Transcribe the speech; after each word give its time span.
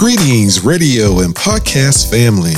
Greetings, 0.00 0.64
radio 0.64 1.18
and 1.18 1.34
podcast 1.34 2.10
family. 2.10 2.54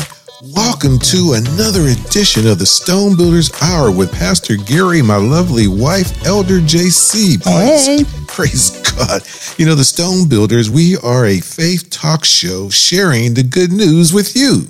Welcome 0.55 1.01
to 1.01 1.33
another 1.35 1.89
edition 1.89 2.47
of 2.47 2.61
the 2.61 2.67
Stone 2.67 3.17
Builders 3.17 3.51
Hour 3.61 3.91
with 3.91 4.13
Pastor 4.13 4.55
Gary, 4.55 5.03
my 5.03 5.17
lovely 5.17 5.67
wife, 5.67 6.25
Elder 6.25 6.61
JC. 6.61 7.43
Praise, 7.43 7.87
Hey. 7.87 8.05
praise 8.29 8.71
God. 8.93 9.23
You 9.59 9.67
know, 9.67 9.75
the 9.75 9.83
Stone 9.83 10.29
Builders, 10.29 10.71
we 10.71 10.97
are 10.99 11.27
a 11.27 11.41
faith 11.41 11.91
talk 11.91 12.25
show 12.25 12.69
sharing 12.69 13.35
the 13.35 13.43
good 13.43 13.73
news 13.73 14.13
with 14.13 14.37
you. 14.37 14.67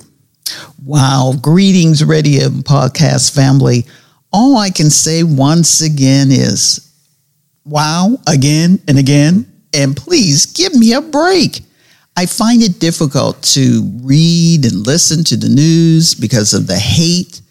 Wow. 0.83 1.35
Greetings, 1.39 2.03
radio 2.03 2.47
and 2.47 2.65
podcast 2.65 3.35
family. 3.35 3.85
All 4.31 4.57
I 4.57 4.71
can 4.71 4.89
say 4.89 5.21
once 5.21 5.79
again 5.81 6.31
is 6.31 6.91
wow, 7.65 8.17
again 8.25 8.79
and 8.87 8.97
again. 8.97 9.45
And 9.75 9.95
please 9.95 10.47
give 10.47 10.73
me 10.73 10.93
a 10.93 11.01
break. 11.01 11.61
I 12.15 12.25
find 12.27 12.61
it 12.61 12.79
difficult 12.79 13.41
to 13.53 13.89
read 14.03 14.65
and 14.65 14.85
listen 14.85 15.23
to 15.25 15.37
the 15.37 15.49
news 15.49 16.13
because 16.13 16.53
of 16.53 16.67
the 16.67 16.77
hate, 16.77 17.41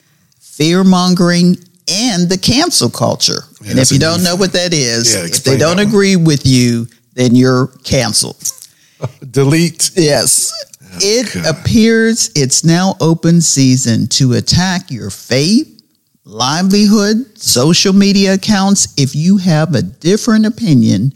fear 0.41 0.85
mongering, 0.85 1.57
and 1.91 2.29
the 2.29 2.39
cancel 2.39 2.89
culture. 2.89 3.43
Yeah, 3.61 3.71
and 3.73 3.81
if 3.81 3.91
you 3.91 3.99
don't 3.99 4.23
know 4.23 4.37
what 4.37 4.53
that 4.53 4.73
is, 4.73 5.15
Yeah, 5.15 5.25
if 5.25 5.43
they 5.43 5.57
don't 5.59 5.81
agree 5.81 6.15
with 6.17 6.47
you, 6.47 6.87
then 7.15 7.35
you're 7.35 7.69
canceled. 7.85 8.53
Delete. 9.31 9.91
Yes. 9.97 10.53
It 11.01 11.33
God. 11.35 11.47
appears 11.57 12.31
it's 12.37 12.65
now 12.65 12.95
open 13.01 13.41
season 13.41 14.07
to 14.09 14.35
attack 14.35 14.91
your 14.91 15.11
faith, 15.11 15.83
livelihood, 16.25 17.39
social 17.39 17.93
media 17.93 18.35
accounts 18.35 18.95
if 18.97 19.15
you 19.15 19.39
have 19.39 19.75
a 19.75 19.83
different 19.83 20.47
opinion 20.47 21.13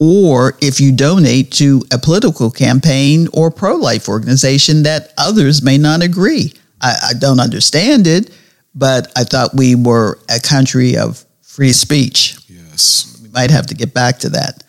or 0.00 0.56
if 0.60 0.80
you 0.80 0.92
donate 0.92 1.50
to 1.52 1.82
a 1.92 1.98
political 1.98 2.50
campaign 2.50 3.28
or 3.32 3.50
pro 3.50 3.74
life 3.74 4.08
organization 4.08 4.84
that 4.84 5.12
others 5.18 5.62
may 5.62 5.78
not 5.78 6.02
agree. 6.02 6.52
I, 6.80 7.10
I 7.10 7.12
don't 7.18 7.40
understand 7.40 8.06
it, 8.06 8.30
but 8.74 9.10
I 9.16 9.24
thought 9.24 9.54
we 9.54 9.74
were 9.74 10.18
a 10.28 10.40
country 10.40 10.96
of 10.96 11.24
free 11.42 11.72
speech 11.72 12.36
Yes. 12.48 13.18
we 13.22 13.28
might 13.30 13.50
have 13.50 13.66
to 13.66 13.74
get 13.74 13.92
back 13.92 14.18
to 14.20 14.28
that. 14.30 14.62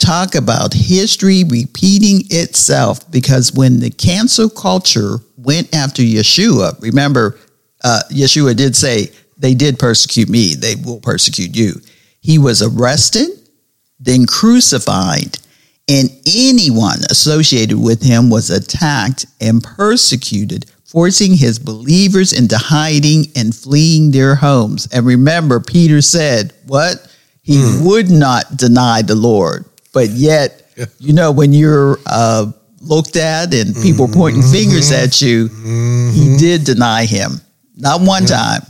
Talk 0.00 0.34
about 0.34 0.74
history 0.74 1.44
repeating 1.44 2.26
itself 2.30 3.08
because 3.12 3.52
when 3.52 3.78
the 3.78 3.90
cancel 3.90 4.50
culture 4.50 5.18
went 5.36 5.72
after 5.72 6.02
Yeshua, 6.02 6.80
remember, 6.82 7.38
uh, 7.84 8.00
Yeshua 8.10 8.56
did 8.56 8.74
say, 8.74 9.12
They 9.38 9.54
did 9.54 9.78
persecute 9.78 10.28
me, 10.28 10.54
they 10.56 10.74
will 10.74 10.98
persecute 10.98 11.54
you. 11.56 11.74
He 12.20 12.38
was 12.38 12.62
arrested, 12.62 13.28
then 14.02 14.26
crucified, 14.26 15.38
and 15.88 16.10
anyone 16.26 16.98
associated 17.10 17.78
with 17.78 18.02
him 18.02 18.30
was 18.30 18.50
attacked 18.50 19.26
and 19.40 19.62
persecuted, 19.62 20.66
forcing 20.84 21.34
his 21.34 21.58
believers 21.58 22.32
into 22.32 22.58
hiding 22.58 23.26
and 23.36 23.54
fleeing 23.54 24.10
their 24.10 24.34
homes. 24.34 24.88
And 24.92 25.06
remember, 25.06 25.60
Peter 25.60 26.00
said, 26.00 26.52
What? 26.66 27.08
He 27.42 27.60
hmm. 27.60 27.84
would 27.84 28.10
not 28.10 28.56
deny 28.56 29.02
the 29.02 29.16
Lord. 29.16 29.64
But 29.92 30.10
yet, 30.10 30.70
Yeah. 30.76 30.86
you 30.98 31.12
know, 31.12 31.32
when 31.32 31.52
you're 31.52 31.98
uh, 32.06 32.52
looked 32.80 33.16
at 33.16 33.54
and 33.54 33.74
people 33.76 34.06
mm-hmm. 34.06 34.18
pointing 34.18 34.42
fingers 34.42 34.90
at 34.92 35.10
mm-hmm. 35.10 35.26
you, 35.26 35.48
he 36.12 36.28
mm-hmm. 36.28 36.36
did 36.38 36.64
deny 36.64 37.04
him. 37.04 37.40
Not 37.76 38.00
one 38.00 38.26
time, 38.26 38.62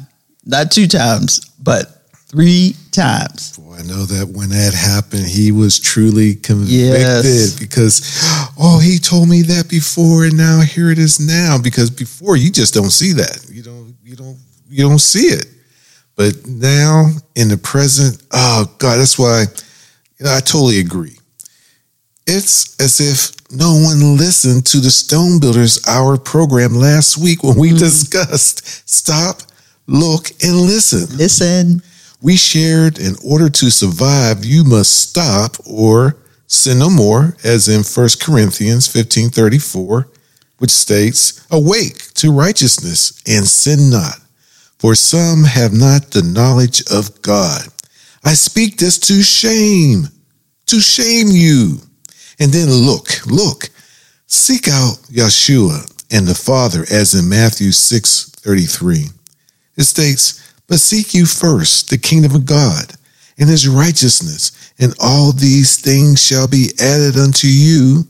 not 0.44 0.70
two 0.70 0.86
times, 0.86 1.40
but 1.62 2.01
three 2.32 2.74
times. 2.90 3.58
Boy, 3.58 3.76
I 3.78 3.82
know 3.82 4.04
that 4.06 4.32
when 4.34 4.48
that 4.48 4.72
happened, 4.74 5.26
he 5.26 5.52
was 5.52 5.78
truly 5.78 6.34
convicted 6.34 6.72
Yes. 6.72 7.58
because, 7.60 8.02
oh, 8.58 8.80
he 8.80 8.98
told 8.98 9.28
me 9.28 9.42
that 9.42 9.68
before, 9.68 10.24
and 10.24 10.36
now 10.36 10.60
here 10.60 10.90
it 10.90 10.98
is 10.98 11.20
now. 11.20 11.58
Because 11.62 11.90
before, 11.90 12.36
you 12.36 12.50
just 12.50 12.74
don't 12.74 12.90
see 12.90 13.12
that. 13.12 13.46
You 13.50 13.62
don't, 13.62 13.94
you 14.02 14.16
don't, 14.16 14.38
you 14.68 14.88
don't 14.88 14.98
see 14.98 15.26
it. 15.26 15.46
But 16.16 16.46
now 16.46 17.10
in 17.36 17.48
the 17.48 17.58
present, 17.58 18.22
oh 18.32 18.64
God, 18.78 18.98
that's 18.98 19.18
why 19.18 19.44
you 20.18 20.26
know, 20.26 20.34
I 20.34 20.40
totally 20.40 20.80
agree. 20.80 21.18
It's 22.26 22.80
as 22.80 23.00
if 23.00 23.32
no 23.50 23.74
one 23.74 24.16
listened 24.16 24.64
to 24.66 24.78
the 24.78 24.90
Stone 24.90 25.40
Builders 25.40 25.86
Hour 25.86 26.16
program 26.16 26.74
last 26.74 27.18
week 27.18 27.42
when 27.42 27.58
we 27.58 27.68
mm-hmm. 27.68 27.78
discussed 27.78 28.88
stop, 28.88 29.42
look, 29.86 30.30
and 30.42 30.56
listen 30.56 31.16
Listen, 31.16 31.82
we 32.22 32.36
shared 32.36 32.98
in 32.98 33.16
order 33.24 33.50
to 33.50 33.70
survive 33.70 34.44
you 34.44 34.64
must 34.64 35.10
stop 35.10 35.56
or 35.66 36.16
sin 36.46 36.78
no 36.78 36.88
more 36.88 37.36
as 37.44 37.68
in 37.68 37.82
1 37.82 38.08
corinthians 38.20 38.88
15.34 38.88 40.06
which 40.58 40.70
states 40.70 41.44
awake 41.50 42.14
to 42.14 42.32
righteousness 42.32 43.20
and 43.26 43.46
sin 43.46 43.90
not 43.90 44.22
for 44.82 44.96
some 44.96 45.44
have 45.44 45.72
not 45.72 46.10
the 46.10 46.24
knowledge 46.24 46.82
of 46.90 47.22
god. 47.22 47.68
I 48.24 48.34
speak 48.34 48.78
this 48.78 48.98
to 48.98 49.22
shame 49.22 50.08
to 50.66 50.80
shame 50.80 51.28
you. 51.28 51.78
And 52.40 52.50
then 52.50 52.68
look 52.68 53.24
look 53.24 53.70
seek 54.26 54.66
out 54.66 54.96
yeshua 55.08 55.88
and 56.10 56.26
the 56.26 56.34
father 56.34 56.80
as 56.90 57.14
in 57.14 57.28
matthew 57.28 57.68
6.33 57.68 59.12
it 59.76 59.84
states 59.84 60.41
but 60.72 60.80
seek 60.80 61.12
you 61.12 61.26
first 61.26 61.90
the 61.90 61.98
kingdom 61.98 62.34
of 62.34 62.46
God 62.46 62.94
and 63.38 63.46
his 63.46 63.68
righteousness, 63.68 64.72
and 64.78 64.94
all 65.00 65.30
these 65.30 65.78
things 65.78 66.24
shall 66.24 66.48
be 66.48 66.70
added 66.80 67.18
unto 67.18 67.46
you. 67.46 68.04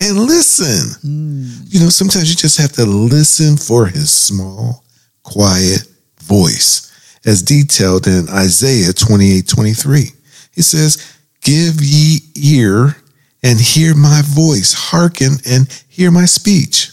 And 0.00 0.16
listen. 0.16 1.00
Hmm. 1.02 1.64
You 1.66 1.80
know, 1.80 1.88
sometimes 1.88 2.30
you 2.30 2.36
just 2.36 2.58
have 2.58 2.70
to 2.74 2.86
listen 2.86 3.56
for 3.56 3.86
his 3.86 4.08
small, 4.08 4.84
quiet 5.24 5.82
voice, 6.20 6.92
as 7.26 7.42
detailed 7.42 8.06
in 8.06 8.28
Isaiah 8.28 8.92
28 8.92 9.48
23. 9.48 10.04
He 10.52 10.62
says, 10.62 11.18
Give 11.40 11.74
ye 11.82 12.20
ear 12.36 12.94
and 13.42 13.58
hear 13.58 13.96
my 13.96 14.22
voice, 14.24 14.72
hearken 14.72 15.38
and 15.44 15.66
hear 15.88 16.12
my 16.12 16.26
speech. 16.26 16.92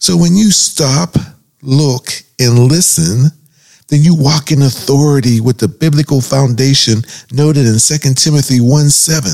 So 0.00 0.16
when 0.16 0.34
you 0.34 0.50
stop, 0.50 1.14
look, 1.62 2.08
and 2.40 2.58
listen, 2.58 3.30
then 3.88 4.02
you 4.02 4.14
walk 4.14 4.50
in 4.50 4.62
authority 4.62 5.40
with 5.40 5.58
the 5.58 5.68
biblical 5.68 6.20
foundation 6.20 7.02
noted 7.32 7.66
in 7.66 7.78
2 7.78 8.14
Timothy 8.14 8.60
1 8.60 8.90
7. 8.90 9.32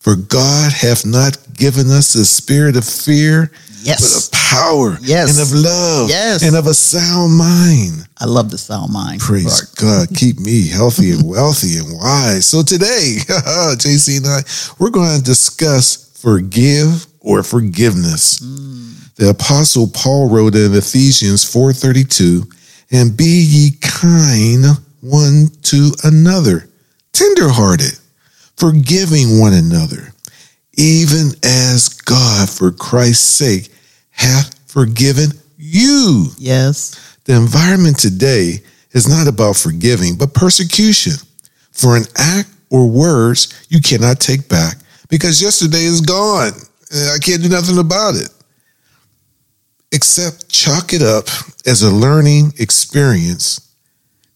For 0.00 0.16
God 0.16 0.72
hath 0.72 1.06
not 1.06 1.38
given 1.54 1.88
us 1.90 2.12
the 2.12 2.24
spirit 2.24 2.76
of 2.76 2.84
fear, 2.84 3.52
but 3.86 4.16
of 4.16 4.32
power 4.32 4.98
Yes. 5.00 5.30
and 5.30 5.40
of 5.40 5.52
love 5.52 6.08
Yes. 6.10 6.42
and 6.42 6.56
of 6.56 6.66
a 6.66 6.74
sound 6.74 7.34
mind. 7.36 8.06
I 8.18 8.24
love 8.24 8.50
the 8.50 8.58
sound 8.58 8.92
mind. 8.92 9.20
Praise 9.20 9.44
part. 9.44 9.74
God. 9.76 10.08
Keep 10.16 10.40
me 10.40 10.66
healthy 10.66 11.12
and 11.12 11.22
wealthy 11.24 11.76
and 11.78 11.92
wise. 11.96 12.46
So 12.46 12.62
today, 12.64 13.18
JC 13.78 14.16
and 14.18 14.26
I, 14.26 14.42
we're 14.80 14.90
going 14.90 15.16
to 15.18 15.22
discuss 15.24 16.10
forgive 16.20 17.06
or 17.20 17.44
forgiveness. 17.44 18.40
Mm. 18.40 19.14
The 19.16 19.28
apostle 19.30 19.86
Paul 19.88 20.28
wrote 20.30 20.56
in 20.56 20.74
Ephesians 20.74 21.44
4:32, 21.44 22.42
and 22.92 23.16
be 23.16 23.24
ye 23.24 23.70
kind 23.80 24.64
one 25.00 25.48
to 25.62 25.92
another, 26.04 26.68
tenderhearted, 27.12 27.98
forgiving 28.56 29.40
one 29.40 29.54
another, 29.54 30.12
even 30.74 31.30
as 31.42 31.88
God 31.88 32.48
for 32.48 32.70
Christ's 32.70 33.28
sake 33.28 33.70
hath 34.10 34.54
forgiven 34.70 35.30
you. 35.56 36.28
Yes. 36.38 37.18
The 37.24 37.34
environment 37.34 37.98
today 37.98 38.60
is 38.92 39.08
not 39.08 39.26
about 39.26 39.56
forgiving, 39.56 40.16
but 40.16 40.34
persecution 40.34 41.14
for 41.70 41.96
an 41.96 42.04
act 42.16 42.50
or 42.70 42.88
words 42.88 43.66
you 43.68 43.80
cannot 43.80 44.20
take 44.20 44.48
back 44.48 44.76
because 45.08 45.42
yesterday 45.42 45.84
is 45.84 46.00
gone. 46.00 46.52
and 46.90 47.10
I 47.10 47.18
can't 47.18 47.42
do 47.42 47.48
nothing 47.48 47.78
about 47.78 48.14
it. 48.14 48.28
Except 49.92 50.48
chalk 50.48 50.92
it 50.92 51.02
up 51.02 51.26
as 51.66 51.82
a 51.82 51.90
learning 51.90 52.52
experience, 52.58 53.74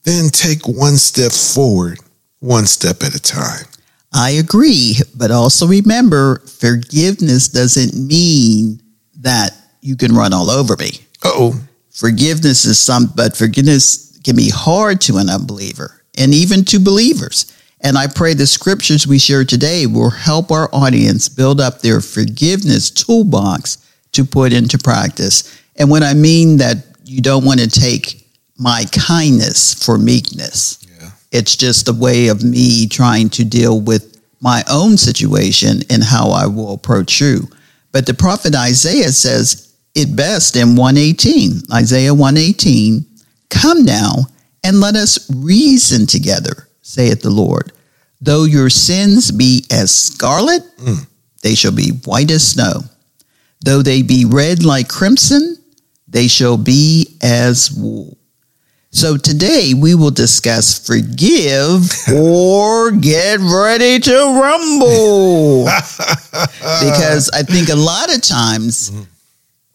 then 0.04 0.28
take 0.28 0.68
one 0.68 0.96
step 0.96 1.32
forward, 1.32 1.98
one 2.40 2.66
step 2.66 3.02
at 3.02 3.14
a 3.14 3.20
time. 3.20 3.66
I 4.12 4.30
agree, 4.30 4.96
but 5.14 5.30
also 5.30 5.66
remember 5.66 6.40
forgiveness 6.40 7.48
doesn't 7.48 7.94
mean 7.94 8.80
that 9.20 9.50
you 9.80 9.96
can 9.96 10.14
run 10.14 10.32
all 10.32 10.50
over 10.50 10.76
me. 10.76 11.00
Oh, 11.24 11.60
Forgiveness 11.96 12.66
is 12.66 12.78
some, 12.78 13.10
but 13.16 13.34
forgiveness 13.34 14.18
can 14.22 14.36
be 14.36 14.50
hard 14.50 15.00
to 15.00 15.16
an 15.16 15.30
unbeliever 15.30 16.02
and 16.18 16.34
even 16.34 16.62
to 16.66 16.78
believers. 16.78 17.50
And 17.80 17.96
I 17.96 18.06
pray 18.06 18.34
the 18.34 18.46
scriptures 18.46 19.06
we 19.06 19.18
share 19.18 19.46
today 19.46 19.86
will 19.86 20.10
help 20.10 20.50
our 20.50 20.68
audience 20.74 21.30
build 21.30 21.58
up 21.58 21.80
their 21.80 22.02
forgiveness 22.02 22.90
toolbox 22.90 23.78
to 24.16 24.24
put 24.24 24.52
into 24.52 24.78
practice. 24.78 25.60
And 25.76 25.90
when 25.90 26.02
I 26.02 26.14
mean 26.14 26.58
that 26.58 26.78
you 27.04 27.20
don't 27.20 27.44
want 27.44 27.60
to 27.60 27.68
take 27.68 28.26
my 28.58 28.84
kindness 28.92 29.74
for 29.74 29.98
meekness, 29.98 30.78
Yeah. 31.00 31.10
it's 31.30 31.56
just 31.56 31.88
a 31.88 31.92
way 31.92 32.28
of 32.28 32.42
me 32.42 32.86
trying 32.86 33.28
to 33.30 33.44
deal 33.44 33.80
with 33.80 34.16
my 34.40 34.64
own 34.70 34.96
situation 34.96 35.82
and 35.90 36.02
how 36.02 36.30
I 36.30 36.46
will 36.46 36.74
approach 36.74 37.20
you. 37.20 37.48
But 37.92 38.06
the 38.06 38.14
prophet 38.14 38.54
Isaiah 38.54 39.12
says 39.12 39.72
it 39.94 40.14
best 40.14 40.56
in 40.56 40.76
118, 40.76 41.62
Isaiah 41.72 42.12
118, 42.14 43.04
Come 43.48 43.84
now 43.84 44.26
and 44.64 44.80
let 44.80 44.96
us 44.96 45.30
reason 45.34 46.06
together, 46.06 46.68
saith 46.82 47.22
the 47.22 47.30
Lord. 47.30 47.72
Though 48.20 48.44
your 48.44 48.70
sins 48.70 49.30
be 49.30 49.64
as 49.70 49.94
scarlet, 49.94 50.62
mm. 50.78 51.06
they 51.42 51.54
shall 51.54 51.72
be 51.72 51.90
white 52.04 52.30
as 52.30 52.48
snow. 52.48 52.82
Though 53.60 53.82
they 53.82 54.02
be 54.02 54.24
red 54.24 54.64
like 54.64 54.88
crimson, 54.88 55.56
they 56.08 56.28
shall 56.28 56.56
be 56.56 57.16
as 57.22 57.70
wool. 57.72 58.16
So 58.90 59.18
today 59.18 59.74
we 59.76 59.94
will 59.94 60.10
discuss 60.10 60.78
forgive 60.78 61.90
or 62.14 62.92
get 62.92 63.40
ready 63.40 63.98
to 63.98 64.40
rumble. 64.40 65.64
because 66.32 67.28
I 67.34 67.42
think 67.42 67.68
a 67.68 67.76
lot 67.76 68.14
of 68.14 68.22
times, 68.22 68.90
mm-hmm. 68.90 69.02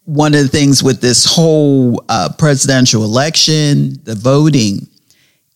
one 0.06 0.34
of 0.34 0.40
the 0.40 0.48
things 0.48 0.82
with 0.82 1.00
this 1.00 1.24
whole 1.24 2.04
uh, 2.08 2.30
presidential 2.36 3.04
election, 3.04 4.00
the 4.02 4.16
voting, 4.16 4.88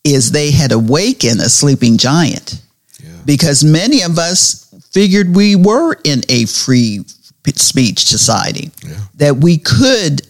is 0.05 0.31
they 0.31 0.53
had 0.53 0.71
awakened 0.71 1.41
a 1.41 1.49
sleeping 1.49 1.99
giant. 1.99 2.63
Yeah. 3.03 3.11
Because 3.25 3.65
many 3.65 4.03
of 4.03 4.17
us 4.17 4.73
figured 4.93 5.35
we 5.35 5.57
were 5.57 5.97
in 6.05 6.23
a 6.29 6.47
free 6.47 7.01
speech 7.55 8.01
society, 8.01 8.71
yeah. 8.85 8.99
that 9.15 9.37
we 9.37 9.59
could 9.59 10.27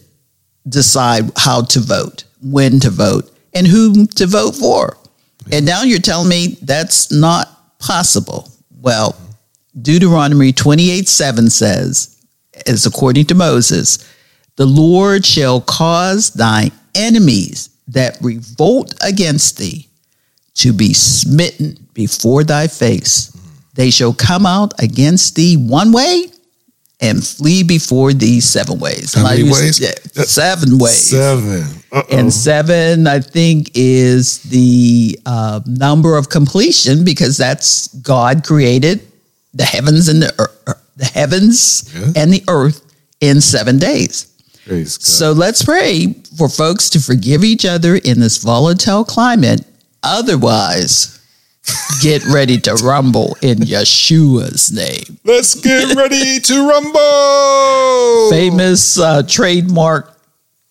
decide 0.67 1.31
how 1.35 1.61
to 1.63 1.79
vote 1.79 2.25
when 2.41 2.79
to 2.79 2.89
vote, 2.89 3.31
and 3.53 3.65
whom 3.65 4.07
to 4.07 4.27
vote 4.27 4.55
for. 4.55 4.97
And 5.51 5.65
now 5.65 5.83
you're 5.83 5.99
telling 5.99 6.29
me 6.29 6.57
that's 6.61 7.11
not 7.11 7.79
possible. 7.79 8.49
Well, 8.81 9.15
Deuteronomy 9.81 10.51
28 10.51 11.07
7 11.07 11.49
says, 11.49 12.17
as 12.65 12.85
according 12.85 13.25
to 13.25 13.35
Moses, 13.35 13.99
the 14.55 14.65
Lord 14.65 15.25
shall 15.25 15.61
cause 15.61 16.31
thy 16.31 16.71
enemies 16.95 17.69
that 17.87 18.17
revolt 18.21 18.93
against 19.01 19.57
thee 19.57 19.87
to 20.55 20.73
be 20.73 20.93
smitten 20.93 21.87
before 21.93 22.43
thy 22.43 22.67
face. 22.67 23.31
Mm. 23.31 23.73
They 23.75 23.89
shall 23.91 24.13
come 24.13 24.45
out 24.45 24.73
against 24.81 25.35
thee 25.35 25.55
one 25.55 25.91
way 25.91 26.31
and 26.99 27.25
flee 27.25 27.63
before 27.63 28.13
these 28.13 28.45
seven 28.45 28.79
ways. 28.79 29.13
How 29.13 29.23
many 29.23 29.43
ways? 29.43 29.79
Yeah, 29.79 29.91
seven 30.23 30.77
ways. 30.77 31.11
Seven. 31.11 31.63
Uh-oh. 31.91 32.17
And 32.17 32.33
seven, 32.33 33.07
I 33.07 33.19
think, 33.19 33.71
is 33.75 34.41
the 34.43 35.19
uh, 35.25 35.61
number 35.65 36.17
of 36.17 36.29
completion 36.29 37.05
because 37.05 37.37
that's 37.37 37.87
God 37.99 38.43
created 38.43 39.01
the 39.53 39.63
heavens 39.63 40.07
and 40.07 40.21
the 40.21 40.33
er- 40.39 40.77
the 40.97 41.05
heavens 41.05 41.93
yeah. 41.95 42.23
and 42.23 42.33
the 42.33 42.43
earth 42.47 42.81
in 43.21 43.39
seven 43.41 43.77
days. 43.77 44.33
So 45.01 45.31
let's 45.31 45.63
pray 45.63 46.13
for 46.35 46.49
folks 46.49 46.89
to 46.89 46.99
forgive 46.99 47.43
each 47.43 47.65
other 47.65 47.95
in 47.95 48.19
this 48.19 48.37
volatile 48.37 49.05
climate. 49.05 49.61
Otherwise, 50.03 51.16
Get 52.01 52.23
ready 52.25 52.59
to 52.61 52.75
rumble 52.75 53.37
in 53.41 53.59
Yeshua's 53.59 54.71
name. 54.71 55.19
Let's 55.23 55.55
get 55.55 55.95
ready 55.97 56.39
to 56.39 56.67
rumble. 56.67 58.29
Famous 58.29 58.99
uh, 58.99 59.23
trademark 59.23 60.17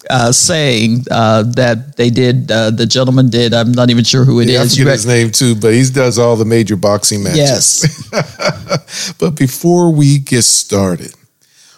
uh, 0.09 0.33
saying 0.33 1.05
uh, 1.11 1.43
that 1.43 1.97
they 1.97 2.11
did. 2.11 2.51
Uh, 2.51 2.71
the 2.71 2.87
gentleman 2.87 3.29
did. 3.29 3.53
I'm 3.53 3.73
not 3.73 3.91
even 3.91 4.05
sure 4.05 4.25
who 4.25 4.41
it 4.41 4.49
yeah, 4.49 4.63
is. 4.63 4.75
I 4.75 4.79
forget 4.79 4.93
his 4.93 5.07
name 5.07 5.31
too, 5.31 5.55
but 5.55 5.75
he 5.75 5.85
does 5.91 6.19
all 6.19 6.37
the 6.37 6.45
major 6.45 6.77
boxing 6.77 7.23
matches. 7.23 7.85
Yes. 8.11 9.15
but 9.19 9.37
before 9.37 9.93
we 9.93 10.19
get 10.19 10.43
started, 10.43 11.13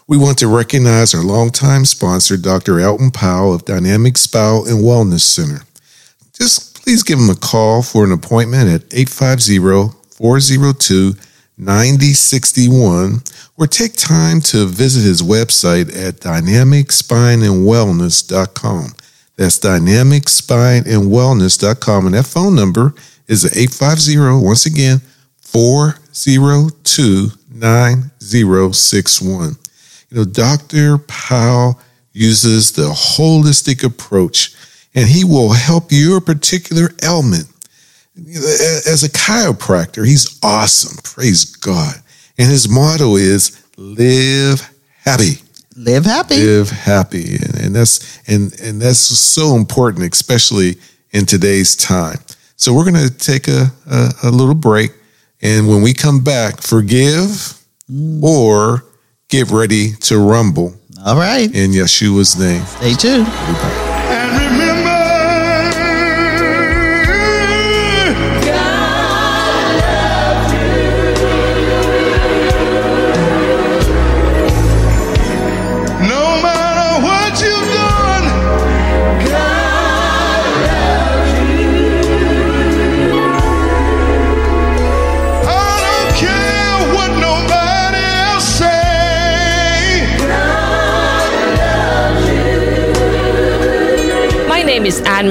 we 0.07 0.17
want 0.17 0.39
to 0.39 0.49
recognize 0.49 1.15
our 1.15 1.23
longtime 1.23 1.85
sponsor, 1.85 2.37
Dr. 2.37 2.81
Elton 2.81 3.11
Powell 3.11 3.55
of 3.55 3.65
Dynamic 3.65 4.17
Spine 4.17 4.69
and 4.69 4.85
Wellness 4.85 5.21
Center. 5.21 5.63
Just 6.35 6.68
please 6.89 7.03
give 7.03 7.19
him 7.19 7.29
a 7.29 7.35
call 7.35 7.83
for 7.83 8.03
an 8.03 8.13
appointment 8.13 8.67
at 8.67 8.81
850 8.95 9.59
402 10.17 11.13
9061 11.59 13.23
or 13.59 13.67
take 13.67 13.95
time 13.95 14.41
to 14.41 14.65
visit 14.65 15.03
his 15.03 15.21
website 15.21 15.95
at 15.95 16.15
dynamicspineandwellness.com. 16.21 18.95
That's 19.37 19.59
dynamicspineandwellness.com. 19.59 22.07
And 22.07 22.15
that 22.15 22.27
phone 22.27 22.55
number 22.55 22.95
is 23.27 23.45
850, 23.45 24.43
once 24.43 24.65
again, 24.65 25.03
402 25.43 27.33
9061. 27.53 29.57
You 30.09 30.17
know, 30.17 30.25
Dr. 30.25 30.97
Powell 30.97 31.79
uses 32.15 32.73
the 32.73 32.89
holistic 32.89 33.85
approach 33.85 34.55
and 34.99 35.09
he 35.09 35.23
will 35.25 35.53
help 35.53 35.93
your 35.93 36.21
particular 36.21 36.91
ailment. 37.05 37.47
As 38.17 39.05
a 39.05 39.09
chiropractor, 39.09 40.05
he's 40.05 40.41
awesome. 40.43 40.99
Praise 41.05 41.45
God. 41.45 41.95
And 42.37 42.51
his 42.51 42.69
motto 42.69 43.15
is 43.15 43.65
live 43.77 44.61
happy. 45.05 45.35
Live 45.77 46.05
happy. 46.05 46.37
Live 46.39 46.71
happy. 46.71 47.37
And, 47.37 47.55
and 47.61 47.77
that's 47.77 48.19
and 48.29 48.53
and 48.61 48.83
that's 48.83 48.99
so 48.99 49.55
important, 49.55 50.13
especially 50.13 50.79
in 51.13 51.27
today's 51.27 51.77
time. 51.77 52.19
So 52.57 52.75
we're 52.75 52.85
gonna 52.85 53.09
take 53.09 53.47
a, 53.47 53.71
a, 53.89 54.11
a 54.25 54.31
little 54.31 54.57
break. 54.57 54.91
And 55.41 55.69
when 55.69 55.83
we 55.83 55.95
come 55.95 56.25
back, 56.25 56.61
forgive 56.61 57.57
mm. 57.89 58.21
or 58.21 58.85
get 59.29 59.49
ready 59.51 59.93
to 60.01 60.19
rumble. 60.19 60.75
All 61.07 61.17
right. 61.17 61.55
In 61.55 61.71
Yeshua's 61.71 62.37
name. 62.37 62.65
Stay 62.65 62.95
tuned. 62.95 63.29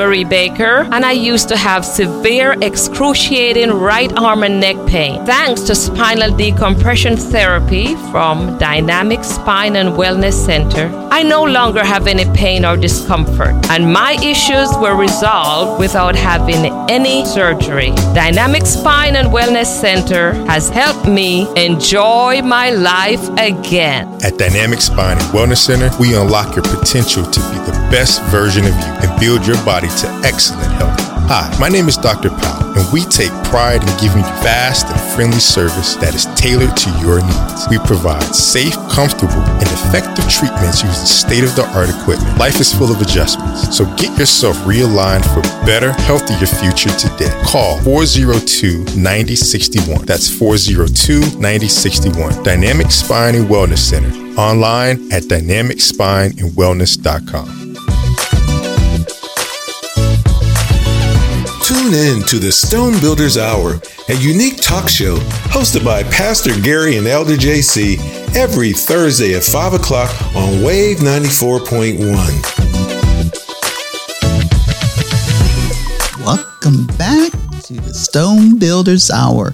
Baker, 0.07 0.87
and 0.91 1.05
I 1.05 1.11
used 1.11 1.49
to 1.49 1.57
have 1.57 1.85
severe, 1.85 2.55
excruciating 2.61 3.71
right 3.71 4.11
arm 4.17 4.43
and 4.43 4.59
neck 4.59 4.77
pain. 4.87 5.25
Thanks 5.25 5.61
to 5.63 5.75
spinal 5.75 6.35
decompression 6.35 7.17
therapy 7.17 7.95
from 8.11 8.57
Dynamic 8.57 9.23
Spine 9.23 9.75
and 9.75 9.89
Wellness 9.89 10.33
Center, 10.33 10.87
I 11.17 11.23
no 11.23 11.43
longer 11.43 11.83
have 11.83 12.05
any 12.05 12.25
pain 12.35 12.63
or 12.63 12.77
discomfort, 12.77 13.55
and 13.71 13.91
my 13.91 14.11
issues 14.21 14.69
were 14.77 14.95
resolved 14.95 15.79
without 15.79 16.15
having 16.15 16.67
any 16.91 17.25
surgery. 17.25 17.89
Dynamic 18.13 18.67
Spine 18.67 19.15
and 19.15 19.29
Wellness 19.29 19.65
Center 19.65 20.33
has 20.45 20.69
helped 20.69 21.07
me 21.07 21.47
enjoy 21.57 22.43
my 22.43 22.69
life 22.69 23.27
again. 23.39 24.07
At 24.23 24.37
Dynamic 24.37 24.79
Spine 24.79 25.17
and 25.17 25.27
Wellness 25.33 25.57
Center, 25.57 25.89
we 25.99 26.13
unlock 26.13 26.55
your 26.55 26.65
potential 26.65 27.23
to 27.23 27.39
be 27.49 27.57
the 27.65 27.87
best 27.89 28.21
version 28.25 28.65
of 28.65 28.75
you 28.75 28.93
and 29.01 29.19
build 29.19 29.47
your 29.47 29.57
body 29.65 29.87
to 29.87 30.07
excellent 30.23 30.71
health. 30.73 31.16
Hi, 31.29 31.53
my 31.59 31.67
name 31.67 31.89
is 31.89 31.97
Dr. 31.97 32.29
Powell, 32.29 32.79
and 32.79 32.93
we 32.93 33.03
take 33.03 33.33
pride 33.51 33.83
in 33.83 33.89
giving 33.99 34.23
you 34.23 34.31
fast 34.39 34.87
and 34.87 34.95
friendly 35.11 35.43
service 35.43 35.95
that 35.95 36.15
is 36.15 36.23
tailored 36.39 36.77
to 36.77 36.89
your 37.03 37.19
needs. 37.19 37.67
We 37.67 37.79
provide 37.79 38.33
safe, 38.33 38.71
comfortable, 38.87 39.43
and 39.59 39.67
effective 39.67 40.23
treatments 40.31 40.87
using 40.87 41.03
state 41.03 41.43
of 41.43 41.53
the 41.59 41.67
art 41.75 41.91
equipment. 41.91 42.39
Life 42.39 42.61
is 42.61 42.73
full 42.73 42.93
of 42.95 43.01
adjustments, 43.01 43.75
so 43.75 43.83
get 43.99 44.17
yourself 44.17 44.55
realigned 44.63 45.27
for 45.35 45.41
a 45.43 45.51
better, 45.67 45.91
healthier 46.07 46.47
future 46.47 46.95
today. 46.95 47.27
Call 47.43 47.75
402 47.83 48.95
9061. 48.95 50.05
That's 50.05 50.29
402 50.31 51.19
9061. 51.43 52.41
Dynamic 52.47 52.89
Spine 52.89 53.35
and 53.35 53.49
Wellness 53.51 53.83
Center. 53.83 54.15
Online 54.39 55.11
at 55.11 55.23
dynamicspineandwellness.com. 55.23 57.56
Tune 61.67 61.93
in 61.93 62.23
to 62.27 62.39
the 62.39 62.49
Stone 62.49 62.97
Builders 63.01 63.37
Hour, 63.37 63.81
a 64.07 64.13
unique 64.13 64.55
talk 64.61 64.87
show 64.87 65.17
hosted 65.51 65.83
by 65.83 66.01
Pastor 66.03 66.57
Gary 66.61 66.95
and 66.95 67.05
Elder 67.05 67.33
JC 67.33 67.97
every 68.33 68.71
Thursday 68.71 69.35
at 69.35 69.43
5 69.43 69.73
o'clock 69.73 70.09
on 70.33 70.63
Wave 70.63 70.99
94.1. 70.99 71.99
Welcome 76.25 76.87
back 76.95 77.33
to 77.63 77.73
the 77.73 77.93
Stone 77.93 78.59
Builders 78.59 79.11
Hour. 79.11 79.53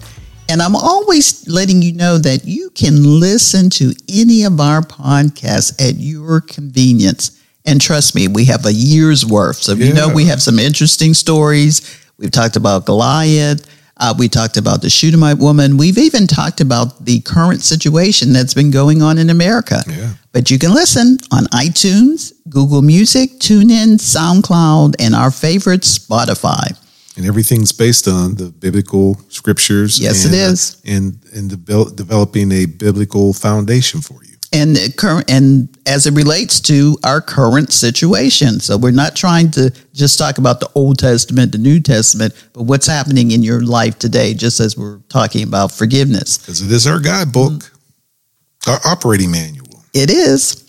And 0.49 0.61
I'm 0.61 0.75
always 0.75 1.47
letting 1.47 1.81
you 1.81 1.93
know 1.93 2.19
that 2.19 2.45
you 2.45 2.69
can 2.75 3.19
listen 3.19 3.71
to 3.71 3.91
any 4.07 4.43
of 4.43 4.59
our 4.59 4.81
podcasts 4.81 5.81
at 5.81 5.95
your 5.95 6.41
convenience. 6.41 7.39
And 7.65 7.81
trust 7.81 8.13
me, 8.13 8.27
we 8.27 8.45
have 8.45 8.67
a 8.67 8.73
year's 8.73 9.25
worth. 9.25 9.55
So, 9.55 9.73
you 9.73 9.93
know, 9.93 10.13
we 10.13 10.25
have 10.25 10.43
some 10.43 10.59
interesting 10.59 11.15
stories. 11.15 12.01
We've 12.17 12.31
talked 12.31 12.55
about 12.55 12.85
Goliath. 12.85 13.67
Uh, 13.97 14.13
we 14.17 14.27
talked 14.27 14.57
about 14.57 14.81
the 14.81 14.89
Shunammite 14.89 15.37
woman. 15.37 15.77
We've 15.77 15.97
even 15.97 16.25
talked 16.25 16.61
about 16.61 17.05
the 17.05 17.21
current 17.21 17.61
situation 17.61 18.33
that's 18.33 18.53
been 18.53 18.71
going 18.71 19.01
on 19.01 19.17
in 19.17 19.29
America. 19.29 19.83
Yeah. 19.87 20.13
But 20.31 20.49
you 20.49 20.57
can 20.57 20.73
listen 20.73 21.17
on 21.31 21.45
iTunes, 21.45 22.33
Google 22.49 22.81
Music, 22.81 23.29
TuneIn, 23.39 23.99
SoundCloud, 23.99 24.95
and 24.99 25.13
our 25.13 25.29
favorite, 25.29 25.81
Spotify. 25.81 26.75
and 27.15 27.25
everything's 27.27 27.71
based 27.71 28.07
on 28.07 28.35
the 28.35 28.49
biblical 28.49 29.21
scriptures. 29.29 29.99
Yes, 29.99 30.25
and, 30.25 30.33
it 30.33 30.39
uh, 30.41 30.95
and 30.97 31.19
and 31.35 31.51
devel- 31.51 31.95
developing 31.95 32.51
a 32.51 32.65
biblical 32.65 33.31
foundation 33.33 34.01
for 34.01 34.23
you. 34.25 34.32
And 34.53 34.77
current 34.97 35.29
and 35.29 35.67
as 35.85 36.05
it 36.05 36.13
relates 36.13 36.59
to 36.61 36.97
our 37.03 37.19
current 37.19 37.73
situation. 37.73 38.59
So 38.59 38.77
we're 38.77 38.91
not 38.91 39.15
trying 39.15 39.49
to 39.51 39.71
just 39.93 40.19
talk 40.19 40.37
about 40.37 40.59
the 40.59 40.69
Old 40.75 40.99
Testament, 40.99 41.51
the 41.51 41.57
New 41.57 41.81
Testament, 41.81 42.33
but 42.53 42.63
what's 42.63 42.87
happening 42.87 43.31
in 43.31 43.43
your 43.43 43.61
life 43.61 43.99
today, 43.99 44.33
just 44.33 44.59
as 44.59 44.77
we're 44.77 44.99
talking 45.09 45.43
about 45.43 45.71
forgiveness. 45.71 46.37
Because 46.37 46.61
it 46.61 46.71
is 46.71 46.87
our 46.87 46.99
guidebook, 46.99 47.53
mm-hmm. 47.53 48.71
our 48.71 48.79
operating 48.85 49.31
manual. 49.31 49.83
It 49.93 50.09
is. 50.09 50.59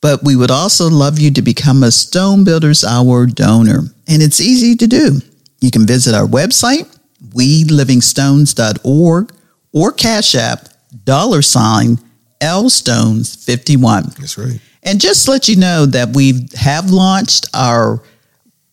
But 0.00 0.24
we 0.24 0.36
would 0.36 0.50
also 0.50 0.88
love 0.88 1.18
you 1.18 1.30
to 1.32 1.42
become 1.42 1.82
a 1.82 1.90
Stone 1.90 2.44
Builders 2.44 2.84
Hour 2.84 3.26
donor. 3.26 3.80
And 4.08 4.22
it's 4.22 4.40
easy 4.40 4.76
to 4.76 4.86
do. 4.86 5.20
You 5.60 5.70
can 5.70 5.86
visit 5.86 6.14
our 6.14 6.26
website, 6.26 6.86
welivingstones.org, 7.30 9.32
or 9.72 9.92
Cash 9.92 10.34
App, 10.34 10.68
dollar 11.04 11.42
sign, 11.42 11.98
lstones51. 12.40 14.16
That's 14.16 14.38
right. 14.38 14.60
And 14.82 15.00
just 15.00 15.24
to 15.24 15.32
let 15.32 15.48
you 15.48 15.56
know 15.56 15.86
that 15.86 16.14
we 16.14 16.46
have 16.56 16.90
launched 16.90 17.46
our 17.54 18.02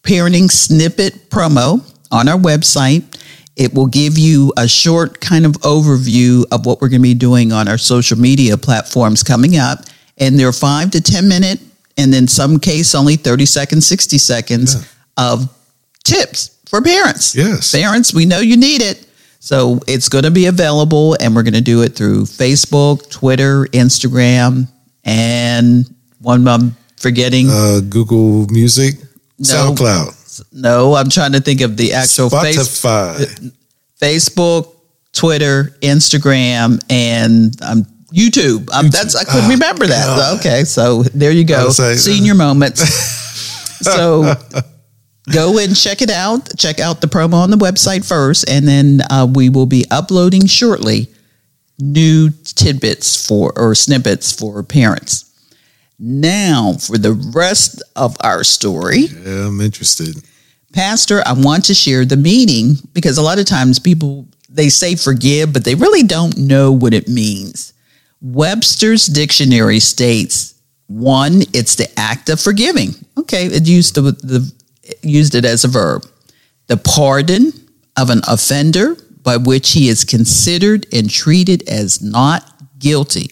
parenting 0.04 0.52
snippet 0.52 1.30
promo 1.30 1.82
on 2.12 2.28
our 2.30 2.38
website. 2.38 3.04
It 3.56 3.74
will 3.74 3.88
give 3.88 4.18
you 4.18 4.52
a 4.58 4.68
short 4.68 5.20
kind 5.22 5.46
of 5.46 5.54
overview 5.62 6.44
of 6.52 6.66
what 6.66 6.82
we're 6.82 6.90
going 6.90 7.02
to 7.02 7.08
be 7.08 7.14
doing 7.14 7.52
on 7.52 7.68
our 7.68 7.78
social 7.78 8.18
media 8.18 8.58
platforms 8.58 9.22
coming 9.24 9.58
up. 9.58 9.80
And 10.18 10.40
they're 10.40 10.52
five 10.52 10.92
to 10.92 11.02
10 11.02 11.28
minute, 11.28 11.60
and 11.98 12.14
in 12.14 12.28
some 12.28 12.60
case, 12.60 12.94
only 12.96 13.16
30 13.16 13.46
seconds, 13.46 13.86
60 13.88 14.18
seconds 14.18 14.76
Yeah. 14.76 14.82
of 15.18 15.50
tips 16.04 16.52
for 16.68 16.82
parents. 16.82 17.36
Yes. 17.36 17.72
Parents, 17.72 18.14
we 18.14 18.26
know 18.26 18.40
you 18.40 18.58
need 18.58 18.82
it. 18.82 19.06
So 19.44 19.82
it's 19.88 20.08
going 20.08 20.24
to 20.24 20.32
be 20.32 20.46
available, 20.46 21.18
and 21.20 21.36
we're 21.36 21.44
going 21.44 21.54
to 21.54 21.60
do 21.60 21.82
it 21.82 21.98
through 21.98 22.24
Facebook, 22.24 23.10
Twitter, 23.10 23.66
Instagram, 23.74 24.70
and 25.04 25.86
one 26.20 26.48
I'm 26.48 26.78
forgetting. 26.96 27.48
Uh, 27.50 27.82
Google 27.90 28.48
Music, 28.48 28.96
No. 29.40 29.74
SoundCloud, 29.76 30.46
no, 30.54 30.96
I'm 30.96 31.10
trying 31.10 31.34
to 31.34 31.42
think 31.42 31.60
of 31.60 31.76
the 31.76 31.92
actual 31.92 32.30
face, 32.30 32.56
Spotify. 32.58 33.52
Facebook, 34.02 34.76
Twitter, 35.12 35.76
Instagram, 35.82 36.82
and 36.90 37.62
um, 37.64 37.84
YouTube. 38.14 38.72
Um, 38.74 38.90
that's 38.90 39.14
I 39.14 39.26
couldn't 39.26 39.44
Ah, 39.48 39.50
remember 39.50 39.88
that. 39.88 40.06
God. 40.06 40.40
Okay, 40.40 40.64
so 40.64 41.04
there 41.04 41.32
you 41.32 41.44
go. 41.44 41.66
was 41.66 41.80
like, 41.80 41.96
uh, 41.96 41.98
Senior 41.98 42.36
moments. 42.36 42.80
so 43.84 44.36
go 45.32 45.58
and 45.58 45.76
check 45.76 46.02
it 46.02 46.10
out. 46.10 46.58
Check 46.58 46.80
out 46.80 47.02
the 47.02 47.08
promo 47.08 47.36
on 47.36 47.52
the 47.52 47.58
website 47.58 48.08
first, 48.08 48.50
and 48.50 48.68
then 48.68 49.02
uh, 49.10 49.28
we 49.32 49.50
will 49.50 49.66
be 49.66 49.86
uploading 49.92 50.46
shortly 50.46 51.08
new 51.80 52.30
tidbits 52.44 53.26
for 53.28 53.52
or 53.56 53.76
snippets 53.76 54.32
for 54.32 54.62
parents. 54.64 55.30
Now, 56.00 56.74
for 56.74 56.98
the 56.98 57.14
rest 57.34 57.82
of 57.96 58.18
our 58.24 58.44
story, 58.44 59.06
Yeah, 59.06 59.48
I'm 59.48 59.62
interested. 59.62 60.16
Pastor, 60.74 61.22
I 61.26 61.34
want 61.34 61.66
to 61.66 61.74
share 61.74 62.04
the 62.04 62.18
meaning 62.18 62.76
because 62.94 63.18
a 63.18 63.22
lot 63.22 63.40
of 63.40 63.46
times 63.46 63.80
people 63.80 64.28
they 64.50 64.70
say 64.70 64.96
forgive, 64.96 65.52
but 65.54 65.64
they 65.64 65.76
really 65.76 66.04
don't 66.04 66.38
know 66.38 66.72
what 66.72 66.94
it 66.94 67.08
means. 67.08 67.74
Webster's 68.22 69.06
dictionary 69.06 69.80
states 69.80 70.54
one, 70.88 71.42
it's 71.54 71.76
the 71.76 71.88
act 71.98 72.30
of 72.30 72.40
forgiving. 72.40 72.94
Okay, 73.18 73.46
it 73.48 73.68
used 73.68 73.96
the, 73.96 74.02
the 74.02 74.52
used 75.02 75.36
it 75.36 75.46
as 75.46 75.64
a 75.64 75.68
verb. 75.68 76.06
The 76.68 76.78
pardon 76.78 77.52
of 77.98 78.10
an 78.10 78.22
offender 78.28 78.96
by 79.22 79.38
which 79.38 79.72
he 79.72 79.88
is 79.88 80.04
considered 80.04 80.86
and 80.94 81.10
treated 81.10 81.68
as 81.70 82.02
not 82.02 82.50
guilty. 82.80 83.30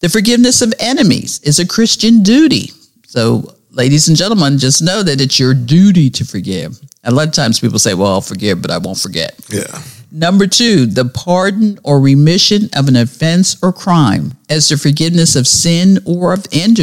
The 0.00 0.08
forgiveness 0.08 0.62
of 0.62 0.72
enemies 0.78 1.40
is 1.42 1.58
a 1.58 1.66
Christian 1.66 2.22
duty. 2.22 2.70
So, 3.06 3.54
ladies 3.70 4.08
and 4.08 4.16
gentlemen, 4.16 4.58
just 4.58 4.80
know 4.80 5.02
that 5.02 5.20
it's 5.20 5.38
your 5.38 5.54
duty 5.54 6.08
to 6.10 6.24
forgive. 6.24 6.78
A 7.04 7.10
lot 7.10 7.26
of 7.26 7.34
times 7.34 7.60
people 7.60 7.78
say, 7.78 7.94
well, 7.94 8.12
I'll 8.12 8.20
forgive, 8.20 8.62
but 8.62 8.70
I 8.70 8.78
won't 8.78 8.98
forget. 8.98 9.38
Yeah. 9.50 9.82
Number 10.10 10.46
two, 10.46 10.86
the 10.86 11.04
pardon 11.04 11.78
or 11.84 12.00
remission 12.00 12.70
of 12.74 12.88
an 12.88 12.96
offense 12.96 13.62
or 13.62 13.72
crime 13.72 14.32
as 14.48 14.68
the 14.68 14.78
forgiveness 14.78 15.36
of 15.36 15.46
sin 15.46 15.98
or 16.06 16.32
of 16.32 16.46
in- 16.52 16.74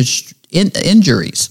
injuries. 0.51 1.49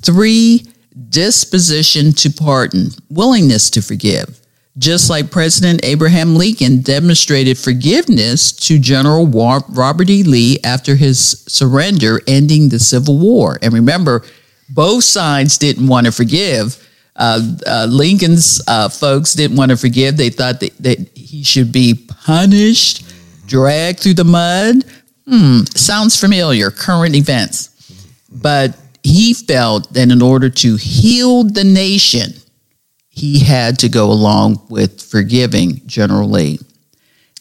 Three, 0.00 0.66
disposition 1.08 2.12
to 2.12 2.30
pardon, 2.30 2.90
willingness 3.08 3.70
to 3.70 3.82
forgive. 3.82 4.40
Just 4.76 5.10
like 5.10 5.32
President 5.32 5.84
Abraham 5.84 6.36
Lincoln 6.36 6.82
demonstrated 6.82 7.58
forgiveness 7.58 8.52
to 8.52 8.78
General 8.78 9.26
Robert 9.26 10.08
E. 10.08 10.22
Lee 10.22 10.58
after 10.62 10.94
his 10.94 11.42
surrender, 11.48 12.20
ending 12.28 12.68
the 12.68 12.78
Civil 12.78 13.18
War. 13.18 13.58
And 13.60 13.74
remember, 13.74 14.24
both 14.68 15.02
sides 15.02 15.58
didn't 15.58 15.88
want 15.88 16.06
to 16.06 16.12
forgive. 16.12 16.84
Uh, 17.16 17.56
uh, 17.66 17.86
Lincoln's 17.90 18.62
uh, 18.68 18.88
folks 18.88 19.34
didn't 19.34 19.56
want 19.56 19.72
to 19.72 19.76
forgive. 19.76 20.16
They 20.16 20.30
thought 20.30 20.60
that, 20.60 20.76
that 20.78 20.98
he 21.16 21.42
should 21.42 21.72
be 21.72 21.94
punished, 22.24 23.04
dragged 23.46 23.98
through 23.98 24.14
the 24.14 24.24
mud. 24.24 24.84
Hmm, 25.26 25.62
sounds 25.74 26.18
familiar, 26.18 26.70
current 26.70 27.16
events. 27.16 27.70
But 28.30 28.76
he 29.08 29.32
felt 29.32 29.92
that 29.94 30.10
in 30.10 30.20
order 30.20 30.50
to 30.50 30.76
heal 30.76 31.42
the 31.42 31.64
nation, 31.64 32.34
he 33.08 33.38
had 33.40 33.78
to 33.78 33.88
go 33.88 34.12
along 34.12 34.60
with 34.68 35.02
forgiving 35.02 35.80
General 35.86 36.28
Lee. 36.28 36.58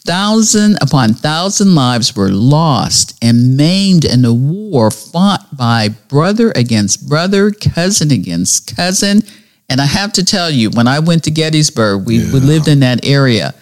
Thousand 0.05 0.77
upon 0.81 1.13
thousand 1.13 1.75
lives 1.75 2.15
were 2.15 2.29
lost 2.29 3.17
and 3.21 3.57
maimed 3.57 4.05
in 4.05 4.23
a 4.23 4.33
war 4.33 4.89
fought 4.89 5.57
by 5.57 5.89
brother 6.07 6.53
against 6.55 7.09
brother, 7.09 7.51
cousin 7.51 8.11
against 8.11 8.73
cousin. 8.73 9.21
And 9.67 9.81
I 9.81 9.85
have 9.85 10.13
to 10.13 10.23
tell 10.23 10.49
you, 10.49 10.69
when 10.69 10.87
I 10.87 10.99
went 10.99 11.25
to 11.25 11.31
Gettysburg, 11.31 12.05
we, 12.05 12.19
we 12.31 12.39
lived 12.39 12.69
in 12.69 12.79
that 12.79 13.05
area. 13.05 13.53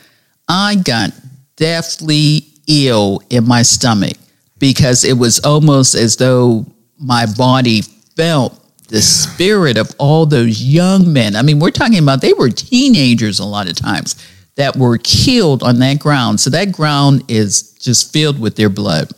I 0.48 0.76
got 0.76 1.10
deathly 1.56 2.46
ill 2.68 3.24
in 3.32 3.48
my 3.48 3.64
stomach 3.64 4.18
because 4.60 5.04
it 5.04 5.18
was 5.18 5.40
almost 5.40 5.96
as 5.96 6.18
though 6.18 6.68
my 7.00 7.26
body 7.26 7.82
felt 8.16 8.62
the 8.88 9.02
spirit 9.02 9.78
of 9.78 9.92
all 9.98 10.26
those 10.26 10.62
young 10.62 11.12
men. 11.12 11.36
I 11.36 11.42
mean, 11.42 11.60
we're 11.60 11.72
talking 11.72 12.00
about 12.00 12.22
they 12.22 12.34
were 12.34 12.50
teenagers 12.50 13.40
a 13.40 13.46
lot 13.46 13.70
of 13.70 13.76
times 13.76 14.16
that 14.56 14.76
were 14.76 14.98
killed 14.98 15.64
on 15.64 15.80
that 15.80 16.00
ground. 16.00 16.40
So 16.40 16.50
that 16.52 16.72
ground 16.72 17.24
is 17.28 17.74
just 17.74 18.14
filled 18.14 18.40
with 18.40 18.56
their 18.56 18.70
blood. 18.70 19.12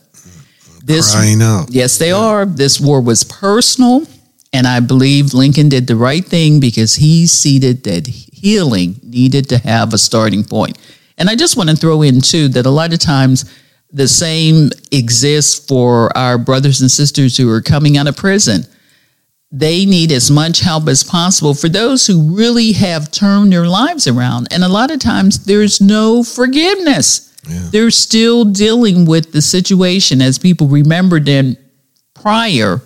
This 0.84 1.14
Crying 1.14 1.42
out. 1.42 1.70
Yes, 1.70 1.98
they 1.98 2.12
are. 2.12 2.46
This 2.46 2.80
war 2.80 3.00
was 3.02 3.22
personal, 3.22 4.06
and 4.54 4.66
I 4.66 4.80
believe 4.80 5.34
Lincoln 5.34 5.68
did 5.68 5.86
the 5.86 5.96
right 5.96 6.24
thing 6.24 6.60
because 6.60 6.94
he 6.94 7.26
seeded 7.26 7.84
that 7.84 8.06
healing 8.06 8.98
needed 9.02 9.50
to 9.50 9.58
have 9.58 9.92
a 9.92 9.98
starting 9.98 10.44
point. 10.44 10.78
And 11.18 11.28
I 11.28 11.34
just 11.34 11.56
want 11.56 11.68
to 11.68 11.76
throw 11.76 12.02
in 12.02 12.20
too 12.20 12.48
that 12.48 12.64
a 12.64 12.70
lot 12.70 12.94
of 12.94 13.00
times 13.00 13.52
the 13.92 14.08
same 14.08 14.70
exists 14.90 15.66
for 15.66 16.16
our 16.16 16.38
brothers 16.38 16.80
and 16.80 16.90
sisters 16.90 17.36
who 17.36 17.50
are 17.50 17.60
coming 17.60 17.96
out 17.98 18.06
of 18.06 18.16
prison. 18.16 18.62
They 19.50 19.86
need 19.86 20.12
as 20.12 20.30
much 20.30 20.60
help 20.60 20.88
as 20.88 21.02
possible 21.02 21.54
for 21.54 21.68
those 21.70 22.06
who 22.06 22.36
really 22.36 22.72
have 22.72 23.10
turned 23.10 23.52
their 23.52 23.66
lives 23.66 24.06
around. 24.06 24.48
And 24.50 24.62
a 24.62 24.68
lot 24.68 24.90
of 24.90 25.00
times 25.00 25.44
there's 25.44 25.80
no 25.80 26.22
forgiveness. 26.22 27.34
Yeah. 27.48 27.68
They're 27.70 27.90
still 27.90 28.44
dealing 28.44 29.06
with 29.06 29.32
the 29.32 29.40
situation 29.40 30.20
as 30.20 30.38
people 30.38 30.68
remembered 30.68 31.24
them 31.24 31.56
prior 32.12 32.82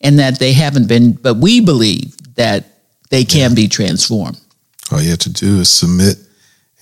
and 0.00 0.18
that 0.20 0.38
they 0.38 0.52
haven't 0.52 0.86
been, 0.86 1.14
but 1.14 1.34
we 1.34 1.60
believe 1.60 2.14
that 2.36 2.64
they 3.10 3.24
can 3.24 3.54
be 3.54 3.66
transformed. 3.66 4.40
All 4.92 5.00
you 5.00 5.10
have 5.10 5.18
to 5.20 5.32
do 5.32 5.60
is 5.60 5.70
submit 5.70 6.16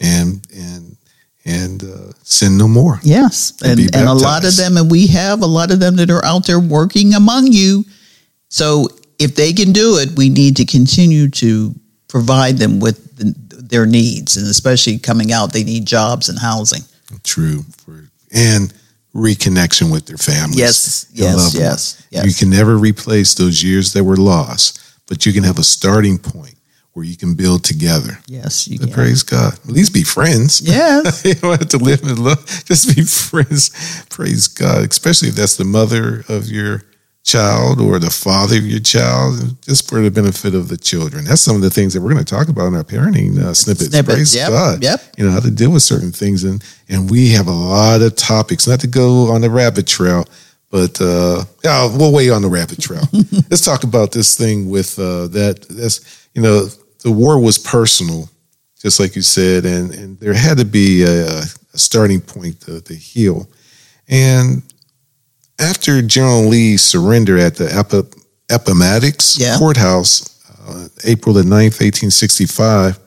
and 0.01 0.47
and 0.55 0.97
and 1.45 1.83
uh, 1.83 2.13
sin 2.23 2.59
no 2.59 2.69
more. 2.69 3.01
Yes. 3.03 3.55
And 3.65 3.81
And, 3.81 3.97
and 3.97 4.09
a 4.09 4.15
lot 4.15 4.45
of 4.45 4.57
them, 4.57 4.77
and 4.77 4.91
we 4.91 5.07
have 5.09 5.43
a 5.43 5.47
lot 5.47 5.71
of 5.71 5.81
them 5.81 5.97
that 5.97 6.11
are 6.11 6.25
out 6.25 6.47
there 6.47 6.61
working 6.61 7.15
among 7.15 7.53
you. 7.53 7.85
So 8.49 8.89
if 9.23 9.35
they 9.37 9.53
can 9.53 9.73
do 9.73 9.99
it, 9.99 10.11
we 10.17 10.29
need 10.29 10.57
to 10.57 10.65
continue 10.65 11.29
to 11.31 11.75
provide 12.09 12.59
them 12.59 12.81
with 12.81 13.17
the, 13.17 13.35
their 13.63 13.87
needs, 13.87 14.37
and 14.37 14.47
especially 14.47 14.99
coming 14.99 15.33
out, 15.33 15.53
they 15.53 15.65
need 15.65 15.87
jobs 15.87 16.29
and 16.29 16.39
housing. 16.39 16.83
True. 17.23 17.63
For, 17.85 18.11
and 18.33 18.73
reconnection 19.15 19.93
with 19.93 20.07
their 20.07 20.17
families. 20.17 20.59
Yes, 20.59 21.07
yes, 21.13 21.55
yes, 21.55 22.07
yes. 22.11 22.27
You 22.27 22.35
can 22.35 22.51
never 22.51 22.77
replace 22.77 23.35
those 23.35 23.63
years 23.63 23.93
that 23.93 24.05
were 24.05 24.17
lost, 24.17 24.81
but 25.07 25.27
you 25.27 25.33
can 25.33 25.45
have 25.45 25.59
a 25.59 25.65
starting 25.65 26.19
point 26.19 26.55
where 26.93 27.05
you 27.05 27.17
can 27.17 27.35
build 27.35 27.65
together. 27.65 28.19
Yes, 28.27 28.69
you 28.69 28.79
can. 28.79 28.91
praise 28.91 29.23
God. 29.23 29.55
At 29.55 29.67
least 29.67 29.95
be 29.95 30.03
friends. 30.03 30.61
Yes. 30.73 31.25
you 31.25 31.35
don't 31.35 31.59
have 31.59 31.69
to 31.71 31.79
live 31.79 32.03
in 32.03 32.23
love. 32.23 32.45
Just 32.65 32.95
be 32.95 33.03
friends. 33.31 34.05
Praise 34.11 34.49
God. 34.49 34.91
Especially 34.91 35.29
if 35.29 35.35
that's 35.35 35.57
the 35.57 35.65
mother 35.65 36.25
of 36.29 36.49
your 36.49 36.83
child 37.25 37.81
or 37.81 37.99
the 37.99 38.11
father 38.11 38.57
of 38.57 38.67
your 38.67 38.81
child, 38.81 39.57
just 39.63 39.89
for 39.89 40.01
the 40.01 40.11
benefit 40.11 40.55
of 40.55 40.69
the 40.69 40.77
children. 40.77 41.25
That's 41.25 41.41
some 41.41 41.57
of 41.57 41.63
the 41.63 41.71
things 41.71 41.95
that 41.95 42.01
we're 42.01 42.13
going 42.13 42.25
to 42.25 42.35
talk 42.35 42.49
about 42.49 42.67
in 42.67 42.75
our 42.75 42.83
parenting 42.83 43.39
uh, 43.39 43.55
snippets. 43.55 43.91
Snippets, 43.91 44.15
Praise 44.15 44.35
yep, 44.35 44.51
God. 44.51 44.83
yep. 44.83 45.01
You 45.17 45.25
know, 45.25 45.31
how 45.31 45.41
to 45.41 45.51
deal 45.51 45.71
with 45.71 45.83
certain 45.83 46.11
things. 46.11 46.43
And, 46.45 46.63
and 46.89 47.11
we 47.11 47.31
have 47.31 47.47
a 47.47 47.53
lot 47.53 48.03
of 48.03 48.17
topics, 48.17 48.67
not 48.67 48.81
to 48.81 48.89
go 48.89 49.31
on 49.31 49.41
the 49.41 49.51
rabbit 49.51 49.87
trail, 49.87 50.27
but 50.71 51.01
uh, 51.01 51.45
yeah, 51.63 51.97
we'll 51.97 52.13
wait 52.13 52.31
on 52.31 52.43
the 52.43 52.49
rabbit 52.49 52.81
trail. 52.81 53.05
Let's 53.13 53.65
talk 53.65 53.85
about 53.85 54.11
this 54.11 54.37
thing 54.37 54.69
with 54.69 54.99
uh, 54.99 55.29
that. 55.29 55.67
That's, 55.71 56.29
you 56.35 56.43
know, 56.43 56.67
the 57.03 57.13
war 57.13 57.39
was 57.39 57.59
personal, 57.59 58.31
just 58.81 58.99
like 58.99 59.15
you 59.15 59.23
said, 59.23 59.65
and, 59.65 59.93
and 59.95 60.19
there 60.19 60.35
had 60.35 60.59
to 60.59 60.65
be 60.65 61.03
a, 61.03 61.39
a 61.39 61.79
starting 61.79 62.21
point 62.21 62.61
to, 62.63 62.81
to 62.81 62.95
heal. 62.95 63.49
And 64.09 64.63
after 65.59 66.03
General 66.03 66.47
Lee's 66.49 66.83
surrender 66.83 67.39
at 67.39 67.57
the 67.57 67.73
Epi- 67.73 68.09
Appomattox 68.51 69.39
Yeah. 69.39 69.59
courthouse, 69.59 70.25
uh, 70.69 70.89
April 71.05 71.35
the 71.35 71.43
9th, 71.45 71.81
1865, 71.81 72.99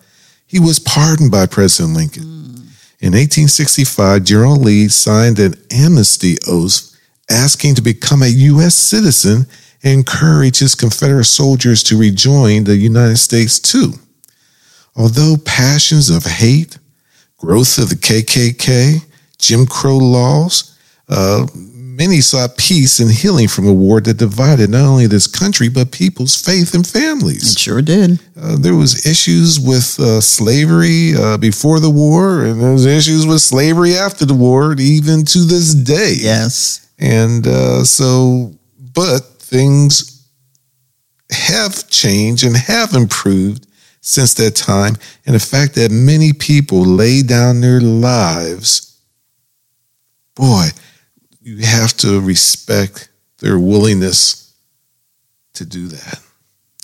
he 0.47 0.59
was 0.59 0.79
pardoned 0.79 1.31
by 1.31 1.45
President 1.45 1.95
Lincoln. 1.95 2.23
In 3.01 3.13
1865, 3.13 4.23
General 4.23 4.55
Lee 4.57 4.87
signed 4.87 5.37
an 5.39 5.55
amnesty 5.71 6.37
oath 6.47 6.91
asking 7.29 7.75
to 7.75 7.81
become 7.81 8.21
a 8.23 8.27
U.S. 8.27 8.75
citizen 8.75 9.47
and 9.83 9.93
encourage 9.93 10.59
his 10.59 10.75
Confederate 10.75 11.25
soldiers 11.25 11.83
to 11.83 11.97
rejoin 11.97 12.63
the 12.63 12.75
United 12.77 13.17
States 13.17 13.59
too. 13.59 13.99
Although 14.95 15.37
passions 15.37 16.09
of 16.09 16.25
hate, 16.25 16.77
growth 17.37 17.77
of 17.77 17.89
the 17.89 17.95
KKK, 17.95 19.03
Jim 19.37 19.65
Crow 19.65 19.97
laws, 19.97 20.71
uh, 21.09 21.45
many 21.95 22.19
sought 22.21 22.57
peace 22.57 22.99
and 22.99 23.11
healing 23.11 23.47
from 23.47 23.67
a 23.67 23.73
war 23.73 24.01
that 24.01 24.17
divided 24.17 24.69
not 24.69 24.85
only 24.85 25.07
this 25.07 25.27
country 25.27 25.69
but 25.69 25.91
people's 25.91 26.35
faith 26.35 26.73
and 26.73 26.85
families. 26.85 27.53
It 27.53 27.59
sure 27.59 27.81
did. 27.81 28.19
Uh, 28.39 28.57
there 28.57 28.75
was 28.75 29.05
issues 29.05 29.59
with 29.59 29.99
uh, 29.99 30.19
slavery 30.21 31.13
uh, 31.15 31.37
before 31.37 31.79
the 31.79 31.89
war, 31.89 32.43
and 32.43 32.61
there 32.61 32.73
was 32.73 32.85
issues 32.85 33.25
with 33.25 33.41
slavery 33.41 33.95
after 33.95 34.25
the 34.25 34.33
war, 34.33 34.75
even 34.77 35.23
to 35.25 35.39
this 35.39 35.73
day. 35.73 36.15
Yes. 36.17 36.89
And 36.99 37.47
uh, 37.47 37.83
so, 37.83 38.53
but 38.93 39.19
things 39.39 40.27
have 41.31 41.89
changed 41.89 42.43
and 42.43 42.55
have 42.55 42.93
improved 42.93 43.67
since 44.01 44.33
that 44.35 44.55
time. 44.55 44.95
And 45.25 45.35
the 45.35 45.39
fact 45.39 45.75
that 45.75 45.91
many 45.91 46.33
people 46.33 46.81
lay 46.81 47.21
down 47.21 47.61
their 47.61 47.81
lives, 47.81 48.99
boy, 50.35 50.67
you 51.45 51.57
have 51.59 51.93
to 51.97 52.19
respect 52.21 53.09
their 53.37 53.59
willingness 53.59 54.51
to 55.53 55.63
do 55.63 55.87
that. 55.87 56.19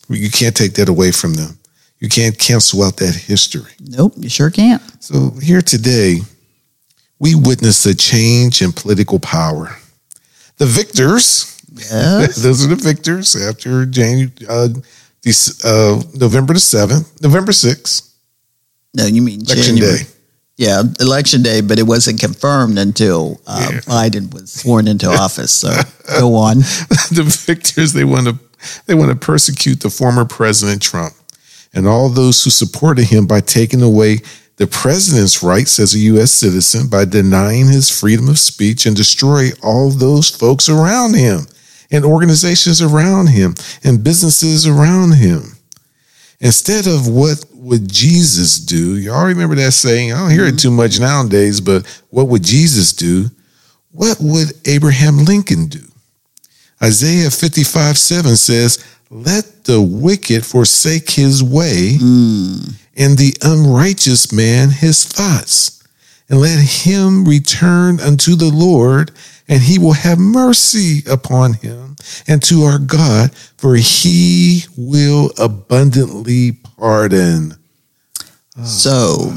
You 0.07 0.29
can't 0.29 0.55
take 0.55 0.73
that 0.75 0.87
away 0.87 1.11
from 1.11 1.33
them. 1.33 1.57
You 1.99 2.09
can't 2.09 2.37
cancel 2.37 2.83
out 2.83 2.97
that 2.97 3.15
history. 3.15 3.71
Nope, 3.79 4.13
you 4.17 4.29
sure 4.29 4.51
can't. 4.51 4.81
So 5.03 5.31
here 5.41 5.61
today, 5.61 6.19
we 7.19 7.33
witness 7.33 7.85
a 7.87 7.95
change 7.95 8.61
in 8.61 8.71
political 8.71 9.19
power. 9.19 9.75
The 10.57 10.67
victors, 10.67 11.59
Yes. 11.73 12.35
those 12.43 12.63
are 12.63 12.67
the 12.67 12.75
victors 12.75 13.35
after 13.35 13.85
January, 13.87 14.31
uh, 14.47 14.69
uh, 15.63 16.01
November 16.13 16.53
the 16.53 16.59
7th, 16.59 17.21
November 17.21 17.51
6th, 17.51 18.09
no, 18.93 19.05
you 19.05 19.21
mean 19.21 19.41
election 19.41 19.77
January. 19.77 19.99
day. 19.99 20.03
Yeah, 20.61 20.83
election 20.99 21.41
day, 21.41 21.61
but 21.61 21.79
it 21.79 21.87
wasn't 21.87 22.19
confirmed 22.19 22.77
until 22.77 23.41
uh, 23.47 23.67
Yeah. 23.71 23.79
Biden 23.79 24.31
was 24.31 24.51
sworn 24.51 24.87
into 24.87 25.09
office. 25.25 25.51
So 25.51 25.69
go 26.19 26.35
on. 26.35 26.57
the 27.09 27.23
victors 27.47 27.93
they 27.93 28.03
want 28.03 28.27
to 28.27 28.37
they 28.85 28.93
want 28.93 29.09
to 29.09 29.17
persecute 29.17 29.79
the 29.79 29.89
former 29.89 30.23
president 30.23 30.79
Trump 30.83 31.15
and 31.73 31.87
all 31.87 32.09
those 32.09 32.43
who 32.43 32.51
supported 32.51 33.05
him 33.05 33.25
by 33.25 33.41
taking 33.41 33.81
away 33.81 34.19
the 34.57 34.67
president's 34.67 35.41
rights 35.41 35.79
as 35.79 35.95
a 35.95 35.99
US 36.13 36.31
citizen 36.31 36.87
by 36.87 37.05
denying 37.05 37.67
his 37.67 37.89
freedom 37.89 38.29
of 38.29 38.37
speech 38.37 38.85
and 38.85 38.95
destroy 38.95 39.49
all 39.63 39.89
those 39.89 40.29
folks 40.29 40.69
around 40.69 41.15
him 41.15 41.47
and 41.89 42.05
organizations 42.05 42.83
around 42.83 43.29
him 43.29 43.55
and 43.83 44.03
businesses 44.03 44.67
around 44.67 45.13
him. 45.13 45.57
Instead 46.41 46.87
of 46.87 47.07
what 47.07 47.45
would 47.53 47.87
Jesus 47.87 48.57
do? 48.57 48.97
Y'all 48.97 49.27
remember 49.27 49.55
that 49.55 49.73
saying? 49.73 50.11
I 50.11 50.19
don't 50.19 50.31
hear 50.31 50.45
it 50.45 50.55
mm-hmm. 50.55 50.57
too 50.57 50.71
much 50.71 50.99
nowadays, 50.99 51.61
but 51.61 51.85
what 52.09 52.27
would 52.27 52.43
Jesus 52.43 52.91
do? 52.93 53.29
What 53.91 54.17
would 54.19 54.53
Abraham 54.67 55.19
Lincoln 55.19 55.67
do? 55.67 55.83
Isaiah 56.81 57.29
55 57.29 57.97
7 57.97 58.35
says, 58.35 58.83
Let 59.11 59.65
the 59.65 59.79
wicked 59.79 60.43
forsake 60.43 61.11
his 61.11 61.43
way, 61.43 61.97
mm. 62.01 62.73
and 62.97 63.17
the 63.17 63.35
unrighteous 63.43 64.31
man 64.31 64.71
his 64.71 65.05
thoughts, 65.05 65.83
and 66.27 66.41
let 66.41 66.59
him 66.59 67.25
return 67.25 67.99
unto 67.99 68.35
the 68.35 68.49
Lord, 68.49 69.11
and 69.51 69.61
he 69.61 69.77
will 69.77 69.93
have 69.93 70.17
mercy 70.17 71.03
upon 71.09 71.53
him 71.53 71.97
and 72.25 72.41
to 72.41 72.63
our 72.63 72.79
God, 72.79 73.35
for 73.57 73.75
he 73.75 74.63
will 74.77 75.31
abundantly 75.37 76.53
pardon. 76.77 77.55
So, 78.63 79.33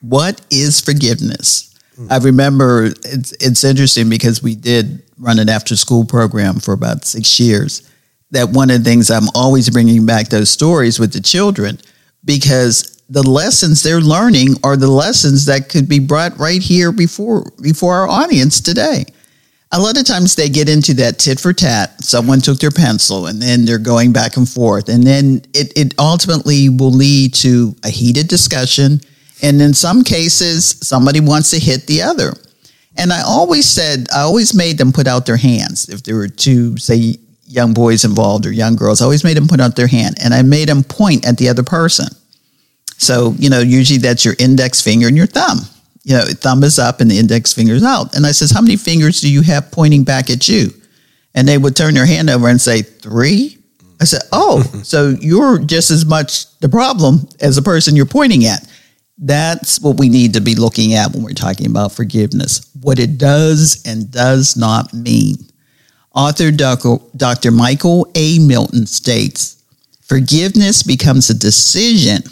what 0.00 0.40
is 0.50 0.80
forgiveness? 0.80 1.74
I 2.08 2.18
remember 2.18 2.84
it's 2.84 3.32
it's 3.40 3.64
interesting 3.64 4.08
because 4.08 4.40
we 4.42 4.54
did 4.54 5.02
run 5.18 5.40
an 5.40 5.48
after 5.48 5.74
school 5.74 6.04
program 6.04 6.60
for 6.60 6.72
about 6.72 7.04
six 7.04 7.40
years. 7.40 7.82
That 8.30 8.50
one 8.50 8.70
of 8.70 8.84
the 8.84 8.88
things 8.88 9.10
I'm 9.10 9.28
always 9.34 9.70
bringing 9.70 10.06
back 10.06 10.28
those 10.28 10.50
stories 10.50 11.00
with 11.00 11.12
the 11.12 11.20
children 11.20 11.80
because 12.24 13.02
the 13.08 13.22
lessons 13.22 13.82
they're 13.82 14.00
learning 14.00 14.54
are 14.62 14.76
the 14.76 14.90
lessons 14.90 15.46
that 15.46 15.68
could 15.68 15.88
be 15.88 15.98
brought 15.98 16.38
right 16.38 16.62
here 16.62 16.92
before 16.92 17.50
before 17.60 17.94
our 17.96 18.08
audience 18.08 18.60
today. 18.60 19.06
A 19.70 19.78
lot 19.78 19.98
of 19.98 20.06
times 20.06 20.34
they 20.34 20.48
get 20.48 20.68
into 20.68 20.94
that 20.94 21.18
tit 21.18 21.38
for 21.38 21.52
tat. 21.52 22.02
Someone 22.02 22.40
took 22.40 22.58
their 22.58 22.70
pencil 22.70 23.26
and 23.26 23.40
then 23.40 23.66
they're 23.66 23.78
going 23.78 24.12
back 24.12 24.38
and 24.38 24.48
forth. 24.48 24.88
And 24.88 25.04
then 25.04 25.42
it, 25.52 25.72
it 25.76 25.94
ultimately 25.98 26.70
will 26.70 26.90
lead 26.90 27.34
to 27.34 27.76
a 27.84 27.90
heated 27.90 28.28
discussion. 28.28 29.00
And 29.42 29.60
in 29.60 29.74
some 29.74 30.04
cases, 30.04 30.78
somebody 30.82 31.20
wants 31.20 31.50
to 31.50 31.58
hit 31.58 31.86
the 31.86 32.00
other. 32.02 32.32
And 32.96 33.12
I 33.12 33.22
always 33.22 33.68
said, 33.68 34.08
I 34.12 34.20
always 34.20 34.54
made 34.54 34.78
them 34.78 34.90
put 34.90 35.06
out 35.06 35.26
their 35.26 35.36
hands. 35.36 35.88
If 35.88 36.02
there 36.02 36.16
were 36.16 36.28
two, 36.28 36.78
say, 36.78 37.16
young 37.46 37.74
boys 37.74 38.04
involved 38.04 38.46
or 38.46 38.52
young 38.52 38.74
girls, 38.74 39.00
I 39.00 39.04
always 39.04 39.24
made 39.24 39.36
them 39.36 39.48
put 39.48 39.60
out 39.60 39.76
their 39.76 39.86
hand 39.86 40.16
and 40.22 40.32
I 40.34 40.42
made 40.42 40.68
them 40.68 40.82
point 40.82 41.26
at 41.26 41.36
the 41.36 41.48
other 41.48 41.62
person. 41.62 42.08
So, 42.96 43.34
you 43.38 43.50
know, 43.50 43.60
usually 43.60 43.98
that's 43.98 44.24
your 44.24 44.34
index 44.38 44.80
finger 44.80 45.06
and 45.08 45.16
your 45.16 45.26
thumb. 45.26 45.58
You 46.08 46.16
know, 46.16 46.24
thumb 46.24 46.64
is 46.64 46.78
up 46.78 47.02
and 47.02 47.10
the 47.10 47.18
index 47.18 47.52
finger 47.52 47.74
is 47.74 47.84
out. 47.84 48.16
And 48.16 48.24
I 48.24 48.32
says, 48.32 48.50
How 48.50 48.62
many 48.62 48.76
fingers 48.76 49.20
do 49.20 49.30
you 49.30 49.42
have 49.42 49.70
pointing 49.70 50.04
back 50.04 50.30
at 50.30 50.48
you? 50.48 50.70
And 51.34 51.46
they 51.46 51.58
would 51.58 51.76
turn 51.76 51.92
their 51.92 52.06
hand 52.06 52.30
over 52.30 52.48
and 52.48 52.58
say, 52.58 52.80
Three. 52.80 53.58
I 54.00 54.04
said, 54.04 54.22
Oh, 54.32 54.62
so 54.82 55.10
you're 55.20 55.58
just 55.58 55.90
as 55.90 56.06
much 56.06 56.58
the 56.60 56.68
problem 56.70 57.28
as 57.40 57.56
the 57.56 57.62
person 57.62 57.94
you're 57.94 58.06
pointing 58.06 58.46
at. 58.46 58.66
That's 59.18 59.82
what 59.82 59.98
we 59.98 60.08
need 60.08 60.32
to 60.32 60.40
be 60.40 60.54
looking 60.54 60.94
at 60.94 61.12
when 61.12 61.22
we're 61.22 61.32
talking 61.32 61.66
about 61.66 61.92
forgiveness, 61.92 62.70
what 62.80 62.98
it 62.98 63.18
does 63.18 63.82
and 63.84 64.10
does 64.10 64.56
not 64.56 64.94
mean. 64.94 65.36
Author. 66.14 66.50
Dr. 66.50 67.50
Michael 67.50 68.10
A. 68.14 68.38
Milton 68.38 68.86
states 68.86 69.62
forgiveness 70.00 70.82
becomes 70.82 71.28
a 71.28 71.34
decision 71.34 72.22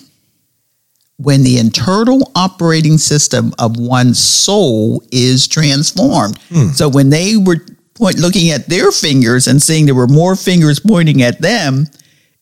when 1.19 1.43
the 1.43 1.59
internal 1.59 2.31
operating 2.35 2.99
system 2.99 3.53
of 3.59 3.79
one's 3.79 4.19
soul 4.19 5.03
is 5.11 5.49
transformed. 5.49 6.39
Hmm. 6.49 6.69
So 6.69 6.89
when 6.89 7.11
they 7.11 7.37
were 7.37 7.65
point, 7.95 8.19
looking 8.19 8.51
at 8.51 8.69
their 8.69 8.93
fingers 8.93 9.47
and 9.47 9.63
seeing 9.63 9.87
there 9.87 9.95
were 9.95 10.07
more 10.07 10.37
fingers 10.37 10.79
pointing 10.79 11.23
at 11.23 11.41
them, 11.41 11.87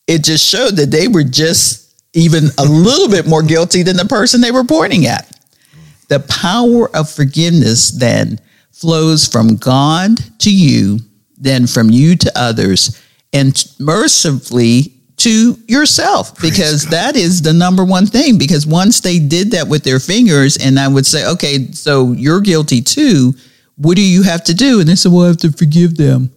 it 0.06 0.24
just 0.24 0.46
showed 0.46 0.76
that 0.76 0.90
they 0.90 1.08
were 1.08 1.24
just 1.24 1.84
even 2.12 2.44
a 2.58 2.64
little 2.64 3.08
bit 3.08 3.26
more 3.26 3.42
guilty 3.42 3.82
than 3.82 3.96
the 3.96 4.04
person 4.04 4.40
they 4.40 4.50
were 4.50 4.64
pointing 4.64 5.06
at. 5.06 5.30
The 6.08 6.20
power 6.20 6.94
of 6.94 7.10
forgiveness 7.10 7.90
then 7.90 8.40
flows 8.72 9.26
from 9.26 9.56
God 9.56 10.18
to 10.40 10.54
you, 10.54 10.98
then 11.38 11.66
from 11.66 11.90
you 11.90 12.16
to 12.16 12.32
others, 12.36 13.00
and 13.32 13.64
mercifully 13.80 14.93
to 15.16 15.56
yourself 15.68 16.40
because 16.40 16.86
that 16.86 17.16
is 17.16 17.42
the 17.42 17.52
number 17.52 17.84
one 17.84 18.06
thing. 18.06 18.38
Because 18.38 18.66
once 18.66 19.00
they 19.00 19.18
did 19.18 19.52
that 19.52 19.68
with 19.68 19.84
their 19.84 20.00
fingers, 20.00 20.56
and 20.56 20.78
I 20.78 20.88
would 20.88 21.06
say, 21.06 21.26
okay, 21.26 21.70
so 21.72 22.12
you're 22.12 22.40
guilty 22.40 22.80
too. 22.82 23.34
What 23.76 23.96
do 23.96 24.02
you 24.02 24.22
have 24.22 24.44
to 24.44 24.54
do? 24.54 24.80
And 24.80 24.88
they 24.88 24.94
said, 24.94 25.12
well, 25.12 25.24
I 25.24 25.28
have 25.28 25.36
to 25.38 25.52
forgive 25.52 25.96
them. 25.96 26.30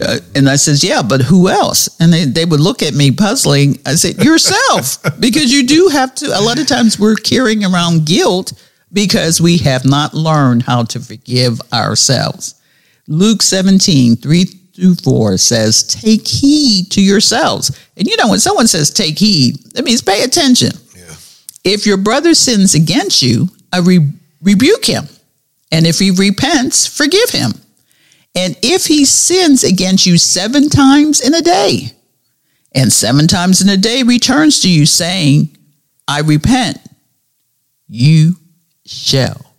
Uh, 0.00 0.18
and 0.34 0.48
I 0.48 0.56
says, 0.56 0.82
yeah, 0.82 1.02
but 1.02 1.20
who 1.20 1.48
else? 1.48 1.88
And 2.00 2.12
they, 2.12 2.24
they 2.24 2.44
would 2.44 2.60
look 2.60 2.82
at 2.82 2.94
me 2.94 3.10
puzzling. 3.12 3.78
I 3.86 3.94
said, 3.94 4.22
yourself, 4.22 4.98
because 5.20 5.52
you 5.52 5.66
do 5.66 5.88
have 5.88 6.14
to. 6.16 6.26
A 6.26 6.40
lot 6.40 6.58
of 6.58 6.66
times 6.66 6.98
we're 6.98 7.16
carrying 7.16 7.64
around 7.64 8.06
guilt 8.06 8.52
because 8.92 9.40
we 9.40 9.58
have 9.58 9.84
not 9.84 10.14
learned 10.14 10.62
how 10.62 10.84
to 10.84 11.00
forgive 11.00 11.60
ourselves. 11.72 12.54
Luke 13.06 13.42
17, 13.42 14.16
3 14.16 14.44
through 14.74 14.96
4 14.96 15.38
says, 15.38 15.82
Take 15.82 16.26
heed 16.26 16.90
to 16.92 17.02
yourselves. 17.02 17.70
And 17.96 18.06
you 18.06 18.16
know, 18.16 18.28
when 18.28 18.40
someone 18.40 18.66
says 18.66 18.90
take 18.90 19.18
heed, 19.18 19.56
that 19.74 19.84
means 19.84 20.02
pay 20.02 20.22
attention. 20.22 20.72
Yeah. 20.96 21.14
If 21.64 21.86
your 21.86 21.96
brother 21.96 22.34
sins 22.34 22.74
against 22.74 23.22
you, 23.22 23.48
I 23.72 23.78
re- 23.78 24.12
rebuke 24.42 24.84
him. 24.84 25.04
And 25.70 25.86
if 25.86 25.98
he 25.98 26.10
repents, 26.10 26.86
forgive 26.86 27.30
him. 27.30 27.52
And 28.36 28.56
if 28.62 28.86
he 28.86 29.04
sins 29.04 29.62
against 29.62 30.06
you 30.06 30.18
seven 30.18 30.68
times 30.68 31.20
in 31.20 31.34
a 31.34 31.42
day, 31.42 31.92
and 32.74 32.92
seven 32.92 33.28
times 33.28 33.62
in 33.62 33.68
a 33.68 33.76
day 33.76 34.02
returns 34.02 34.60
to 34.60 34.70
you 34.70 34.86
saying, 34.86 35.56
I 36.08 36.20
repent, 36.20 36.78
you 37.88 38.36
shall 38.84 39.53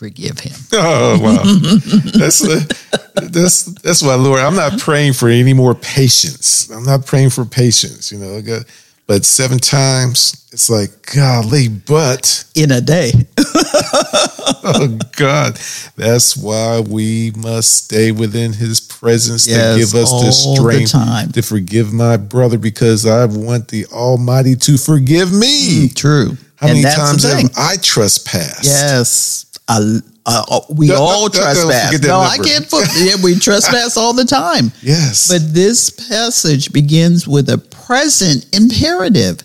forgive 0.00 0.38
him. 0.40 0.56
Oh 0.72 1.18
wow, 1.20 1.42
that's 2.18 2.40
uh, 2.42 2.60
that's 3.36 3.64
that's 3.82 4.02
why, 4.02 4.14
Lord. 4.14 4.40
I'm 4.40 4.56
not 4.56 4.78
praying 4.80 5.12
for 5.12 5.28
any 5.28 5.52
more 5.52 5.74
patience. 5.74 6.70
I'm 6.70 6.84
not 6.84 7.04
praying 7.06 7.30
for 7.30 7.44
patience. 7.44 8.10
You 8.10 8.18
know, 8.18 8.36
I 8.36 8.40
got- 8.40 8.64
but 9.06 9.24
seven 9.24 9.58
times, 9.58 10.46
it's 10.52 10.70
like 10.70 10.90
golly, 11.16 11.66
but 11.68 12.44
In 12.54 12.70
a 12.70 12.80
day. 12.80 13.10
oh 14.62 14.98
God, 15.16 15.54
that's 15.96 16.36
why 16.36 16.78
we 16.78 17.32
must 17.36 17.84
stay 17.86 18.12
within 18.12 18.52
His 18.52 18.80
presence 18.80 19.48
Yes, 19.48 19.74
to 19.74 19.80
give 19.80 19.94
us 20.00 20.10
the 20.12 20.26
the 20.26 20.32
strength 20.32 20.92
time. 20.92 21.32
to 21.32 21.42
forgive 21.42 21.92
my 21.92 22.16
brother, 22.16 22.56
because 22.56 23.04
I 23.04 23.24
want 23.24 23.66
the 23.68 23.86
Almighty 23.86 24.54
to 24.56 24.76
forgive 24.78 25.32
me. 25.32 25.88
Mm, 25.88 25.94
true. 25.96 26.36
How 26.56 26.68
many 26.68 26.78
and 26.78 26.84
that's 26.84 26.96
times 26.96 27.22
have 27.24 27.50
I 27.56 27.76
trespassed? 27.82 28.64
Yes. 28.64 29.46
Uh, 29.70 30.00
uh, 30.26 30.60
we 30.68 30.88
Don't- 30.88 30.98
all 30.98 31.28
don't 31.28 31.42
trespass. 31.42 32.02
No, 32.02 32.20
I 32.20 32.36
can't 32.38 32.68
put, 32.68 32.86
yeah, 32.98 33.14
we 33.22 33.38
trespass 33.38 33.96
all 33.96 34.12
the 34.12 34.24
time. 34.24 34.70
Yes. 34.82 35.28
But 35.28 35.54
this 35.54 35.90
passage 35.90 36.72
begins 36.72 37.26
with 37.26 37.48
a 37.48 37.58
present 37.58 38.46
imperative 38.52 39.42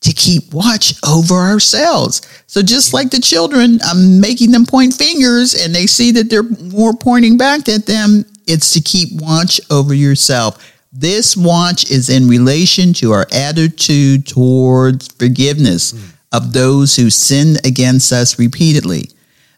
to 0.00 0.12
keep 0.12 0.52
watch 0.52 0.94
over 1.06 1.34
ourselves. 1.34 2.22
So 2.46 2.62
just 2.62 2.92
like 2.94 3.10
the 3.10 3.20
children, 3.20 3.78
I'm 3.84 4.20
making 4.20 4.50
them 4.52 4.64
point 4.66 4.94
fingers 4.94 5.54
and 5.54 5.74
they 5.74 5.86
see 5.86 6.12
that 6.12 6.30
they're 6.30 6.42
more 6.72 6.94
pointing 6.94 7.36
back 7.36 7.68
at 7.68 7.86
them. 7.86 8.24
It's 8.46 8.72
to 8.72 8.80
keep 8.80 9.20
watch 9.20 9.60
over 9.70 9.94
yourself. 9.94 10.64
This 10.92 11.36
watch 11.36 11.90
is 11.90 12.08
in 12.08 12.28
relation 12.28 12.92
to 12.94 13.12
our 13.12 13.26
attitude 13.32 14.26
towards 14.26 15.08
forgiveness 15.08 15.94
of 16.32 16.52
those 16.52 16.96
who 16.96 17.10
sin 17.10 17.56
against 17.64 18.12
us 18.12 18.38
repeatedly. 18.38 19.10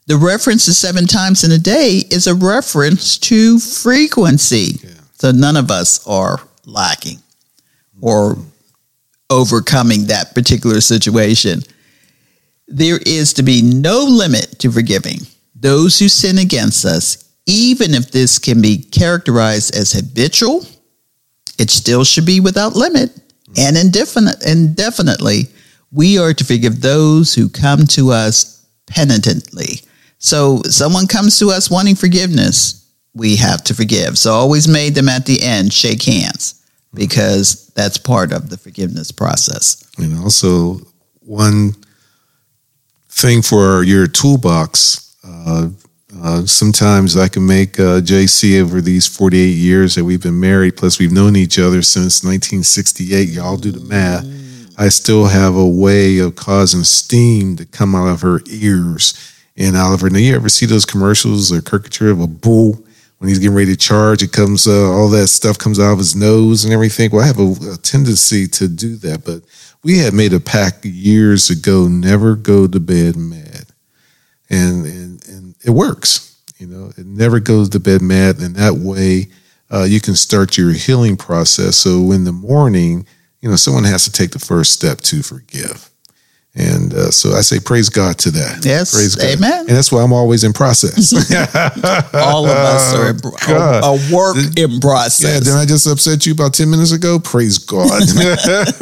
The 0.07 0.17
reference 0.17 0.65
to 0.65 0.75
seven 0.75 1.07
times 1.07 1.45
in 1.45 1.53
a 1.53 1.59
day 1.59 2.03
is 2.11 2.27
a 2.27 2.35
reference 2.35 3.19
to 3.19 3.59
frequency. 3.59 4.81
So 5.15 5.31
none 5.31 5.57
of 5.57 5.71
us 5.71 6.07
are 6.07 6.41
lacking 6.65 7.19
or 8.01 8.39
overcoming 9.29 10.07
that 10.07 10.35
particular 10.35 10.81
situation. 10.81 11.63
There 12.67 12.99
is 13.05 13.35
to 13.35 13.43
be 13.43 13.63
no 13.63 14.05
limit 14.05 14.59
to 14.61 14.73
forgiving 14.73 15.21
those 15.55 15.99
who 15.99 16.09
sin 16.09 16.39
against 16.39 16.85
us, 16.85 17.31
even 17.47 17.95
if 17.95 18.11
this 18.11 18.39
can 18.39 18.63
be 18.63 18.79
characterized 18.79 19.75
as 19.75 19.93
habitual, 19.93 20.65
it 21.59 21.71
still 21.71 22.05
should 22.05 22.27
be 22.27 22.41
without 22.41 22.75
limit 22.75 23.11
and 23.59 23.77
indefinite, 23.77 24.45
indefinitely. 24.47 25.49
We 25.93 26.19
are 26.19 26.33
to 26.33 26.45
forgive 26.45 26.81
those 26.81 27.35
who 27.35 27.49
come 27.49 27.87
to 27.89 28.11
us 28.11 28.65
penitently. 28.87 29.81
So 30.21 30.61
someone 30.65 31.07
comes 31.07 31.39
to 31.39 31.49
us 31.49 31.71
wanting 31.71 31.97
forgiveness, 31.97 32.87
we 33.15 33.37
have 33.37 33.65
to 33.65 33.75
forgive. 33.75 34.19
So 34.19 34.33
always 34.33 34.69
made 34.69 34.95
them 34.95 35.09
at 35.09 35.27
the 35.27 35.43
end 35.43 35.73
shake 35.73 36.03
hands 36.05 36.63
because 36.95 37.69
that's 37.69 37.99
part 37.99 38.33
of 38.33 38.51
the 38.51 38.59
forgiveness 38.59 39.11
process. 39.11 39.83
And 39.99 40.19
also, 40.19 40.81
one 41.21 41.75
thing 43.09 43.43
for 43.43 43.83
your 43.83 44.07
toolbox. 44.07 45.17
Uh, 45.25 45.69
uh, 46.23 46.45
sometimes 46.45 47.17
I 47.17 47.29
can 47.29 47.47
make 47.47 47.79
uh, 47.79 48.01
JC 48.01 48.61
over 48.61 48.81
these 48.81 49.07
48 49.07 49.47
years 49.47 49.95
that 49.95 50.05
we've 50.05 50.23
been 50.23 50.41
married, 50.41 50.77
plus 50.77 50.99
we've 50.99 51.13
known 51.13 51.37
each 51.37 51.59
other 51.59 51.83
since 51.83 52.25
1968. 52.25 53.29
Y'all 53.29 53.57
do 53.57 53.71
the 53.71 53.81
math. 53.81 54.27
I 54.77 54.89
still 54.89 55.27
have 55.27 55.55
a 55.55 55.67
way 55.67 56.19
of 56.19 56.37
causing 56.37 56.83
steam 56.83 57.57
to 57.57 57.65
come 57.65 57.95
out 57.95 58.09
of 58.09 58.23
her 58.23 58.41
ears 58.51 59.15
and 59.61 59.77
Oliver. 59.77 60.11
Now, 60.11 60.19
you 60.19 60.35
ever 60.35 60.49
see 60.49 60.67
those 60.67 60.85
commercials 60.85 61.53
or 61.53 61.61
caricature 61.61 62.11
of 62.11 62.21
a 62.21 62.27
bull 62.27 62.83
when 63.19 63.29
he's 63.29 63.39
getting 63.39 63.55
ready 63.55 63.73
to 63.73 63.77
charge? 63.77 64.23
It 64.23 64.33
comes, 64.33 64.67
uh, 64.67 64.91
all 64.91 65.09
that 65.11 65.29
stuff 65.29 65.59
comes 65.59 65.79
out 65.79 65.93
of 65.93 65.99
his 65.99 66.17
nose 66.17 66.65
and 66.65 66.75
everything. 66.75 67.11
Well, 67.13 67.23
I 67.23 67.27
have 67.29 67.39
a, 67.39 67.75
a 67.75 67.77
tendency 67.77 68.49
to 68.49 68.67
do 68.67 68.97
that, 68.97 69.25
but 69.25 69.43
we 69.83 69.99
had 69.99 70.15
made 70.15 70.33
a 70.33 70.41
pact 70.41 70.85
years 70.85 71.51
ago 71.51 71.87
never 71.89 72.35
go 72.35 72.67
to 72.67 72.81
bed 72.81 73.17
mad 73.17 73.67
and 74.49 74.85
and, 74.87 75.29
and 75.29 75.55
it 75.65 75.71
works 75.71 76.43
you 76.59 76.67
know 76.67 76.93
it 76.97 77.07
never 77.07 77.41
goes 77.41 77.69
to 77.71 77.81
bed 77.81 78.03
mad 78.03 78.39
and 78.41 78.57
that 78.57 78.75
way 78.75 79.29
uh, 79.73 79.85
you 79.85 80.01
can 80.01 80.17
start 80.17 80.59
your 80.59 80.73
healing 80.73 81.17
process 81.17 81.77
so 81.77 82.13
in 82.13 82.25
the 82.25 82.33
morning 82.33 83.07
you 83.41 83.49
know 83.49 83.57
someone 83.57 83.85
has 83.85 84.05
to 84.05 84.13
take 84.13 84.33
the 84.33 84.39
first 84.39 84.73
step 84.73 84.99
to 84.99 85.23
forgive 85.23 85.90
and 86.55 86.93
uh, 86.93 87.11
so 87.13 87.31
I 87.33 87.43
say 87.43 87.61
praise 87.61 87.89
God 87.89 88.19
to 88.19 88.31
that. 88.33 88.65
Yes, 88.65 88.93
praise 88.93 89.15
God. 89.15 89.27
amen. 89.39 89.61
And 89.69 89.77
that's 89.77 89.93
why 89.93 90.03
I'm 90.03 90.13
always 90.13 90.43
in 90.43 90.53
process. 90.53 91.13
All 92.15 92.45
of 92.45 92.51
us 92.51 92.95
are 92.95 93.11
in, 93.11 93.19
God. 93.47 93.85
a, 93.85 94.15
work 94.15 94.37
in 94.57 94.81
process. 94.81 95.33
Yeah, 95.33 95.39
did 95.41 95.53
I 95.55 95.65
just 95.65 95.87
upset 95.87 96.27
you 96.27 96.33
about 96.33 96.53
10 96.55 96.69
minutes 96.69 96.91
ago? 96.93 97.21
Praise 97.21 97.59
God. 97.59 98.01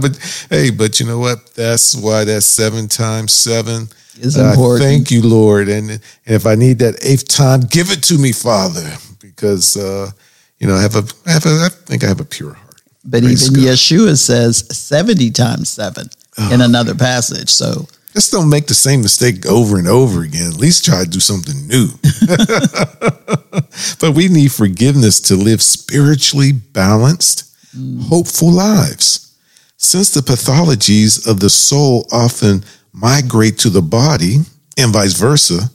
but 0.00 0.46
hey, 0.48 0.70
but 0.70 1.00
you 1.00 1.06
know 1.06 1.18
what? 1.18 1.54
That's 1.54 1.94
why 1.94 2.24
that 2.24 2.40
seven 2.42 2.88
times 2.88 3.32
seven 3.32 3.88
Is 4.18 4.38
Uh, 4.38 4.50
important. 4.50 4.82
thank 4.88 5.10
you, 5.10 5.20
Lord. 5.22 5.68
And, 5.68 5.90
and 5.90 6.00
if 6.24 6.46
I 6.46 6.54
need 6.54 6.78
that 6.78 6.96
eighth 7.04 7.28
time, 7.28 7.60
give 7.60 7.90
it 7.90 8.02
to 8.04 8.16
me, 8.18 8.32
Father, 8.32 8.90
because 9.20 9.76
uh, 9.76 10.10
you 10.58 10.66
know 10.66 10.74
I 10.74 10.80
have 10.82 10.96
a, 10.96 11.04
I 11.26 11.32
have 11.32 11.44
a, 11.46 11.64
I 11.66 11.68
think 11.68 12.04
I 12.04 12.08
have 12.08 12.20
a 12.20 12.24
pure 12.24 12.54
heart. 12.54 12.80
But 13.04 13.22
Praise 13.22 13.50
even 13.50 13.64
God. 13.64 13.72
Yeshua 13.74 14.16
says 14.16 14.64
70 14.70 15.30
times 15.32 15.68
7 15.68 16.08
in 16.50 16.60
another 16.60 16.94
passage. 16.94 17.50
So 17.50 17.86
Just 18.12 18.32
don't 18.32 18.48
make 18.48 18.66
the 18.66 18.74
same 18.74 19.02
mistake 19.02 19.46
over 19.46 19.78
and 19.78 19.88
over 19.88 20.22
again. 20.22 20.48
At 20.48 20.58
least 20.58 20.84
try 20.84 21.04
to 21.04 21.10
do 21.10 21.20
something 21.20 21.66
new. 21.66 21.88
but 24.00 24.14
we 24.14 24.28
need 24.28 24.52
forgiveness 24.52 25.20
to 25.20 25.36
live 25.36 25.62
spiritually 25.62 26.52
balanced, 26.52 27.54
mm. 27.76 28.02
hopeful 28.02 28.50
lives. 28.50 29.36
Since 29.76 30.14
the 30.14 30.20
pathologies 30.20 31.28
of 31.28 31.40
the 31.40 31.50
soul 31.50 32.06
often 32.12 32.64
migrate 32.92 33.58
to 33.58 33.70
the 33.70 33.82
body 33.82 34.36
and 34.78 34.92
vice 34.92 35.18
versa, 35.18 35.70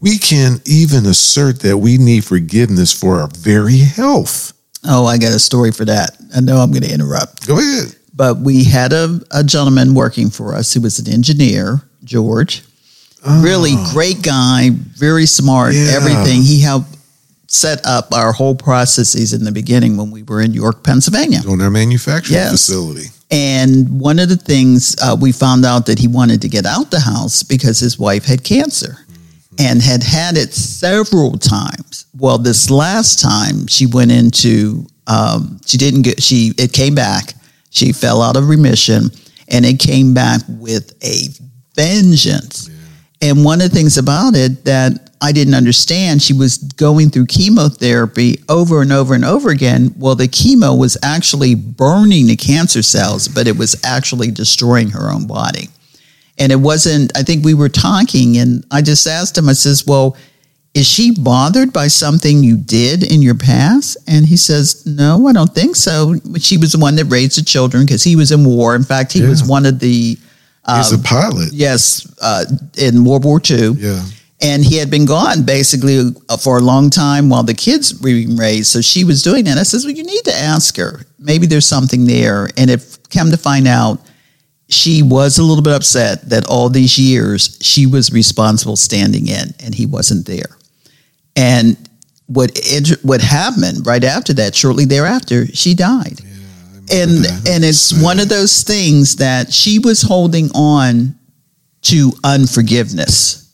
we 0.00 0.18
can 0.18 0.60
even 0.64 1.06
assert 1.06 1.60
that 1.60 1.78
we 1.78 1.98
need 1.98 2.24
forgiveness 2.24 2.92
for 2.92 3.20
our 3.20 3.28
very 3.28 3.78
health. 3.78 4.52
Oh, 4.84 5.06
I 5.06 5.18
got 5.18 5.32
a 5.32 5.38
story 5.38 5.72
for 5.72 5.84
that. 5.84 6.10
I 6.34 6.40
know 6.40 6.58
I'm 6.58 6.70
going 6.70 6.82
to 6.82 6.92
interrupt. 6.92 7.46
Go 7.46 7.58
ahead. 7.58 7.94
But 8.16 8.38
we 8.38 8.64
had 8.64 8.92
a, 8.94 9.20
a 9.30 9.44
gentleman 9.44 9.94
working 9.94 10.30
for 10.30 10.54
us 10.54 10.72
who 10.72 10.80
was 10.80 10.98
an 10.98 11.12
engineer, 11.12 11.82
George. 12.02 12.62
Really 13.26 13.74
great 13.92 14.22
guy, 14.22 14.70
very 14.70 15.26
smart, 15.26 15.74
Yeah. 15.74 15.90
everything. 15.96 16.42
He 16.42 16.60
helped 16.60 16.96
set 17.48 17.84
up 17.84 18.12
our 18.14 18.32
whole 18.32 18.54
processes 18.54 19.32
in 19.32 19.44
the 19.44 19.52
beginning 19.52 19.96
when 19.96 20.10
we 20.10 20.22
were 20.22 20.40
in 20.40 20.54
York, 20.54 20.82
Pennsylvania. 20.82 21.40
On 21.48 21.60
our 21.60 21.70
manufacturing 21.70 22.34
Yes. 22.38 22.52
facility. 22.52 23.10
And 23.30 24.00
one 24.00 24.18
of 24.20 24.28
the 24.28 24.36
things 24.36 24.94
uh, 25.02 25.16
we 25.20 25.32
found 25.32 25.64
out 25.66 25.86
that 25.86 25.98
he 25.98 26.06
wanted 26.08 26.40
to 26.42 26.48
get 26.48 26.64
out 26.64 26.90
the 26.92 27.00
house 27.00 27.42
because 27.42 27.80
his 27.80 27.98
wife 27.98 28.24
had 28.24 28.44
cancer 28.44 28.98
and 29.58 29.82
had 29.82 30.02
had 30.04 30.36
it 30.36 30.54
several 30.54 31.36
times. 31.38 32.06
Well, 32.16 32.38
this 32.38 32.70
last 32.70 33.18
time 33.20 33.66
she 33.66 33.86
went 33.86 34.12
into, 34.12 34.86
um, 35.08 35.60
she 35.66 35.76
didn't 35.76 36.02
get, 36.02 36.22
she, 36.22 36.52
it 36.56 36.72
came 36.72 36.94
back. 36.94 37.34
She 37.76 37.92
fell 37.92 38.22
out 38.22 38.36
of 38.36 38.48
remission 38.48 39.10
and 39.48 39.64
it 39.64 39.78
came 39.78 40.14
back 40.14 40.40
with 40.48 40.92
a 41.04 41.28
vengeance. 41.74 42.70
And 43.20 43.44
one 43.44 43.60
of 43.60 43.70
the 43.70 43.76
things 43.76 43.98
about 43.98 44.34
it 44.34 44.64
that 44.64 45.06
I 45.20 45.32
didn't 45.32 45.54
understand. 45.54 46.22
She 46.22 46.34
was 46.34 46.58
going 46.58 47.10
through 47.10 47.26
chemotherapy 47.26 48.42
over 48.48 48.82
and 48.82 48.92
over 48.92 49.14
and 49.14 49.24
over 49.24 49.50
again. 49.50 49.94
Well, 49.96 50.14
the 50.14 50.28
chemo 50.28 50.78
was 50.78 50.98
actually 51.02 51.54
burning 51.54 52.26
the 52.26 52.36
cancer 52.36 52.82
cells, 52.82 53.26
but 53.28 53.46
it 53.46 53.56
was 53.56 53.82
actually 53.84 54.30
destroying 54.30 54.90
her 54.90 55.10
own 55.10 55.26
body. 55.26 55.68
And 56.38 56.52
it 56.52 56.60
wasn't, 56.60 57.16
I 57.16 57.22
think 57.22 57.44
we 57.44 57.54
were 57.54 57.70
talking, 57.70 58.36
and 58.36 58.64
I 58.70 58.82
just 58.82 59.06
asked 59.06 59.38
him, 59.38 59.48
I 59.48 59.54
says, 59.54 59.86
Well, 59.86 60.16
is 60.76 60.86
she 60.86 61.10
bothered 61.10 61.72
by 61.72 61.88
something 61.88 62.44
you 62.44 62.56
did 62.56 63.02
in 63.02 63.22
your 63.22 63.34
past? 63.34 63.96
And 64.06 64.26
he 64.26 64.36
says, 64.36 64.84
No, 64.86 65.26
I 65.26 65.32
don't 65.32 65.54
think 65.54 65.74
so. 65.74 66.14
But 66.26 66.42
she 66.42 66.58
was 66.58 66.72
the 66.72 66.78
one 66.78 66.96
that 66.96 67.06
raised 67.06 67.38
the 67.38 67.44
children 67.44 67.86
because 67.86 68.04
he 68.04 68.14
was 68.14 68.30
in 68.30 68.44
war. 68.44 68.76
In 68.76 68.84
fact, 68.84 69.12
he 69.12 69.20
Yeah. 69.22 69.30
was 69.30 69.42
one 69.42 69.64
of 69.66 69.78
the, 69.80 70.18
He's 70.76 70.92
a 70.92 70.98
pilot. 70.98 71.52
yes, 71.52 72.06
uh, 72.20 72.44
in 72.76 73.04
World 73.04 73.24
War 73.24 73.40
II. 73.50 73.70
Yeah. 73.78 74.04
And 74.42 74.62
he 74.64 74.76
had 74.76 74.90
been 74.90 75.06
gone 75.06 75.44
basically 75.44 76.12
uh, 76.28 76.36
for 76.36 76.58
a 76.58 76.60
long 76.60 76.90
time 76.90 77.30
while 77.30 77.42
the 77.42 77.54
kids 77.54 77.94
were 77.94 78.08
being 78.10 78.36
raised. 78.36 78.66
So 78.70 78.82
she 78.82 79.02
was 79.04 79.22
doing 79.22 79.44
that. 79.46 79.56
I 79.56 79.62
says, 79.62 79.84
Well, 79.86 79.94
you 79.94 80.04
need 80.04 80.24
to 80.24 80.34
ask 80.34 80.76
her. 80.76 81.00
Maybe 81.18 81.46
there's 81.46 81.66
something 81.66 82.04
there. 82.06 82.50
And 82.58 82.70
if 82.70 82.98
come 83.08 83.30
to 83.30 83.38
find 83.38 83.66
out, 83.66 83.98
she 84.68 85.02
was 85.02 85.38
a 85.38 85.42
little 85.42 85.62
bit 85.62 85.72
upset 85.72 86.28
that 86.28 86.44
all 86.48 86.68
these 86.68 86.98
years 86.98 87.56
she 87.62 87.86
was 87.86 88.12
responsible 88.12 88.76
standing 88.76 89.26
in 89.28 89.54
and 89.64 89.74
he 89.74 89.86
wasn't 89.86 90.26
there. 90.26 90.50
And 91.36 91.76
what 92.26 92.58
what 93.02 93.20
happened 93.20 93.86
right 93.86 94.02
after 94.02 94.32
that, 94.34 94.54
shortly 94.54 94.84
thereafter, 94.84 95.46
she 95.46 95.74
died. 95.74 96.20
and 96.90 97.24
that. 97.24 97.48
and 97.48 97.64
it's 97.64 97.78
Sad. 97.78 98.02
one 98.02 98.18
of 98.20 98.28
those 98.28 98.62
things 98.62 99.16
that 99.16 99.52
she 99.52 99.78
was 99.78 100.02
holding 100.02 100.50
on 100.54 101.14
to 101.82 102.12
unforgiveness. 102.24 103.52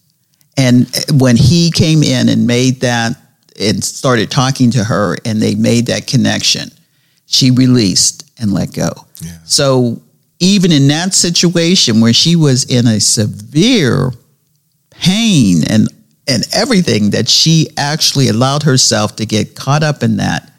And 0.56 0.86
when 1.12 1.36
he 1.36 1.70
came 1.70 2.02
in 2.02 2.28
and 2.28 2.46
made 2.46 2.80
that 2.82 3.16
and 3.58 3.82
started 3.82 4.30
talking 4.30 4.70
to 4.72 4.84
her 4.84 5.16
and 5.24 5.40
they 5.40 5.54
made 5.54 5.86
that 5.86 6.06
connection, 6.06 6.70
she 7.26 7.50
released 7.50 8.30
and 8.38 8.52
let 8.52 8.72
go. 8.72 8.90
Yeah. 9.20 9.38
So 9.44 10.02
even 10.40 10.72
in 10.72 10.88
that 10.88 11.14
situation 11.14 12.00
where 12.00 12.12
she 12.12 12.36
was 12.36 12.64
in 12.64 12.86
a 12.86 13.00
severe 13.00 14.12
pain 14.90 15.62
and 15.68 15.88
and 16.28 16.44
everything 16.52 17.10
that 17.10 17.28
she 17.28 17.68
actually 17.76 18.28
allowed 18.28 18.62
herself 18.62 19.16
to 19.16 19.26
get 19.26 19.54
caught 19.54 19.82
up 19.82 20.02
in 20.02 20.16
that 20.18 20.50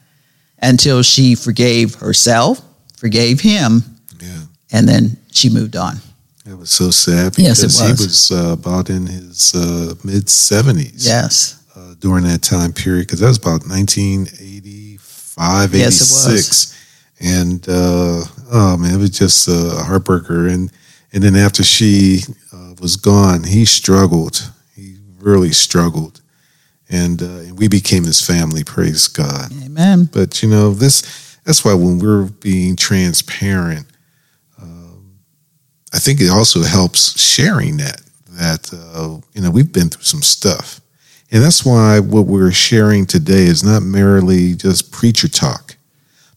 until 0.62 1.02
she 1.04 1.36
forgave 1.36 1.95
herself, 1.95 2.62
forgave 2.97 3.39
him, 3.41 3.84
Yeah. 4.21 4.41
and 4.71 4.88
then 4.88 5.17
she 5.32 5.49
moved 5.49 5.76
on. 5.76 5.99
That 6.45 6.58
was 6.58 6.71
so 6.71 6.91
sad 6.91 7.38
Yes, 7.38 7.62
because 7.62 7.80
it 7.82 7.86
he 7.86 7.91
was. 7.91 7.99
was 8.02 8.32
uh, 8.32 8.52
about 8.54 8.89
in 8.89 9.08
his 9.08 9.54
uh, 9.56 9.95
mid 10.04 10.26
70s 10.28 11.06
Yes. 11.06 11.56
uh, 11.76 11.95
during 11.99 12.23
that 12.26 12.41
time 12.41 12.73
period 12.73 13.08
because 13.08 13.19
that 13.21 13.28
was 13.28 13.38
about 13.38 13.65
1985, 13.67 15.73
Yes, 15.73 16.02
it 16.02 16.10
was. 16.12 16.28
86. 16.28 16.73
And 17.21 17.65
uh, 17.69 18.23
oh 18.52 18.76
man, 18.78 18.95
it 18.95 18.97
was 18.97 19.12
just 19.12 19.47
a 19.47 19.84
heartbreaker. 19.88 20.52
And 20.54 20.71
and 21.13 21.23
then 21.23 21.36
after 21.36 21.63
she 21.63 22.23
uh, 22.52 22.73
was 22.82 22.95
gone, 22.97 23.43
he 23.43 23.65
struggled. 23.65 24.52
Really 25.23 25.53
struggled, 25.53 26.19
and 26.89 27.21
uh, 27.21 27.25
and 27.25 27.57
we 27.57 27.69
became 27.69 28.03
his 28.03 28.19
family. 28.19 28.65
Praise 28.65 29.07
God. 29.07 29.53
Amen. 29.63 30.09
But 30.12 30.43
you 30.43 30.49
know, 30.49 30.73
this 30.73 31.38
that's 31.45 31.63
why 31.63 31.73
when 31.73 31.99
we're 31.99 32.25
being 32.25 32.75
transparent, 32.75 33.88
um, 34.62 35.15
I 35.93 35.99
think 35.99 36.19
it 36.19 36.29
also 36.29 36.63
helps 36.63 37.17
sharing 37.21 37.77
that 37.77 38.01
that 38.31 38.73
uh, 38.73 39.21
you 39.33 39.41
know 39.41 39.49
we've 39.49 39.71
been 39.71 39.88
through 39.88 40.03
some 40.03 40.21
stuff, 40.21 40.81
and 41.31 41.41
that's 41.41 41.65
why 41.65 42.01
what 42.01 42.25
we're 42.25 42.51
sharing 42.51 43.05
today 43.05 43.43
is 43.43 43.63
not 43.63 43.81
merely 43.81 44.55
just 44.55 44.91
preacher 44.91 45.29
talk, 45.29 45.77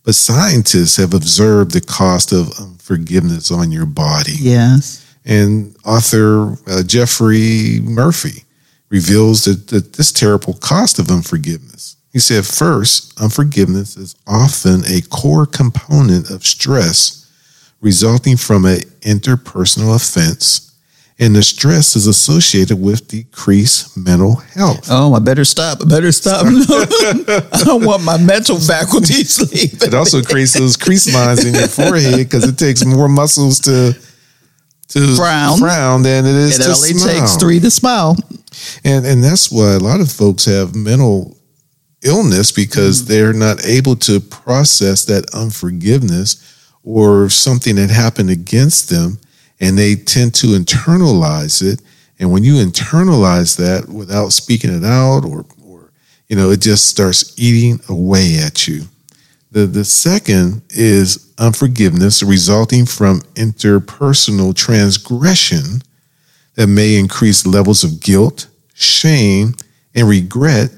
but 0.05 0.15
scientists 0.15 0.97
have 0.97 1.13
observed 1.13 1.73
the 1.73 1.81
cost 1.81 2.31
of 2.31 2.53
unforgiveness 2.61 3.51
on 3.51 3.73
your 3.73 3.87
body. 3.87 4.37
Yes. 4.39 5.03
And 5.25 5.77
author 5.85 6.53
uh, 6.69 6.85
Jeffrey 6.85 7.81
Murphy 7.83 8.45
reveals 8.89 9.45
that, 9.45 9.69
that 9.69 9.95
this 9.95 10.13
terrible 10.13 10.55
cost 10.55 10.99
of 10.99 11.11
unforgiveness. 11.11 11.97
He 12.13 12.19
said, 12.19 12.47
first, 12.47 13.21
unforgiveness 13.21 13.97
is 13.97 14.17
often 14.27 14.83
a 14.87 15.03
core 15.11 15.45
component 15.47 16.31
of 16.31 16.45
stress 16.47 17.31
resulting 17.81 18.37
from 18.37 18.65
an 18.65 18.79
interpersonal 19.03 19.95
offense, 19.95 20.73
and 21.19 21.35
the 21.37 21.43
stress 21.43 21.95
is 21.95 22.07
associated 22.07 22.81
with 22.81 23.09
decreased 23.09 23.97
mental 23.97 24.37
health. 24.37 24.87
Oh, 24.91 25.15
I 25.15 25.19
better 25.19 25.45
stop. 25.45 25.81
I 25.83 25.85
better 25.89 26.11
stop. 26.13 26.47
No, 26.47 26.51
I 27.53 27.63
don't 27.65 27.85
want 27.85 28.03
my 28.03 28.17
mental 28.19 28.59
faculties 28.59 29.39
leaving. 29.53 29.89
It 29.89 29.95
also 29.95 30.23
creates 30.23 30.55
those 30.55 30.77
crease 30.77 31.13
lines 31.13 31.45
in 31.45 31.55
your 31.55 31.69
forehead 31.69 32.17
because 32.17 32.45
it 32.49 32.57
takes 32.59 32.85
more 32.85 33.09
muscles 33.09 33.61
to 33.61 33.95
to 34.89 35.17
Frown. 35.17 35.59
frown 35.59 36.03
than 36.03 36.25
it 36.27 36.35
is 36.35 36.59
It 36.61 36.63
to 36.63 36.69
only 36.71 36.89
smile. 36.95 37.15
takes 37.21 37.37
three 37.37 37.61
to 37.61 37.71
smile. 37.71 38.17
And 38.85 39.07
and 39.07 39.23
that's 39.25 39.51
why 39.51 39.73
a 39.75 39.79
lot 39.79 40.01
of 40.01 40.11
folks 40.11 40.45
have 40.47 40.75
mental 40.75 41.37
illness 42.03 42.53
because 42.53 43.03
Mm-hmm. 43.03 43.09
they're 43.13 43.33
not 43.33 43.65
able 43.67 43.97
to 43.97 44.21
process 44.21 45.05
that 45.07 45.25
unforgiveness 45.35 46.37
or 46.85 47.29
something 47.29 47.77
that 47.77 47.91
happened 47.91 48.31
against 48.31 48.91
them 48.91 49.19
and 49.61 49.77
they 49.79 49.97
tend 49.97 50.35
to 50.35 50.49
internalize 50.49 51.63
it 51.63 51.81
and 52.19 52.31
when 52.31 52.45
you 52.45 52.55
internalize 52.55 53.57
that 53.57 53.89
without 53.93 54.33
speaking 54.33 54.71
it 54.73 54.85
out 54.85 55.25
or 55.25 55.45
or 55.67 55.91
you 56.29 56.37
know 56.37 56.51
it 56.51 56.61
just 56.61 56.87
starts 56.87 57.35
eating 57.39 57.81
away 57.89 58.39
at 58.39 58.69
you. 58.69 58.85
The 59.53 59.67
the 59.67 59.85
second 59.85 60.63
is 60.71 61.33
unforgiveness 61.39 62.23
resulting 62.23 62.87
from 62.87 63.21
interpersonal 63.35 64.55
transgression 64.55 65.83
that 66.57 66.67
may 66.67 66.97
increase 66.97 67.47
levels 67.47 67.85
of 67.85 68.01
guilt, 68.01 68.49
shame, 68.75 69.55
and 69.95 70.09
regret 70.09 70.71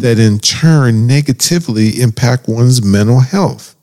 that 0.00 0.18
in 0.18 0.38
turn 0.40 1.06
negatively 1.06 2.00
impact 2.00 2.48
one's 2.48 2.84
mental 2.84 3.20
health. 3.20 3.76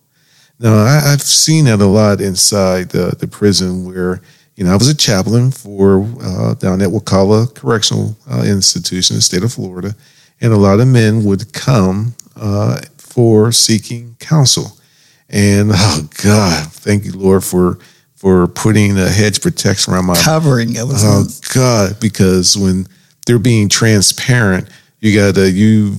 Now, 0.60 0.76
I, 0.76 1.14
I've 1.14 1.22
seen 1.22 1.66
that 1.66 1.80
a 1.80 1.86
lot 1.86 2.20
inside 2.20 2.90
the, 2.90 3.16
the 3.18 3.28
prison 3.28 3.86
where, 3.86 4.22
you 4.56 4.64
know, 4.64 4.72
I 4.72 4.76
was 4.76 4.90
a 4.90 4.96
chaplain 4.96 5.52
for 5.52 6.06
uh, 6.22 6.54
down 6.56 6.82
at 6.82 6.92
Wakulla 6.92 7.48
Correctional 7.48 8.18
uh, 8.30 8.44
Institution 8.46 9.16
in 9.16 9.18
the 9.20 9.24
state 9.24 9.44
of 9.44 9.54
Florida, 9.54 9.96
and 10.42 10.54
a 10.54 10.58
lot 10.58 10.80
of 10.80 10.88
men 10.88 11.24
would 11.24 11.52
come 11.54 12.16
uh, 12.36 12.82
for 12.98 13.52
seeking 13.52 14.16
counsel. 14.20 14.78
And 15.30 15.72
oh 15.74 16.10
God, 16.22 16.72
thank 16.72 17.06
you, 17.06 17.14
Lord, 17.14 17.44
for 17.44 17.80
for 18.22 18.48
putting 18.48 19.00
a 19.00 19.10
hedge 19.10 19.42
protection 19.42 19.92
around 19.92 20.06
my 20.06 20.14
Covering. 20.14 20.76
It 20.76 20.84
was 20.84 21.04
Oh 21.04 21.26
God, 21.56 22.00
because 22.00 22.56
when 22.56 22.86
they're 23.26 23.40
being 23.40 23.68
transparent, 23.68 24.70
you 25.00 25.20
gotta 25.20 25.50
you 25.50 25.96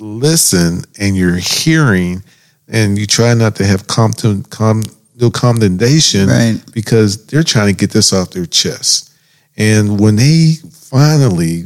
listen 0.00 0.84
and 0.98 1.14
you're 1.14 1.36
hearing, 1.36 2.22
and 2.66 2.96
you 2.96 3.06
try 3.06 3.34
not 3.34 3.56
to 3.56 3.66
have 3.66 3.86
com, 3.86 4.14
com 4.48 4.84
no 5.20 5.30
condemnation, 5.30 6.28
Right. 6.28 6.62
Because 6.72 7.26
they're 7.26 7.42
trying 7.42 7.74
to 7.74 7.78
get 7.78 7.90
this 7.90 8.10
off 8.14 8.30
their 8.30 8.46
chest, 8.46 9.12
and 9.58 10.00
when 10.00 10.16
they 10.16 10.54
finally 10.72 11.64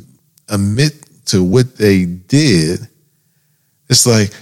admit 0.48 0.94
to 1.26 1.44
what 1.44 1.76
they 1.76 2.04
did, 2.04 2.80
it's 3.88 4.08
like 4.08 4.32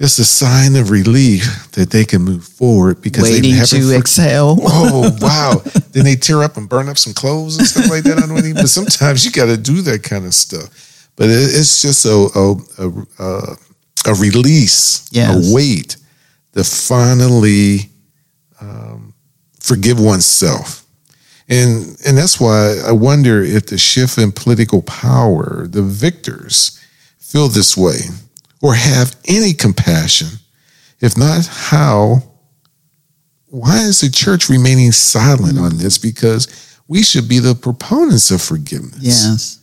just 0.00 0.18
a 0.18 0.24
sign 0.24 0.76
of 0.76 0.90
relief 0.90 1.70
that 1.72 1.90
they 1.90 2.04
can 2.06 2.22
move 2.22 2.44
forward 2.44 3.02
because 3.02 3.24
they 3.24 3.34
waiting 3.34 3.50
haven't 3.54 3.80
to 3.80 3.88
for- 3.90 3.94
exhale. 3.98 4.56
Oh 4.62 5.16
wow! 5.20 5.62
then 5.92 6.04
they 6.04 6.16
tear 6.16 6.42
up 6.42 6.56
and 6.56 6.68
burn 6.68 6.88
up 6.88 6.96
some 6.98 7.12
clothes 7.12 7.58
and 7.58 7.66
stuff 7.66 7.90
like 7.90 8.04
that 8.04 8.18
I 8.18 8.26
don't 8.26 8.38
even. 8.38 8.54
But 8.54 8.68
sometimes 8.68 9.24
you 9.24 9.30
got 9.30 9.46
to 9.46 9.56
do 9.56 9.82
that 9.82 10.02
kind 10.02 10.24
of 10.24 10.34
stuff. 10.34 11.08
But 11.16 11.28
it, 11.28 11.32
it's 11.54 11.82
just 11.82 12.06
a 12.06 12.28
a, 12.34 12.56
a, 12.78 12.88
a, 13.18 13.56
a 14.12 14.14
release, 14.14 15.06
Yes. 15.12 15.50
a 15.50 15.54
weight 15.54 15.96
to 16.54 16.64
finally 16.64 17.90
um, 18.60 19.14
forgive 19.60 20.00
oneself. 20.00 20.84
And 21.48 21.96
and 22.06 22.16
that's 22.16 22.40
why 22.40 22.76
I 22.86 22.92
wonder 22.92 23.42
if 23.42 23.66
the 23.66 23.76
shift 23.78 24.16
in 24.18 24.32
political 24.32 24.82
power, 24.82 25.66
the 25.66 25.82
victors, 25.82 26.78
feel 27.18 27.48
this 27.48 27.76
way 27.76 27.98
or 28.62 28.74
have 28.74 29.16
any 29.26 29.52
compassion. 29.52 30.28
If 31.00 31.16
not, 31.16 31.46
how 31.46 32.22
why 33.46 33.78
is 33.78 34.00
the 34.00 34.10
church 34.10 34.48
remaining 34.48 34.92
silent 34.92 35.58
on 35.58 35.76
this? 35.76 35.98
Because 35.98 36.78
we 36.86 37.02
should 37.02 37.28
be 37.28 37.40
the 37.40 37.54
proponents 37.54 38.30
of 38.30 38.40
forgiveness 38.40 39.00
yes. 39.00 39.60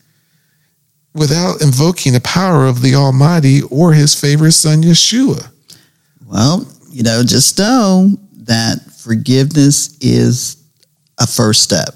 without 1.13 1.61
invoking 1.61 2.13
the 2.13 2.21
power 2.21 2.65
of 2.65 2.81
the 2.81 2.95
Almighty 2.95 3.61
or 3.71 3.93
his 3.93 4.19
favorite 4.19 4.51
son, 4.51 4.81
Yeshua. 4.81 5.51
Well, 6.25 6.67
you 6.89 7.03
know, 7.03 7.23
just 7.23 7.57
know 7.57 8.17
that 8.33 8.79
forgiveness 8.91 9.97
is 10.01 10.57
a 11.17 11.27
first 11.27 11.63
step. 11.63 11.95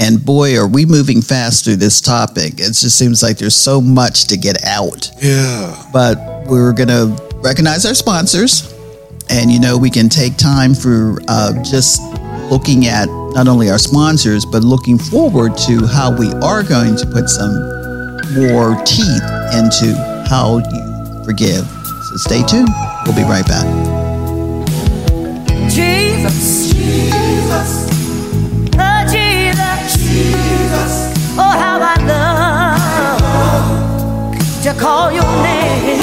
And 0.00 0.24
boy, 0.24 0.56
are 0.56 0.68
we 0.68 0.86
moving 0.86 1.20
fast 1.20 1.64
through 1.64 1.76
this 1.76 2.00
topic. 2.00 2.54
It 2.54 2.72
just 2.72 2.96
seems 2.96 3.22
like 3.22 3.36
there's 3.38 3.56
so 3.56 3.80
much 3.80 4.26
to 4.28 4.36
get 4.36 4.64
out. 4.64 5.10
Yeah. 5.20 5.84
But 5.92 6.46
we're 6.46 6.72
going 6.72 6.88
to 6.88 7.16
recognize 7.42 7.84
our 7.84 7.94
sponsors. 7.94 8.72
And, 9.28 9.50
you 9.50 9.58
know, 9.60 9.76
we 9.76 9.90
can 9.90 10.08
take 10.08 10.36
time 10.36 10.74
for 10.74 11.18
uh, 11.26 11.62
just 11.64 12.00
looking 12.48 12.86
at 12.86 13.08
not 13.34 13.48
only 13.48 13.70
our 13.70 13.78
sponsors, 13.78 14.46
but 14.46 14.62
looking 14.62 14.98
forward 14.98 15.56
to 15.66 15.84
how 15.86 16.16
we 16.16 16.32
are 16.42 16.62
going 16.62 16.96
to 16.96 17.06
put 17.06 17.28
some 17.28 17.52
more 18.34 18.76
teeth 18.84 19.22
into 19.52 19.94
how 20.30 20.58
you 20.58 21.24
forgive. 21.24 21.66
So 21.66 22.16
stay 22.16 22.42
tuned. 22.46 22.68
We'll 23.04 23.16
be 23.16 23.22
right 23.22 23.46
back. 23.46 23.66
Jesus, 25.68 26.72
Jesus, 26.72 27.07
oh 31.38 31.54
how 31.62 31.78
I 31.80 31.94
love 32.12 32.78
to 34.62 34.72
call 34.74 35.10
your 35.12 35.30
name. 35.42 36.00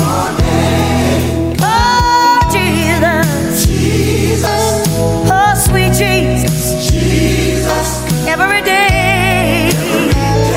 Oh 1.62 2.40
Jesus, 2.52 3.66
Jesus, 3.68 4.88
oh 5.30 5.54
sweet 5.68 5.94
Jesus, 5.94 6.90
Jesus, 6.92 7.88
every 8.28 8.62
day. 8.62 9.70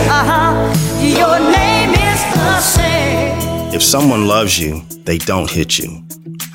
Uh 0.09 0.25
huh. 0.31 0.53
Your 1.01 1.39
name 1.39 1.91
is 1.91 2.21
the 2.35 2.61
same. 2.61 3.75
If 3.75 3.83
someone 3.83 4.27
loves 4.27 4.59
you, 4.59 4.83
they 5.05 5.19
don't 5.19 5.51
hit 5.51 5.79
you. 5.79 6.08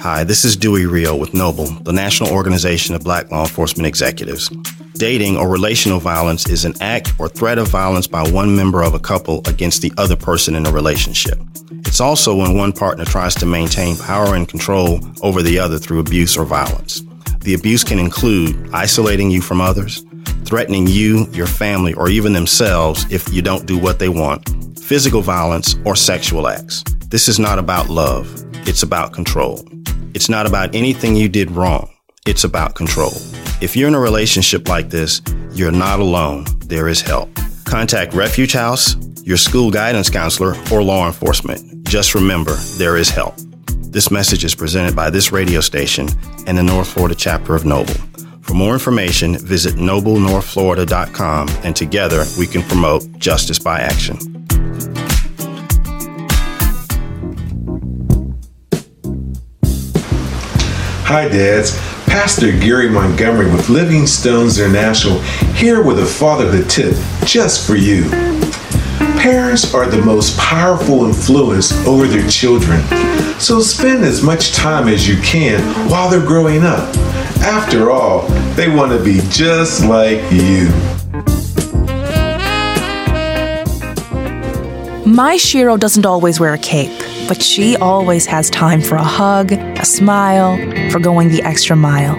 Hi, 0.04 0.26
this 0.26 0.44
is 0.44 0.58
Dewey 0.58 0.86
Rio 0.86 1.16
with 1.16 1.34
Noble, 1.34 1.68
the 1.68 1.94
National 1.94 2.30
Organization 2.30 2.94
of 2.94 3.06
Black 3.06 3.32
Law 3.32 3.44
Enforcement 3.44 3.88
Executives. 3.88 4.50
Dating 4.96 5.38
or 5.38 5.48
relational 5.48 6.02
violence 6.02 6.46
is 6.50 6.66
an 6.66 6.74
act 6.82 7.14
or 7.20 7.30
threat 7.30 7.58
of 7.58 7.70
violence 7.70 8.06
by 8.06 8.30
one 8.30 8.54
member 8.54 8.84
of 8.84 8.96
a 8.96 9.00
couple 9.00 9.42
against 9.46 9.82
the 9.82 9.94
other 9.96 10.18
person 10.18 10.56
in 10.56 10.66
a 10.66 10.72
relationship. 10.74 11.40
It's 11.86 12.02
also 12.02 12.36
when 12.36 12.58
one 12.58 12.74
partner 12.74 13.06
tries 13.06 13.34
to 13.36 13.46
maintain 13.46 13.96
power 13.96 14.36
and 14.36 14.46
control 14.46 15.00
over 15.22 15.42
the 15.42 15.58
other 15.58 15.78
through 15.78 16.02
abuse 16.02 16.36
or 16.36 16.44
violence. 16.44 17.02
The 17.40 17.54
abuse 17.54 17.86
can 17.86 17.98
include 17.98 18.72
isolating 18.74 19.32
you 19.32 19.42
from 19.42 19.62
others, 19.62 20.04
threatening 20.44 20.86
you, 20.86 21.28
your 21.32 21.48
family, 21.48 21.94
or 21.94 22.10
even 22.10 22.34
themselves 22.34 23.10
if 23.10 23.34
you 23.34 23.42
don't 23.42 23.66
do 23.66 23.78
what 23.78 24.00
they 24.00 24.10
want, 24.10 24.50
physical 24.78 25.22
violence, 25.22 25.78
or 25.86 25.96
sexual 25.96 26.50
acts. 26.50 26.84
This 27.08 27.30
is 27.30 27.40
not 27.40 27.58
about 27.58 27.88
love, 27.88 28.28
it's 28.68 28.84
about 28.84 29.14
control. 29.14 29.64
It's 30.14 30.30
not 30.30 30.46
about 30.46 30.76
anything 30.76 31.16
you 31.16 31.28
did 31.28 31.50
wrong, 31.50 31.90
it's 32.28 32.44
about 32.44 32.76
control. 32.76 33.14
If 33.62 33.76
you're 33.76 33.88
in 33.88 33.96
a 33.96 34.00
relationship 34.00 34.68
like 34.68 34.90
this, 34.90 35.22
you're 35.54 35.72
not 35.72 36.00
alone. 36.00 36.46
There 36.68 36.88
is 36.88 37.02
help. 37.02 37.30
Contact 37.66 38.14
Refuge 38.14 38.54
House, 38.54 38.96
your 39.24 39.38
school 39.38 39.72
guidance 39.72 40.12
counselor, 40.12 40.56
or 40.72 40.84
law 40.84 41.08
enforcement. 41.08 41.88
Just 41.88 42.14
remember, 42.14 42.54
there 42.78 42.96
is 42.96 43.10
help. 43.10 43.34
This 43.90 44.12
message 44.12 44.46
is 44.46 44.54
presented 44.54 44.96
by 44.96 45.10
this 45.10 45.32
radio 45.32 45.62
station 45.62 46.08
and 46.46 46.58
the 46.58 46.64
North 46.64 46.90
Florida 46.90 47.16
chapter 47.16 47.56
of 47.56 47.66
Noble. 47.66 47.96
For 48.42 48.54
more 48.54 48.74
information, 48.74 49.38
visit 49.40 49.76
noblenorthflorida.com 49.76 51.50
and 51.64 51.76
together 51.76 52.24
we 52.38 52.46
can 52.46 52.62
promote 52.64 53.18
justice 53.18 53.58
by 53.58 53.80
action. 53.80 54.43
Hi, 61.06 61.28
dads. 61.28 61.78
Pastor 62.06 62.54
Gary 62.54 62.90
Montgomery 62.90 63.52
with 63.52 63.68
Living 63.68 64.08
Stones 64.08 64.58
International 64.58 65.20
here 65.54 65.84
with 65.84 66.00
a 66.00 66.06
fatherhood 66.06 66.70
tip 66.70 66.96
just 67.26 67.68
for 67.68 67.76
you. 67.76 68.10
Parents 69.20 69.74
are 69.74 69.86
the 69.86 70.02
most 70.02 70.38
powerful 70.38 71.04
influence 71.04 71.74
over 71.86 72.08
their 72.08 72.26
children, 72.30 72.82
so 73.38 73.60
spend 73.60 74.06
as 74.06 74.24
much 74.24 74.54
time 74.54 74.88
as 74.88 75.06
you 75.06 75.22
can 75.22 75.60
while 75.90 76.10
they're 76.10 76.26
growing 76.26 76.64
up. 76.64 76.96
After 77.44 77.92
all, 77.92 78.30
they 78.56 78.74
want 78.74 78.94
to 78.94 79.04
be 79.04 79.20
just 79.30 79.84
like 79.84 80.32
you. 80.32 80.72
My 85.06 85.36
shero 85.36 85.78
doesn't 85.78 86.06
always 86.06 86.40
wear 86.40 86.54
a 86.54 86.58
cape, 86.58 86.98
but 87.28 87.42
she 87.42 87.76
always 87.76 88.26
has 88.26 88.50
time 88.50 88.82
for 88.82 88.96
a 88.96 89.04
hug, 89.04 89.52
a 89.52 89.84
smile, 89.84 90.56
for 90.92 91.00
going 91.00 91.28
the 91.28 91.42
extra 91.44 91.76
mile. 91.76 92.16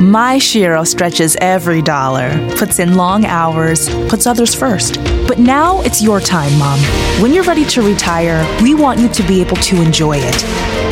My 0.00 0.36
shero 0.36 0.86
stretches 0.86 1.36
every 1.40 1.82
dollar, 1.82 2.30
puts 2.56 2.78
in 2.78 2.94
long 2.94 3.24
hours, 3.24 3.88
puts 4.08 4.24
others 4.24 4.54
first. 4.54 5.02
But 5.26 5.40
now 5.40 5.80
it's 5.82 6.00
your 6.00 6.20
time, 6.20 6.56
Mom. 6.60 6.78
When 7.20 7.34
you're 7.34 7.42
ready 7.42 7.64
to 7.64 7.82
retire, 7.82 8.46
we 8.62 8.72
want 8.72 9.00
you 9.00 9.08
to 9.08 9.22
be 9.24 9.40
able 9.40 9.56
to 9.56 9.82
enjoy 9.82 10.18
it. 10.18 10.40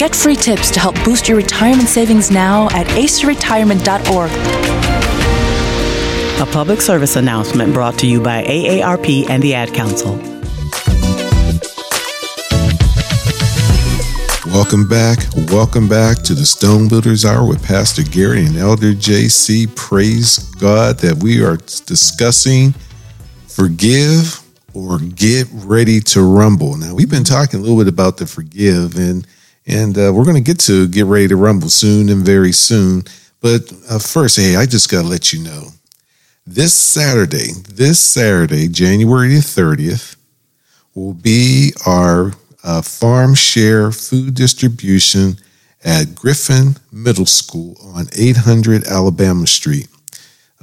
Get 0.01 0.17
free 0.17 0.35
tips 0.35 0.73
to 0.73 0.81
help 0.81 0.97
boost 1.05 1.29
your 1.29 1.37
retirement 1.37 1.89
savings 1.89 2.29
now 2.29 2.67
at 2.71 2.89
aceretirement.org. 2.89 4.31
A 6.41 6.53
public 6.53 6.81
service 6.81 7.15
announcement 7.15 7.73
brought 7.73 7.97
to 8.01 8.09
you 8.09 8.21
by 8.21 8.43
AARP 8.43 9.31
and 9.31 9.41
the 9.41 9.55
Ad 9.55 9.73
Council. 9.73 10.36
Welcome 14.57 14.89
back. 14.89 15.19
Welcome 15.53 15.87
back 15.87 16.23
to 16.23 16.33
the 16.33 16.47
Stone 16.47 16.89
Builders 16.89 17.27
Hour 17.27 17.47
with 17.47 17.63
Pastor 17.63 18.03
Gary 18.03 18.47
and 18.47 18.57
Elder 18.57 18.95
JC. 18.95 19.77
Praise 19.77 20.39
God 20.55 20.99
that 21.01 21.23
we 21.23 21.45
are 21.45 21.59
discussing 21.59 22.73
forgive 23.49 24.41
or 24.73 24.99
get 24.99 25.47
ready 25.53 26.01
to 26.01 26.23
rumble. 26.23 26.75
Now, 26.79 26.95
we've 26.95 27.11
been 27.11 27.23
talking 27.23 27.61
a 27.61 27.63
little 27.63 27.77
bit 27.77 27.87
about 27.87 28.17
the 28.17 28.27
forgive, 28.27 28.97
and 28.97 29.27
and 29.67 29.99
uh, 29.99 30.11
we're 30.15 30.25
going 30.25 30.37
to 30.37 30.41
get 30.41 30.59
to 30.61 30.89
get 30.89 31.05
ready 31.05 31.29
to 31.29 31.37
rumble 31.37 31.69
soon 31.69 32.09
and 32.09 32.25
very 32.25 32.53
soon. 32.53 33.03
But 33.43 33.71
uh, 33.91 33.99
first, 33.99 34.39
hey, 34.39 34.57
I 34.57 34.65
just 34.65 34.91
got 34.91 35.03
to 35.03 35.09
let 35.09 35.35
you 35.35 35.45
know 35.45 35.69
this 36.47 36.73
Saturday, 36.73 37.53
this 37.69 38.01
Saturday, 38.01 38.69
January 38.69 39.29
the 39.29 39.41
30th, 39.41 40.17
will 40.95 41.13
be 41.13 41.75
our 41.85 42.33
uh, 42.67 42.83
farm 42.83 43.35
share 43.35 43.93
food 43.93 44.35
distribution 44.35 45.37
at 45.85 46.15
Griffin 46.15 46.77
Middle 46.93 47.27
School 47.27 47.77
on 47.95 48.07
800 48.19 48.85
Alabama 48.87 49.47
Street. 49.47 49.89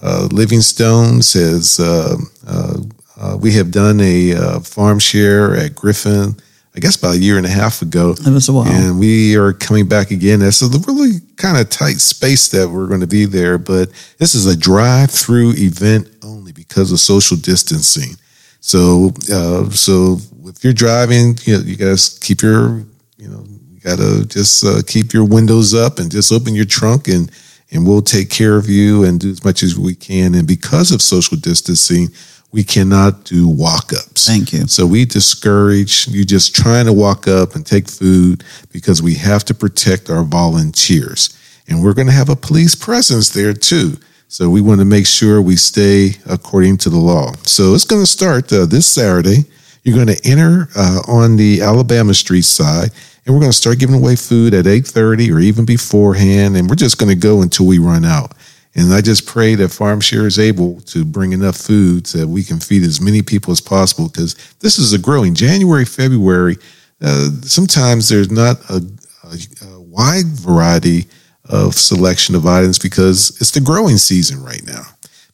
Uh, 0.01 0.27
Living 0.31 0.59
Stones 0.59 1.31
has, 1.31 1.79
uh, 1.79 2.17
uh, 2.45 2.77
uh, 3.17 3.37
we 3.39 3.53
have 3.53 3.71
done 3.71 4.01
a 4.01 4.33
uh, 4.33 4.59
farm 4.59 4.99
share 4.99 5.55
at 5.55 5.75
Griffin, 5.75 6.35
I 6.75 6.79
guess 6.79 6.97
about 6.97 7.15
a 7.15 7.19
year 7.19 7.37
and 7.37 7.45
a 7.45 7.49
half 7.49 7.81
ago. 7.81 8.11
It 8.11 8.27
was 8.27 8.49
a 8.49 8.53
while. 8.53 8.67
And 8.67 8.99
we 8.99 9.37
are 9.37 9.53
coming 9.53 9.87
back 9.87 10.11
again. 10.11 10.41
It's 10.41 10.61
a 10.61 10.67
really 10.67 11.19
kind 11.37 11.57
of 11.57 11.69
tight 11.69 12.01
space 12.01 12.49
that 12.49 12.67
we're 12.67 12.87
going 12.87 12.99
to 12.99 13.07
be 13.07 13.23
there, 13.23 13.57
but 13.57 13.89
this 14.17 14.35
is 14.35 14.45
a 14.45 14.57
drive 14.57 15.09
through 15.09 15.53
event 15.55 16.09
only 16.21 16.51
because 16.51 16.91
of 16.91 16.99
social 16.99 17.37
distancing. 17.37 18.17
So, 18.59 19.13
uh, 19.31 19.69
so 19.69 20.17
if 20.45 20.63
you're 20.63 20.73
driving, 20.73 21.37
you 21.43 21.57
know, 21.57 21.63
you 21.63 21.75
guys 21.75 22.17
keep 22.19 22.41
your, 22.41 22.85
you 23.17 23.27
know, 23.27 23.45
you 23.71 23.79
gotta 23.79 24.25
just 24.27 24.65
uh, 24.65 24.81
keep 24.85 25.13
your 25.13 25.25
windows 25.25 25.73
up 25.73 25.99
and 25.99 26.11
just 26.11 26.31
open 26.31 26.55
your 26.55 26.65
trunk 26.65 27.07
and 27.07 27.31
and 27.71 27.87
we'll 27.87 28.01
take 28.01 28.29
care 28.29 28.55
of 28.55 28.69
you 28.69 29.03
and 29.03 29.19
do 29.19 29.31
as 29.31 29.43
much 29.43 29.63
as 29.63 29.77
we 29.77 29.95
can. 29.95 30.35
And 30.35 30.47
because 30.47 30.91
of 30.91 31.01
social 31.01 31.37
distancing, 31.37 32.09
we 32.51 32.63
cannot 32.63 33.23
do 33.23 33.47
walk 33.47 33.91
ups. 33.91 34.27
Thank 34.27 34.53
you. 34.53 34.67
So 34.67 34.85
we 34.85 35.05
discourage 35.05 36.07
you 36.07 36.23
just 36.23 36.55
trying 36.55 36.85
to 36.85 36.93
walk 36.93 37.27
up 37.27 37.55
and 37.55 37.65
take 37.65 37.89
food 37.89 38.43
because 38.71 39.01
we 39.01 39.15
have 39.15 39.43
to 39.45 39.55
protect 39.55 40.11
our 40.11 40.23
volunteers. 40.23 41.35
And 41.67 41.83
we're 41.83 41.95
going 41.95 42.07
to 42.07 42.13
have 42.13 42.29
a 42.29 42.35
police 42.35 42.75
presence 42.75 43.29
there 43.29 43.53
too. 43.53 43.97
So 44.27 44.49
we 44.49 44.61
want 44.61 44.79
to 44.81 44.85
make 44.85 45.07
sure 45.07 45.41
we 45.41 45.55
stay 45.55 46.11
according 46.27 46.77
to 46.79 46.89
the 46.91 46.99
law. 46.99 47.33
So 47.43 47.73
it's 47.73 47.85
going 47.85 48.03
to 48.03 48.07
start 48.07 48.53
uh, 48.53 48.67
this 48.67 48.85
Saturday. 48.85 49.45
You're 49.83 49.95
going 49.95 50.15
to 50.15 50.27
enter 50.27 50.69
uh, 50.75 51.01
on 51.07 51.35
the 51.35 51.61
Alabama 51.61 52.13
Street 52.13 52.45
side, 52.45 52.91
and 53.25 53.35
we're 53.35 53.41
going 53.41 53.51
to 53.51 53.57
start 53.57 53.79
giving 53.79 53.95
away 53.95 54.15
food 54.15 54.53
at 54.53 54.65
8:30 54.65 55.33
or 55.33 55.39
even 55.39 55.65
beforehand, 55.65 56.55
and 56.55 56.69
we're 56.69 56.75
just 56.75 56.97
going 56.97 57.09
to 57.09 57.27
go 57.27 57.41
until 57.41 57.67
we 57.67 57.79
run 57.79 58.05
out. 58.05 58.33
And 58.75 58.93
I 58.93 59.01
just 59.01 59.27
pray 59.27 59.55
that 59.55 59.69
FarmShare 59.69 60.25
is 60.25 60.39
able 60.39 60.81
to 60.81 61.05
bring 61.05 61.31
enough 61.31 61.57
food 61.57 62.07
so 62.07 62.17
that 62.17 62.27
we 62.27 62.43
can 62.43 62.59
feed 62.59 62.81
as 62.83 62.99
many 62.99 63.21
people 63.21 63.51
as 63.51 63.61
possible 63.61 64.09
because 64.09 64.35
this 64.61 64.79
is 64.79 64.93
a 64.93 64.99
growing 64.99 65.35
January, 65.35 65.85
February. 65.85 66.57
Uh, 66.99 67.29
sometimes 67.41 68.09
there's 68.09 68.31
not 68.31 68.57
a, 68.69 68.81
a, 69.25 69.37
a 69.73 69.79
wide 69.81 70.25
variety 70.25 71.05
of 71.45 71.75
selection 71.75 72.33
of 72.33 72.47
items 72.47 72.79
because 72.79 73.37
it's 73.41 73.51
the 73.51 73.61
growing 73.61 73.97
season 73.97 74.41
right 74.41 74.65
now. 74.65 74.83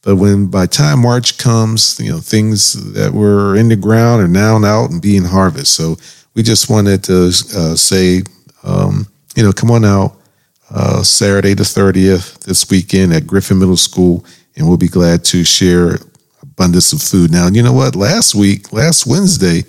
But 0.02 0.16
when 0.16 0.48
by 0.48 0.66
time 0.66 1.02
March 1.02 1.38
comes, 1.38 2.00
you 2.00 2.12
know, 2.12 2.20
things 2.20 2.94
that 2.94 3.12
were 3.12 3.56
in 3.56 3.70
the 3.70 3.76
ground 3.76 4.22
are 4.22 4.28
now 4.28 4.64
out 4.64 4.92
and 4.92 5.02
being 5.02 5.26
harvested. 5.26 5.68
So 5.68 5.98
we 6.34 6.44
just 6.44 6.70
wanted 6.70 7.04
to 7.06 7.28
uh, 7.28 7.76
say, 7.76 8.24
um, 8.64 9.08
you 9.36 9.44
know, 9.44 9.52
come 9.52 9.72
on 9.72 9.84
out 9.84 10.16
uh, 10.72 11.04
Saturday 11.04 11.54
the 11.54 11.64
30th 11.64 12.40
this 12.46 12.70
weekend 12.70 13.14
at 13.14 13.28
Griffin 13.28 13.60
Middle 13.60 13.78
School, 13.78 14.26
and 14.56 14.68
we'll 14.68 14.78
be 14.78 14.88
glad 14.88 15.26
to 15.26 15.44
share 15.44 15.98
abundance 16.42 16.94
of 16.94 17.02
food. 17.02 17.32
Now, 17.32 17.48
you 17.48 17.64
know 17.64 17.74
what? 17.74 17.96
Last 17.96 18.36
week, 18.36 18.72
last 18.72 19.06
Wednesday, 19.06 19.64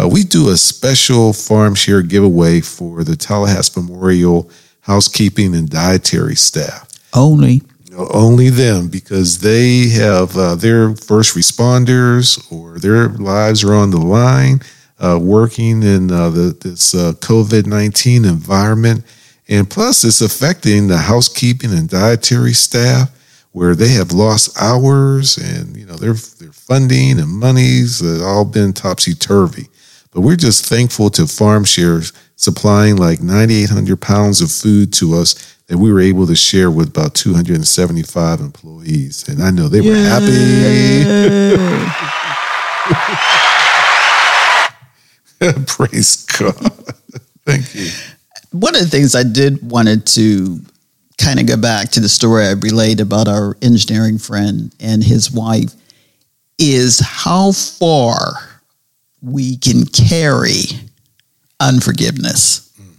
uh, 0.00 0.08
we 0.08 0.22
do 0.24 0.50
a 0.50 0.56
special 0.56 1.32
farm 1.32 1.74
share 1.74 2.02
giveaway 2.02 2.60
for 2.60 3.04
the 3.04 3.16
Tallahassee 3.16 3.80
Memorial 3.80 4.50
housekeeping 4.80 5.54
and 5.54 5.68
dietary 5.68 6.36
staff. 6.36 6.88
Only. 7.12 7.62
Know, 7.96 8.08
only 8.12 8.50
them 8.50 8.88
because 8.88 9.38
they 9.38 9.88
have 9.88 10.36
uh, 10.36 10.54
their 10.54 10.94
first 10.94 11.34
responders 11.34 12.52
or 12.52 12.78
their 12.78 13.08
lives 13.08 13.64
are 13.64 13.74
on 13.74 13.90
the 13.90 14.00
line 14.00 14.60
uh, 14.98 15.18
working 15.20 15.82
in 15.82 16.10
uh, 16.10 16.28
the, 16.30 16.56
this 16.60 16.94
uh, 16.94 17.12
COVID 17.14 17.66
19 17.66 18.24
environment. 18.24 19.04
And 19.48 19.70
plus, 19.70 20.04
it's 20.04 20.20
affecting 20.20 20.88
the 20.88 20.98
housekeeping 20.98 21.72
and 21.72 21.88
dietary 21.88 22.52
staff 22.52 23.10
where 23.52 23.74
they 23.74 23.88
have 23.88 24.12
lost 24.12 24.60
hours 24.60 25.38
and, 25.38 25.76
you 25.76 25.86
know, 25.86 25.96
their, 25.96 26.14
their 26.14 26.52
funding 26.52 27.18
and 27.18 27.30
monies 27.30 28.00
have 28.00 28.20
all 28.20 28.44
been 28.44 28.72
topsy 28.74 29.14
turvy. 29.14 29.68
But 30.12 30.20
we're 30.20 30.36
just 30.36 30.66
thankful 30.66 31.08
to 31.10 31.22
FarmShare's 31.22 32.12
supplying 32.36 32.96
like 32.96 33.22
9,800 33.22 33.98
pounds 34.00 34.42
of 34.42 34.50
food 34.50 34.92
to 34.94 35.14
us 35.14 35.55
that 35.68 35.78
we 35.78 35.92
were 35.92 36.00
able 36.00 36.26
to 36.26 36.36
share 36.36 36.70
with 36.70 36.88
about 36.88 37.14
275 37.14 38.40
employees. 38.40 39.28
And 39.28 39.42
I 39.42 39.50
know 39.50 39.68
they 39.68 39.80
were 39.80 39.94
happy. 39.96 40.26
Praise 45.66 46.24
God. 46.24 46.54
Thank 47.44 47.74
you. 47.74 47.90
One 48.52 48.74
of 48.74 48.80
the 48.80 48.88
things 48.88 49.14
I 49.14 49.24
did 49.24 49.70
wanted 49.70 50.06
to 50.08 50.60
kind 51.18 51.40
of 51.40 51.46
go 51.46 51.56
back 51.56 51.90
to 51.90 52.00
the 52.00 52.08
story 52.08 52.46
I 52.46 52.52
relayed 52.52 53.00
about 53.00 53.26
our 53.28 53.56
engineering 53.60 54.18
friend 54.18 54.74
and 54.80 55.02
his 55.02 55.32
wife 55.32 55.74
is 56.58 57.00
how 57.00 57.52
far 57.52 58.60
we 59.20 59.56
can 59.56 59.84
carry 59.86 60.62
unforgiveness. 61.58 62.72
Mm. 62.80 62.94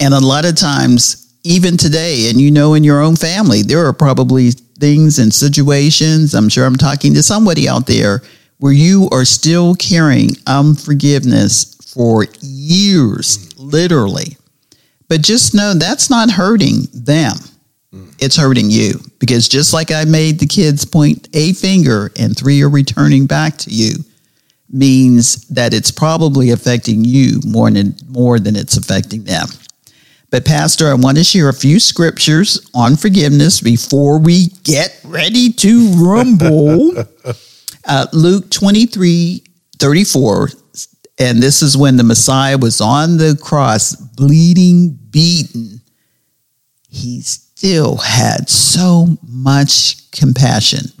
And 0.00 0.14
a 0.14 0.20
lot 0.20 0.44
of 0.44 0.56
times, 0.56 1.27
even 1.44 1.76
today, 1.76 2.28
and 2.30 2.40
you 2.40 2.50
know, 2.50 2.74
in 2.74 2.84
your 2.84 3.00
own 3.00 3.16
family, 3.16 3.62
there 3.62 3.86
are 3.86 3.92
probably 3.92 4.50
things 4.50 5.18
and 5.18 5.32
situations. 5.32 6.34
I'm 6.34 6.48
sure 6.48 6.64
I'm 6.64 6.76
talking 6.76 7.14
to 7.14 7.22
somebody 7.22 7.68
out 7.68 7.86
there 7.86 8.22
where 8.58 8.72
you 8.72 9.08
are 9.12 9.24
still 9.24 9.74
carrying 9.74 10.30
unforgiveness 10.46 11.76
for 11.92 12.26
years, 12.40 13.56
literally. 13.58 14.36
But 15.08 15.22
just 15.22 15.54
know 15.54 15.74
that's 15.74 16.10
not 16.10 16.30
hurting 16.30 16.88
them. 16.92 17.36
Mm. 17.94 18.14
It's 18.18 18.36
hurting 18.36 18.70
you 18.70 19.00
because 19.18 19.48
just 19.48 19.72
like 19.72 19.90
I 19.90 20.04
made 20.04 20.38
the 20.38 20.46
kids 20.46 20.84
point 20.84 21.28
a 21.34 21.54
finger 21.54 22.10
and 22.18 22.36
three 22.36 22.62
are 22.62 22.68
returning 22.68 23.26
back 23.26 23.56
to 23.58 23.70
you, 23.70 24.04
means 24.70 25.48
that 25.48 25.72
it's 25.72 25.90
probably 25.90 26.50
affecting 26.50 27.04
you 27.04 27.40
more 27.46 27.70
than 27.70 27.94
more 28.08 28.38
than 28.38 28.54
it's 28.54 28.76
affecting 28.76 29.24
them. 29.24 29.48
But 30.30 30.44
Pastor, 30.44 30.88
I 30.88 30.94
want 30.94 31.16
to 31.16 31.24
share 31.24 31.48
a 31.48 31.54
few 31.54 31.80
scriptures 31.80 32.70
on 32.74 32.96
forgiveness 32.96 33.60
before 33.60 34.18
we 34.18 34.48
get 34.62 35.00
ready 35.04 35.52
to 35.54 35.88
rumble. 35.94 36.92
uh, 37.86 38.06
Luke 38.12 38.50
23, 38.50 39.42
34, 39.78 40.50
and 41.18 41.42
this 41.42 41.62
is 41.62 41.76
when 41.78 41.96
the 41.96 42.04
Messiah 42.04 42.58
was 42.58 42.80
on 42.82 43.16
the 43.16 43.38
cross, 43.42 43.96
bleeding, 43.96 44.98
beaten. 45.10 45.80
He 46.90 47.22
still 47.22 47.96
had 47.96 48.50
so 48.50 49.16
much 49.26 50.10
compassion. 50.10 50.92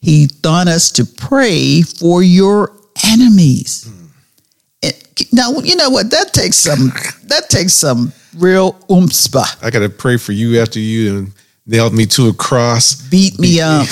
He 0.00 0.28
taught 0.42 0.68
us 0.68 0.92
to 0.92 1.04
pray 1.06 1.80
for 1.82 2.22
your 2.22 2.72
enemies. 3.04 3.86
It- 3.86 3.97
now 5.32 5.52
you 5.58 5.76
know 5.76 5.90
what 5.90 6.10
that 6.10 6.32
takes 6.32 6.56
some 6.56 6.92
that 7.24 7.48
takes 7.48 7.72
some 7.72 8.12
real 8.36 8.78
oomph. 8.90 9.12
I 9.62 9.70
got 9.70 9.80
to 9.80 9.88
pray 9.88 10.16
for 10.16 10.32
you 10.32 10.60
after 10.60 10.78
you 10.78 11.18
and 11.18 11.32
nailed 11.66 11.94
me 11.94 12.06
to 12.06 12.28
a 12.28 12.34
cross. 12.34 12.94
Beat 13.08 13.38
me 13.38 13.60
up, 13.60 13.86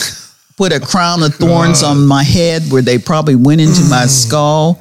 put 0.56 0.72
a 0.72 0.80
crown 0.80 1.22
of 1.22 1.34
thorns 1.34 1.82
uh, 1.82 1.88
on 1.88 2.06
my 2.06 2.22
head 2.22 2.62
where 2.70 2.82
they 2.82 2.98
probably 2.98 3.36
went 3.36 3.60
into 3.60 3.82
my 3.82 4.04
mm. 4.04 4.08
skull. 4.08 4.80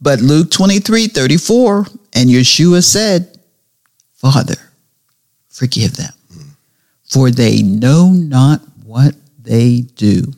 But 0.00 0.20
Luke 0.20 0.50
23, 0.50 1.06
34, 1.06 1.86
and 2.14 2.28
Yeshua 2.28 2.82
said, 2.82 3.38
Father, 4.12 4.56
forgive 5.48 5.96
them, 5.96 6.12
mm. 6.32 6.50
for 7.04 7.30
they 7.30 7.62
know 7.62 8.10
not 8.10 8.60
what 8.84 9.14
they 9.40 9.82
do. 9.96 10.32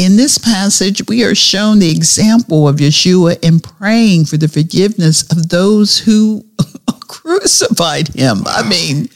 In 0.00 0.16
this 0.16 0.38
passage, 0.38 1.06
we 1.08 1.24
are 1.24 1.34
shown 1.34 1.78
the 1.78 1.90
example 1.90 2.66
of 2.66 2.76
Yeshua 2.76 3.38
in 3.44 3.60
praying 3.60 4.24
for 4.24 4.38
the 4.38 4.48
forgiveness 4.48 5.30
of 5.30 5.50
those 5.50 5.98
who 5.98 6.42
crucified 7.00 8.08
him. 8.08 8.38
I 8.46 8.66
mean, 8.66 9.10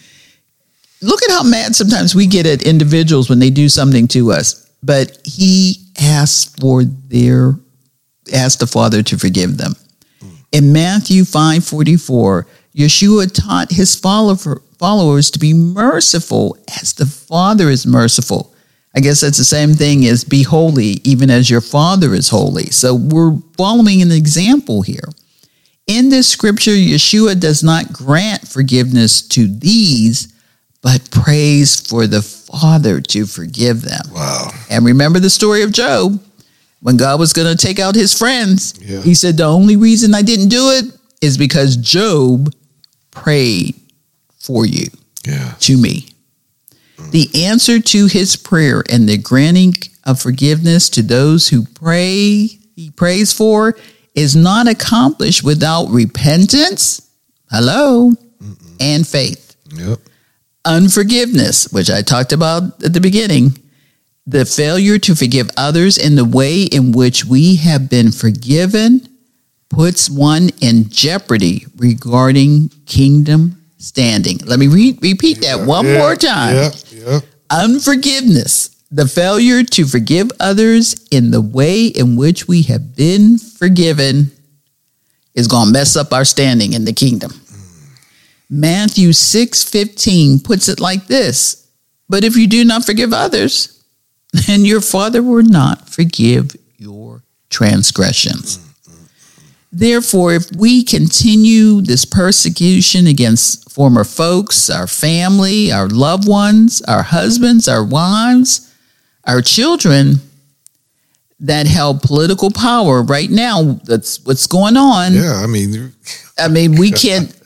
look 1.01 1.23
at 1.23 1.31
how 1.31 1.43
mad 1.43 1.75
sometimes 1.75 2.15
we 2.15 2.27
get 2.27 2.45
at 2.45 2.67
individuals 2.67 3.31
when 3.31 3.39
they 3.39 3.49
do 3.49 3.71
something 3.71 4.07
to 4.09 4.31
us. 4.31 4.71
But 4.83 5.17
he 5.25 5.77
asked 5.99 6.61
for 6.61 6.85
their 6.85 7.59
asked 8.35 8.61
the 8.61 8.67
Father 8.67 9.03
to 9.05 9.17
forgive 9.17 9.57
them. 9.57 9.77
Hmm. 10.21 10.29
In 10.53 10.73
Matthew 10.75 11.25
5:44, 11.25 12.45
Yeshua 12.77 13.33
taught 13.33 13.73
his 13.73 13.95
follower, 13.95 14.61
followers 14.79 15.31
to 15.31 15.39
be 15.39 15.55
merciful 15.55 16.59
as 16.79 16.93
the 16.93 17.07
Father 17.07 17.71
is 17.71 17.87
merciful. 17.87 18.54
I 18.97 19.01
guess 19.01 19.21
that's 19.21 19.39
the 19.39 19.45
same 19.45 19.75
thing 19.75 20.05
as 20.07 20.23
be 20.25 20.43
holy, 20.45 21.01
even 21.05 21.29
as 21.31 21.51
your 21.51 21.61
Father 21.61 22.15
is 22.15 22.29
holy. 22.29 22.67
So 22.67 22.95
we're 22.95 23.37
following 23.57 24.03
an 24.03 24.13
example 24.13 24.83
here. 24.83 25.09
In 25.87 26.09
this 26.09 26.29
scripture, 26.29 26.71
Yeshua 26.71 27.39
does 27.39 27.63
not 27.63 27.93
grant 27.93 28.47
forgiveness 28.47 29.21
to 29.29 29.47
these, 29.49 30.33
but 30.81 31.11
prays 31.11 31.81
for 31.81 32.07
the 32.07 32.23
Father 32.23 33.01
to 33.01 33.27
forgive 33.27 33.83
them. 33.83 34.03
Wow. 34.13 34.51
And 34.71 34.85
remember 34.85 35.19
the 35.19 35.29
story 35.31 35.63
of 35.63 35.73
Job 35.73 36.23
when 36.81 36.97
God 36.97 37.19
was 37.19 37.33
going 37.33 37.55
to 37.55 37.67
take 37.67 37.79
out 37.81 37.95
his 37.95 38.17
friends. 38.17 38.75
Yeah. 38.81 39.01
He 39.01 39.15
said, 39.15 39.37
The 39.37 39.45
only 39.45 39.77
reason 39.77 40.15
I 40.15 40.23
didn't 40.23 40.49
do 40.49 40.71
it 40.71 40.85
is 41.21 41.37
because 41.37 41.77
Job 41.77 42.55
prayed 43.11 43.75
for 44.39 44.65
you 44.67 44.87
Yeah. 45.27 45.55
to 45.61 45.77
me. 45.77 46.09
The 47.15 47.45
answer 47.45 47.79
to 47.79 48.07
his 48.07 48.35
prayer 48.35 48.83
and 48.91 49.09
the 49.09 49.17
granting 49.17 49.75
of 50.03 50.21
forgiveness 50.21 50.91
to 50.91 51.03
those 51.03 51.47
who 51.47 51.65
pray, 51.65 52.49
he 52.75 52.91
prays 52.91 53.33
for, 53.33 53.77
is 54.17 54.35
not 54.35 54.67
accomplished 54.67 55.45
without 55.45 55.87
repentance, 55.91 57.09
hello, 57.49 58.15
and 58.81 59.07
faith. 59.07 59.55
Yep. 59.77 60.01
Unforgiveness, 60.65 61.73
which 61.73 61.89
I 61.89 62.03
talked 62.03 62.33
about 62.33 62.83
at 62.83 62.95
the 62.95 63.01
beginning, 63.01 63.59
the 64.27 64.45
failure 64.45 64.99
to 64.99 65.15
forgive 65.15 65.51
others 65.57 65.97
in 65.97 66.17
the 66.17 66.25
way 66.25 66.65
in 66.65 66.91
which 66.91 67.25
we 67.25 67.55
have 67.55 67.89
been 67.89 68.11
forgiven 68.11 69.07
puts 69.69 70.11
one 70.11 70.51
in 70.61 70.89
jeopardy 70.89 71.67
regarding 71.77 72.71
kingdom 72.87 73.63
standing. 73.79 74.39
Let 74.47 74.59
me 74.59 74.67
re- 74.67 74.99
repeat 75.01 75.43
that 75.43 75.65
one 75.65 75.87
Yeah, 75.87 75.99
more 75.99 76.17
time. 76.17 76.57
Yep. 76.57 76.75
Unforgiveness, 77.55 78.71
the 78.91 79.07
failure 79.07 79.63
to 79.63 79.87
forgive 79.87 80.29
others 80.41 80.97
in 81.13 81.31
the 81.31 81.41
way 81.41 81.87
in 81.87 82.17
which 82.17 82.49
we 82.49 82.63
have 82.63 82.97
been 82.97 83.39
forgiven, 83.39 84.33
is 85.37 85.47
going 85.47 85.67
to 85.67 85.73
mess 85.73 85.95
up 85.95 86.13
our 86.13 86.25
standing 86.25 86.73
in 86.73 86.85
the 86.85 86.93
kingdom. 86.93 87.31
Matthew 88.51 89.11
6:15 89.11 90.43
puts 90.43 90.69
it 90.69 90.81
like 90.81 91.07
this: 91.07 91.69
But 92.09 92.25
if 92.25 92.37
you 92.37 92.49
do 92.49 92.65
not 92.65 92.85
forgive 92.85 93.13
others, 93.13 93.69
then 94.33 94.65
your 94.65 94.81
Father 94.81 95.23
will 95.23 95.45
not 95.45 95.89
forgive 95.89 96.57
your 96.77 97.23
transgressions. 97.51 98.59
Therefore, 99.75 100.33
if 100.33 100.55
we 100.57 100.85
continue 100.85 101.81
this 101.81 102.05
persecution 102.05 103.09
against 103.09 103.73
former 103.73 104.05
folks, 104.05 104.71
our 104.71 104.87
family, 104.87 105.73
our 105.73 105.89
loved 105.89 106.29
ones, 106.29 106.81
our 106.83 107.03
husbands, 107.03 107.67
our 107.67 107.85
wives, 107.85 108.73
our 109.25 109.43
children 109.43 110.21
that 111.41 111.67
held 111.67 112.03
political 112.03 112.53
power 112.53 113.03
right 113.03 113.29
now, 113.29 113.81
that's 113.83 114.25
what's 114.25 114.47
going 114.47 114.77
on. 114.77 115.13
Yeah. 115.13 115.43
I 115.43 115.47
mean, 115.49 115.93
I 116.39 116.47
mean, 116.47 116.77
we 116.77 116.91
can't. 117.05 117.37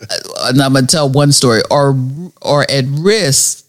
And 0.43 0.61
I'm 0.61 0.75
gonna 0.75 0.87
tell 0.87 1.09
one 1.09 1.33
story. 1.33 1.63
Or 1.71 1.97
or 2.43 2.71
at 2.71 2.85
risk 2.89 3.65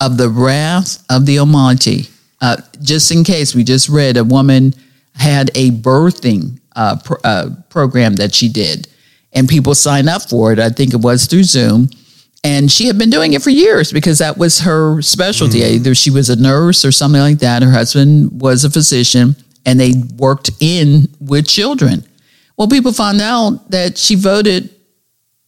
of 0.00 0.16
the 0.16 0.28
wrath 0.28 1.04
of 1.08 1.26
the 1.26 1.38
Almighty. 1.38 2.08
Uh, 2.40 2.56
just 2.82 3.12
in 3.12 3.22
case, 3.22 3.54
we 3.54 3.62
just 3.62 3.88
read 3.88 4.16
a 4.16 4.24
woman 4.24 4.74
had 5.14 5.50
a 5.54 5.70
birthing 5.70 6.59
uh, 6.76 6.96
pro- 7.04 7.18
uh, 7.24 7.50
program 7.68 8.16
that 8.16 8.34
she 8.34 8.48
did, 8.48 8.88
and 9.32 9.48
people 9.48 9.74
sign 9.74 10.08
up 10.08 10.22
for 10.28 10.52
it. 10.52 10.58
I 10.58 10.70
think 10.70 10.94
it 10.94 11.00
was 11.00 11.26
through 11.26 11.44
Zoom, 11.44 11.88
And 12.42 12.70
she 12.70 12.86
had 12.86 12.96
been 12.98 13.10
doing 13.10 13.34
it 13.34 13.42
for 13.42 13.50
years 13.50 13.92
because 13.92 14.18
that 14.18 14.38
was 14.38 14.60
her 14.60 15.02
specialty. 15.02 15.60
Mm. 15.60 15.70
Either 15.72 15.94
she 15.94 16.10
was 16.10 16.30
a 16.30 16.36
nurse 16.36 16.84
or 16.84 16.92
something 16.92 17.20
like 17.20 17.38
that. 17.40 17.62
Her 17.62 17.70
husband 17.70 18.40
was 18.40 18.64
a 18.64 18.70
physician 18.70 19.36
and 19.66 19.78
they 19.78 19.92
worked 20.16 20.50
in 20.60 21.08
with 21.20 21.46
children. 21.46 22.02
Well, 22.56 22.66
people 22.68 22.92
found 22.92 23.20
out 23.20 23.70
that 23.70 23.98
she 23.98 24.14
voted 24.14 24.70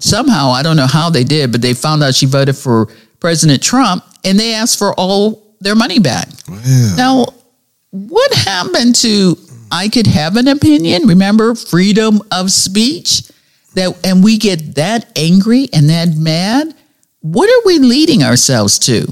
somehow. 0.00 0.50
I 0.50 0.62
don't 0.62 0.76
know 0.76 0.86
how 0.86 1.08
they 1.10 1.24
did, 1.24 1.50
but 1.50 1.62
they 1.62 1.72
found 1.74 2.02
out 2.02 2.14
she 2.14 2.26
voted 2.26 2.56
for 2.56 2.88
President 3.20 3.62
Trump 3.62 4.04
and 4.24 4.38
they 4.38 4.52
asked 4.54 4.78
for 4.78 4.92
all 4.98 5.56
their 5.60 5.74
money 5.74 5.98
back. 5.98 6.28
Wow. 6.48 6.94
Now, 6.96 7.26
what 7.90 8.32
happened 8.34 8.96
to 8.96 9.36
I 9.72 9.88
could 9.88 10.06
have 10.06 10.36
an 10.36 10.46
opinion? 10.48 11.06
Remember 11.08 11.54
freedom 11.54 12.20
of 12.30 12.52
speech? 12.52 13.22
That 13.74 13.98
and 14.06 14.22
we 14.22 14.36
get 14.36 14.74
that 14.74 15.10
angry 15.18 15.68
and 15.72 15.88
that 15.88 16.14
mad? 16.14 16.74
What 17.20 17.48
are 17.48 17.66
we 17.66 17.78
leading 17.78 18.22
ourselves 18.22 18.78
to? 18.80 19.10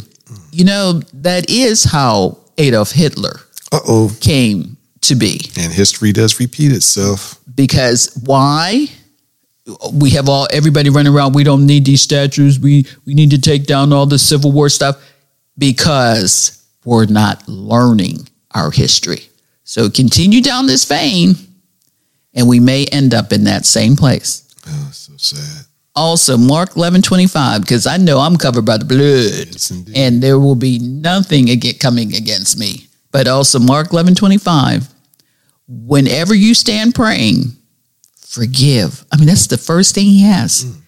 You 0.53 0.65
know, 0.65 1.01
that 1.15 1.49
is 1.49 1.85
how 1.85 2.39
Adolf 2.59 2.93
Hitler 2.93 3.41
Uh 3.73 3.81
oh. 3.89 4.17
came 4.21 4.77
to 5.03 5.15
be. 5.15 5.41
And 5.59 5.73
history 5.73 6.13
does 6.13 6.39
repeat 6.39 6.73
itself. 6.73 7.41
Because 7.55 8.15
why? 8.25 8.89
We 9.95 10.11
have 10.11 10.29
all 10.29 10.47
everybody 10.53 10.91
running 10.91 11.15
around. 11.15 11.35
We 11.35 11.45
don't 11.45 11.65
need 11.65 11.87
these 11.87 12.03
statues. 12.03 12.59
We 12.61 12.87
we 13.07 13.15
need 13.15 13.31
to 13.31 13.41
take 13.41 13.65
down 13.65 13.93
all 13.95 14.05
the 14.05 14.19
Civil 14.19 14.53
War 14.53 14.69
stuff 14.69 14.97
because 15.57 16.63
we're 16.85 17.07
not 17.07 17.49
learning 17.49 18.29
our 18.55 18.71
history. 18.71 19.30
So 19.71 19.89
continue 19.89 20.43
down 20.43 20.67
this 20.67 20.85
vein, 20.85 21.37
and 22.35 22.49
we 22.49 22.59
may 22.59 22.87
end 22.87 23.15
up 23.15 23.33
in 23.33 23.45
that 23.45 23.65
same 23.65 23.95
place. 23.95 24.53
Oh, 24.67 24.91
so 24.93 25.13
sad. 25.17 25.67
Also, 25.95 26.37
Mark 26.37 26.75
eleven 26.75 27.03
twenty 27.03 27.29
five, 27.29 27.61
because 27.61 27.87
I 27.87 27.97
know 27.97 28.19
I'm 28.19 28.37
covered 28.37 28.65
by 28.65 28.79
the 28.79 28.85
blood, 28.85 29.47
Yes, 29.53 29.71
and 29.95 30.21
there 30.21 30.41
will 30.41 30.57
be 30.57 30.81
nothing 30.81 31.51
again 31.51 31.75
coming 31.79 32.17
against 32.17 32.59
me. 32.59 32.89
But 33.13 33.29
also, 33.29 33.61
Mark 33.61 33.93
eleven 33.93 34.17
twenty 34.17 34.39
five, 34.39 34.89
whenever 35.69 36.35
you 36.35 36.53
stand 36.55 36.97
praying, 36.97 37.53
forgive. 38.19 39.05
I 39.13 39.19
mean, 39.19 39.27
that's 39.27 39.47
the 39.47 39.57
first 39.57 39.95
thing 39.95 40.07
he 40.07 40.25
asks. 40.27 40.65
Mm. 40.65 40.81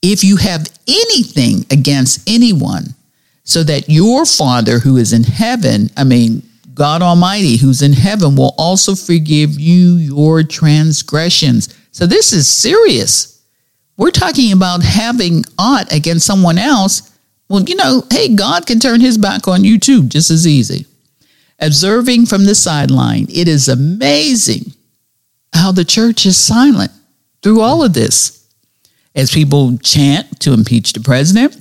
If 0.00 0.22
you 0.22 0.36
have 0.36 0.70
anything 0.86 1.66
against 1.72 2.22
anyone, 2.30 2.94
so 3.42 3.64
that 3.64 3.88
your 3.88 4.24
Father 4.24 4.78
who 4.78 4.96
is 4.96 5.12
in 5.12 5.24
heaven, 5.24 5.90
I 5.96 6.04
mean, 6.04 6.47
God 6.78 7.02
Almighty 7.02 7.56
who's 7.56 7.82
in 7.82 7.92
heaven, 7.92 8.36
will 8.36 8.54
also 8.56 8.94
forgive 8.94 9.58
you 9.58 9.96
your 9.96 10.44
transgressions. 10.44 11.74
So 11.90 12.06
this 12.06 12.32
is 12.32 12.48
serious. 12.48 13.42
We're 13.96 14.12
talking 14.12 14.52
about 14.52 14.84
having 14.84 15.44
aught 15.58 15.92
against 15.92 16.24
someone 16.24 16.56
else. 16.56 17.10
Well, 17.48 17.64
you 17.64 17.74
know, 17.74 18.04
hey, 18.10 18.34
God 18.34 18.66
can 18.66 18.78
turn 18.78 19.00
his 19.00 19.18
back 19.18 19.48
on 19.48 19.64
you 19.64 19.78
too, 19.78 20.04
just 20.04 20.30
as 20.30 20.46
easy. 20.46 20.86
Observing 21.58 22.26
from 22.26 22.44
the 22.44 22.54
sideline, 22.54 23.26
it 23.28 23.48
is 23.48 23.66
amazing 23.68 24.72
how 25.52 25.72
the 25.72 25.84
church 25.84 26.24
is 26.26 26.36
silent 26.36 26.92
through 27.42 27.60
all 27.60 27.82
of 27.82 27.92
this. 27.92 28.46
As 29.16 29.32
people 29.32 29.76
chant 29.78 30.38
to 30.40 30.52
impeach 30.52 30.92
the 30.92 31.00
president, 31.00 31.60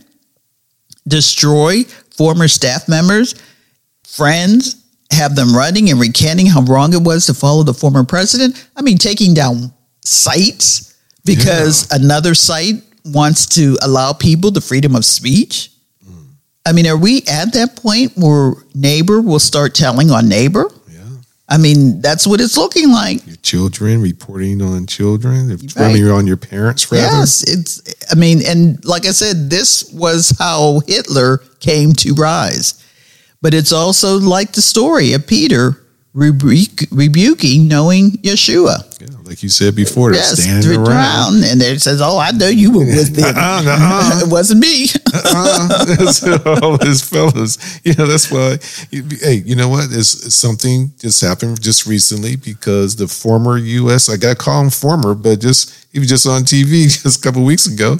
destroy 1.07 1.83
former 2.15 2.47
staff 2.47 2.87
members, 2.87 3.33
friends, 4.03 4.76
have 5.11 5.35
them 5.35 5.55
running 5.55 5.89
and 5.89 5.99
recanting 5.99 6.45
how 6.47 6.61
wrong 6.61 6.93
it 6.93 7.01
was 7.01 7.25
to 7.27 7.33
follow 7.33 7.63
the 7.63 7.73
former 7.73 8.03
president. 8.03 8.67
I 8.75 8.81
mean, 8.81 8.97
taking 8.97 9.33
down 9.33 9.71
sites 10.03 10.95
because 11.25 11.87
another 11.91 12.33
site 12.35 12.75
wants 13.05 13.45
to 13.47 13.77
allow 13.81 14.13
people 14.13 14.51
the 14.51 14.61
freedom 14.61 14.95
of 14.95 15.05
speech. 15.05 15.71
I 16.65 16.73
mean, 16.73 16.85
are 16.87 16.97
we 16.97 17.19
at 17.29 17.53
that 17.53 17.77
point 17.77 18.11
where 18.17 18.53
neighbor 18.75 19.21
will 19.21 19.39
start 19.39 19.73
telling 19.73 20.11
on 20.11 20.27
neighbor? 20.27 20.69
Yeah. 20.91 20.99
I 21.47 21.57
mean, 21.57 22.01
that's 22.01 22.27
what 22.27 22.41
it's 22.41 22.57
looking 22.57 22.91
like. 22.91 23.25
Your 23.25 23.37
children 23.37 24.01
reporting 24.01 24.61
on 24.61 24.85
children, 24.85 25.47
Right. 25.49 25.61
reporting 25.63 26.07
on 26.11 26.27
your 26.27 26.35
parents, 26.35 26.91
rather. 26.91 27.03
Yes, 27.19 27.43
it's. 27.43 27.81
I 28.11 28.15
mean, 28.15 28.41
and 28.45 28.83
like 28.83 29.05
I 29.05 29.11
said, 29.11 29.49
this 29.49 29.89
was 29.93 30.35
how 30.37 30.81
Hitler 30.87 31.37
came 31.61 31.93
to 31.93 32.13
rise. 32.15 32.83
But 33.41 33.53
it's 33.53 33.71
also 33.71 34.17
like 34.19 34.53
the 34.53 34.61
story 34.61 35.13
of 35.13 35.27
Peter 35.27 35.81
rebuke, 36.13 36.81
rebuking 36.91 37.67
knowing 37.67 38.11
Yeshua. 38.23 38.83
Yeah, 38.99 39.15
like 39.23 39.43
you 39.43 39.49
said 39.49 39.75
before, 39.75 40.11
they're 40.11 40.19
Yes, 40.21 40.41
standing 40.41 40.71
around. 40.77 40.85
drown, 40.85 41.43
and 41.43 41.61
it 41.61 41.79
says, 41.81 42.01
"Oh, 42.01 42.17
I 42.17 42.31
know 42.31 42.47
you 42.47 42.71
were 42.71 42.85
with 42.85 43.15
them. 43.15 43.35
Uh-uh, 43.35 43.63
uh-uh. 43.63 44.19
it 44.25 44.27
wasn't 44.31 44.61
me." 44.61 44.87
uh, 45.13 45.85
that's 45.85 46.23
all 46.61 46.79
his 46.83 47.01
fellas. 47.07 47.79
You 47.83 47.93
know, 47.93 48.07
that's 48.07 48.31
why. 48.31 48.57
Hey, 49.21 49.43
you 49.45 49.55
know 49.55 49.69
what? 49.69 49.89
It's, 49.91 50.33
something 50.33 50.91
just 50.97 51.21
happened 51.21 51.61
just 51.61 51.85
recently 51.85 52.35
because 52.37 52.95
the 52.95 53.07
former 53.07 53.57
U.S. 53.59 54.09
I 54.09 54.17
got 54.17 54.37
to 54.37 54.43
call 54.43 54.61
him 54.63 54.71
former, 54.71 55.13
but 55.13 55.39
just 55.39 55.71
he 55.93 55.99
was 55.99 56.09
just 56.09 56.25
on 56.25 56.41
TV 56.41 56.83
just 57.03 57.19
a 57.19 57.21
couple 57.21 57.43
weeks 57.45 57.67
ago. 57.67 57.97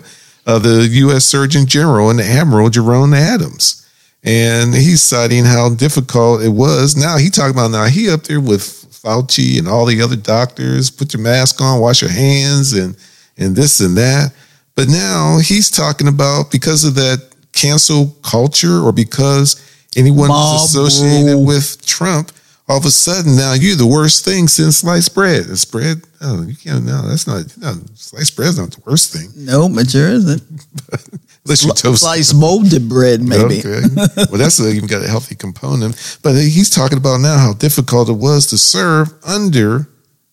Uh, 0.47 0.57
the 0.57 0.87
U.S. 0.91 1.25
Surgeon 1.25 1.67
General 1.67 2.09
and 2.09 2.21
Admiral 2.21 2.69
Jerome 2.69 3.13
Adams, 3.13 3.85
and 4.27 4.75
he's 4.75 5.01
citing 5.01 5.45
how 5.45 5.69
difficult 5.69 6.41
it 6.41 6.49
was. 6.49 6.97
Now 6.97 7.17
he 7.17 7.29
talking 7.29 7.55
about 7.55 7.71
now 7.71 7.85
he 7.85 8.11
up 8.11 8.23
there 8.23 8.41
with 8.41 8.61
Fauci 8.61 9.57
and 9.57 9.69
all 9.69 9.85
the 9.85 10.01
other 10.01 10.17
doctors. 10.17 10.89
Put 10.89 11.13
your 11.13 11.23
mask 11.23 11.61
on, 11.61 11.79
wash 11.79 12.01
your 12.01 12.11
hands, 12.11 12.73
and 12.73 12.97
and 13.37 13.55
this 13.55 13.79
and 13.79 13.95
that. 13.95 14.33
But 14.75 14.89
now 14.89 15.39
he's 15.41 15.71
talking 15.71 16.09
about 16.09 16.51
because 16.51 16.83
of 16.83 16.95
that 16.95 17.35
cancel 17.53 18.17
culture 18.21 18.81
or 18.81 18.91
because 18.91 19.55
anyone 19.95 20.29
who's 20.29 20.75
associated 20.75 21.37
with 21.37 21.85
Trump, 21.85 22.31
all 22.67 22.77
of 22.77 22.85
a 22.85 22.91
sudden 22.91 23.35
now 23.35 23.53
you're 23.53 23.77
the 23.77 23.87
worst 23.87 24.25
thing 24.25 24.49
since 24.49 24.79
sliced 24.79 25.15
bread. 25.15 25.45
The 25.45 25.55
spread, 25.57 26.01
oh, 26.21 26.43
you 26.43 26.55
can't, 26.55 26.85
no, 26.85 27.07
that's 27.07 27.25
not, 27.25 27.45
no, 27.57 27.81
sliced 27.95 28.35
bread's 28.35 28.59
not 28.59 28.71
the 28.71 28.83
worst 28.85 29.13
thing. 29.13 29.29
no, 29.35 29.67
it 29.79 29.89
sure 29.89 30.09
isn't. 30.09 30.43
Unless 31.47 31.63
you 31.63 31.71
toast 31.73 32.01
Slice 32.03 32.33
molded 32.33 32.87
bread, 32.89 33.21
maybe. 33.21 33.59
Okay. 33.59 33.81
well, 34.29 34.37
that's 34.37 34.59
a, 34.59 34.69
even 34.69 34.87
got 34.87 35.03
a 35.03 35.07
healthy 35.07 35.35
component. 35.35 36.19
But 36.23 36.33
he's 36.35 36.69
talking 36.69 36.97
about 36.97 37.21
now 37.21 37.37
how 37.37 37.53
difficult 37.53 38.09
it 38.09 38.13
was 38.13 38.47
to 38.47 38.57
serve 38.57 39.13
under 39.25 39.87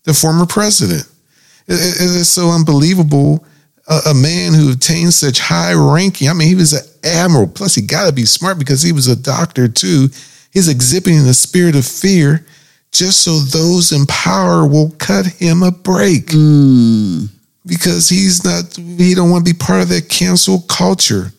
the 0.05 0.13
former 0.15 0.47
president. 0.47 1.07
It- 1.67 1.75
it- 1.75 2.21
it's 2.21 2.29
so 2.29 2.51
unbelievable. 2.51 3.45
A, 3.89 4.01
a 4.11 4.15
man 4.15 4.55
who 4.55 4.73
attained 4.73 5.13
such 5.15 5.39
high 5.41 5.73
ranking. 5.75 6.29
I 6.29 6.33
mean, 6.33 6.49
he 6.49 6.55
was 6.55 6.73
an 6.73 6.85
admiral. 7.05 7.47
Plus, 7.47 7.75
he 7.75 7.83
got 7.83 8.07
to 8.07 8.13
be 8.13 8.25
smart 8.25 8.59
because 8.59 8.83
he 8.83 8.93
was 8.93 9.09
a 9.09 9.17
doctor 9.17 9.69
too. 9.69 10.09
He's 10.53 10.69
exhibiting 10.69 11.25
the 11.25 11.35
spirit 11.35 11.75
of 11.77 11.85
fear 11.87 12.45
just 12.93 13.23
so 13.23 13.39
those 13.41 13.91
in 13.93 14.07
power 14.07 14.67
will 14.67 14.91
cut 14.99 15.27
him 15.27 15.63
a 15.65 15.73
break 15.73 16.27
mm. 16.27 17.29
Because 17.67 18.09
he's 18.09 18.45
not. 18.45 18.77
He 18.77 19.15
don't 19.15 19.31
want 19.31 19.47
to 19.47 19.53
be 19.53 19.57
part 19.57 19.83
of 19.83 19.89
that 19.89 20.09
cancel 20.09 20.61
culture. 20.63 21.33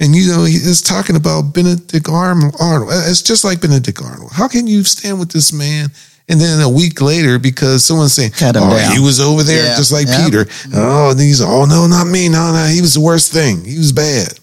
And 0.00 0.14
you 0.14 0.28
know, 0.30 0.44
he's 0.44 0.80
talking 0.80 1.16
about 1.16 1.52
Benedict 1.54 2.08
Arnold. 2.08 2.54
It's 2.60 3.22
just 3.22 3.44
like 3.44 3.60
Benedict 3.60 4.00
Arnold. 4.02 4.30
How 4.32 4.46
can 4.46 4.66
you 4.66 4.84
stand 4.84 5.18
with 5.18 5.32
this 5.32 5.52
man? 5.52 5.88
And 6.30 6.38
then 6.38 6.60
a 6.60 6.68
week 6.68 7.00
later, 7.00 7.38
because 7.38 7.84
someone's 7.84 8.12
saying, 8.12 8.32
"Oh, 8.40 8.52
down." 8.52 8.92
he 8.92 9.00
was 9.00 9.18
over 9.18 9.42
there, 9.42 9.64
Yeah, 9.64 9.76
just 9.76 9.92
like 9.92 10.06
yeah. 10.06 10.24
Peter." 10.24 10.46
Oh, 10.74 11.10
and 11.10 11.20
he's, 11.20 11.40
"Oh 11.40 11.64
no, 11.64 11.86
not 11.86 12.06
me. 12.06 12.28
No, 12.28 12.52
no, 12.52 12.66
he 12.66 12.80
was 12.82 12.94
the 12.94 13.00
worst 13.00 13.32
thing. 13.32 13.64
He 13.64 13.78
was 13.78 13.92
bad." 13.92 14.38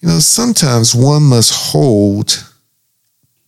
You 0.00 0.08
know, 0.08 0.18
sometimes 0.18 0.94
one 0.94 1.22
must 1.22 1.52
hold 1.72 2.44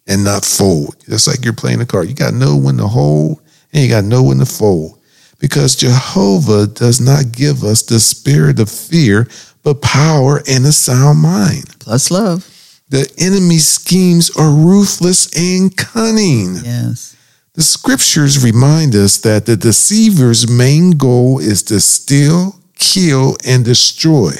and 0.06 0.24
not 0.24 0.44
fold. 0.44 0.96
Just 1.08 1.28
like 1.28 1.44
you're 1.44 1.54
playing 1.54 1.80
a 1.80 1.86
card, 1.86 2.08
you 2.08 2.14
got 2.14 2.30
to 2.30 2.36
know 2.36 2.56
when 2.56 2.76
to 2.78 2.86
hold 2.86 3.40
and 3.72 3.82
you 3.82 3.88
got 3.88 4.02
to 4.02 4.06
know 4.06 4.22
when 4.22 4.38
to 4.38 4.46
fold. 4.46 4.98
Because 5.42 5.74
Jehovah 5.74 6.68
does 6.68 7.00
not 7.00 7.32
give 7.32 7.64
us 7.64 7.82
the 7.82 7.98
spirit 7.98 8.60
of 8.60 8.70
fear, 8.70 9.26
but 9.64 9.82
power 9.82 10.40
and 10.48 10.64
a 10.64 10.70
sound 10.70 11.18
mind. 11.18 11.78
Plus 11.80 12.12
love. 12.12 12.48
The 12.90 13.12
enemy's 13.18 13.66
schemes 13.66 14.30
are 14.36 14.52
ruthless 14.52 15.26
and 15.36 15.76
cunning. 15.76 16.58
Yes. 16.62 17.16
The 17.54 17.62
scriptures 17.62 18.44
remind 18.44 18.94
us 18.94 19.18
that 19.18 19.46
the 19.46 19.56
deceiver's 19.56 20.48
main 20.48 20.92
goal 20.92 21.40
is 21.40 21.64
to 21.64 21.80
steal, 21.80 22.54
kill, 22.78 23.36
and 23.44 23.64
destroy. 23.64 24.30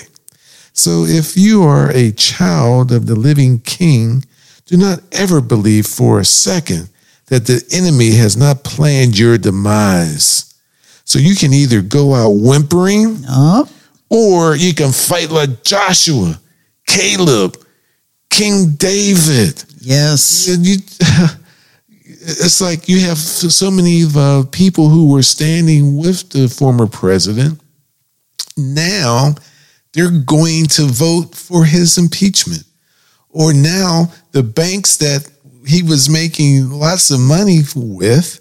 So 0.73 1.05
if 1.05 1.37
you 1.37 1.65
are 1.65 1.91
a 1.91 2.13
child 2.13 2.93
of 2.93 3.07
the 3.07 3.17
living 3.17 3.59
king, 3.59 4.25
do 4.67 4.77
not 4.77 5.01
ever 5.11 5.41
believe 5.41 5.87
for 5.87 6.21
a 6.21 6.25
second 6.25 6.91
that 7.27 7.47
the 7.47 7.65
enemy 7.73 8.13
has 8.13 8.37
not 8.37 8.63
planned 8.63 9.19
your 9.19 9.37
demise. 9.37 10.52
So 11.05 11.19
you 11.19 11.35
can 11.35 11.53
either 11.53 11.83
go 11.83 12.15
out 12.15 12.31
whimpering 12.31 13.19
Oh, 13.29 13.69
or 14.09 14.57
you 14.57 14.75
can 14.75 14.93
fight 14.93 15.31
like 15.31 15.63
Joshua, 15.65 16.41
Caleb, 16.87 17.57
King 18.31 18.73
David. 18.77 19.63
yes. 19.81 20.49
You, 20.49 20.77
it's 22.05 22.61
like 22.61 22.89
you 22.89 23.01
have 23.01 23.19
so 23.19 23.71
many 23.71 24.05
uh, 24.17 24.45
people 24.53 24.89
who 24.89 25.13
were 25.13 25.23
standing 25.23 25.97
with 25.97 26.29
the 26.31 26.49
former 26.49 26.87
president. 26.87 27.61
Now 28.57 29.35
they're 29.93 30.11
going 30.11 30.67
to 30.67 30.85
vote 30.85 31.35
for 31.35 31.65
his 31.65 31.99
impeachment. 31.99 32.65
Or 33.29 33.53
now 33.53 34.13
the 34.33 34.43
banks 34.43 34.97
that 34.99 35.29
he 35.67 35.83
was 35.83 36.09
making 36.11 36.71
lots 36.71 37.11
of 37.11 37.21
money 37.21 37.61
with, 37.75 38.41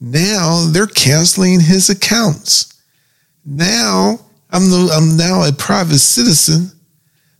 now 0.00 0.66
they're 0.70 0.86
canceling 0.86 1.60
his 1.60 1.90
accounts. 1.90 2.80
Now 3.44 4.18
I'm 4.50 4.64
the, 4.70 4.90
I'm 4.94 5.16
now 5.16 5.44
a 5.46 5.52
private 5.52 5.98
citizen, 5.98 6.70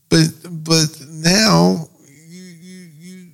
but 0.09 0.25
but 0.51 0.87
now 1.09 1.89
you 2.09 2.43
you 2.43 2.89
you 2.99 3.31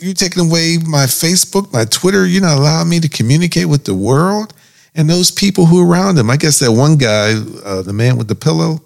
you're 0.00 0.14
taking 0.14 0.46
away 0.48 0.78
my 0.86 1.04
Facebook, 1.06 1.72
my 1.72 1.84
Twitter. 1.84 2.26
You're 2.26 2.42
not 2.42 2.58
allowing 2.58 2.88
me 2.88 3.00
to 3.00 3.08
communicate 3.08 3.66
with 3.68 3.84
the 3.84 3.94
world 3.94 4.54
and 4.94 5.08
those 5.08 5.30
people 5.30 5.66
who 5.66 5.80
are 5.82 5.86
around 5.90 6.18
him. 6.18 6.30
I 6.30 6.36
guess 6.36 6.58
that 6.60 6.72
one 6.72 6.96
guy, 6.96 7.34
uh, 7.64 7.82
the 7.82 7.92
man 7.92 8.16
with 8.16 8.28
the 8.28 8.34
pillow, 8.34 8.80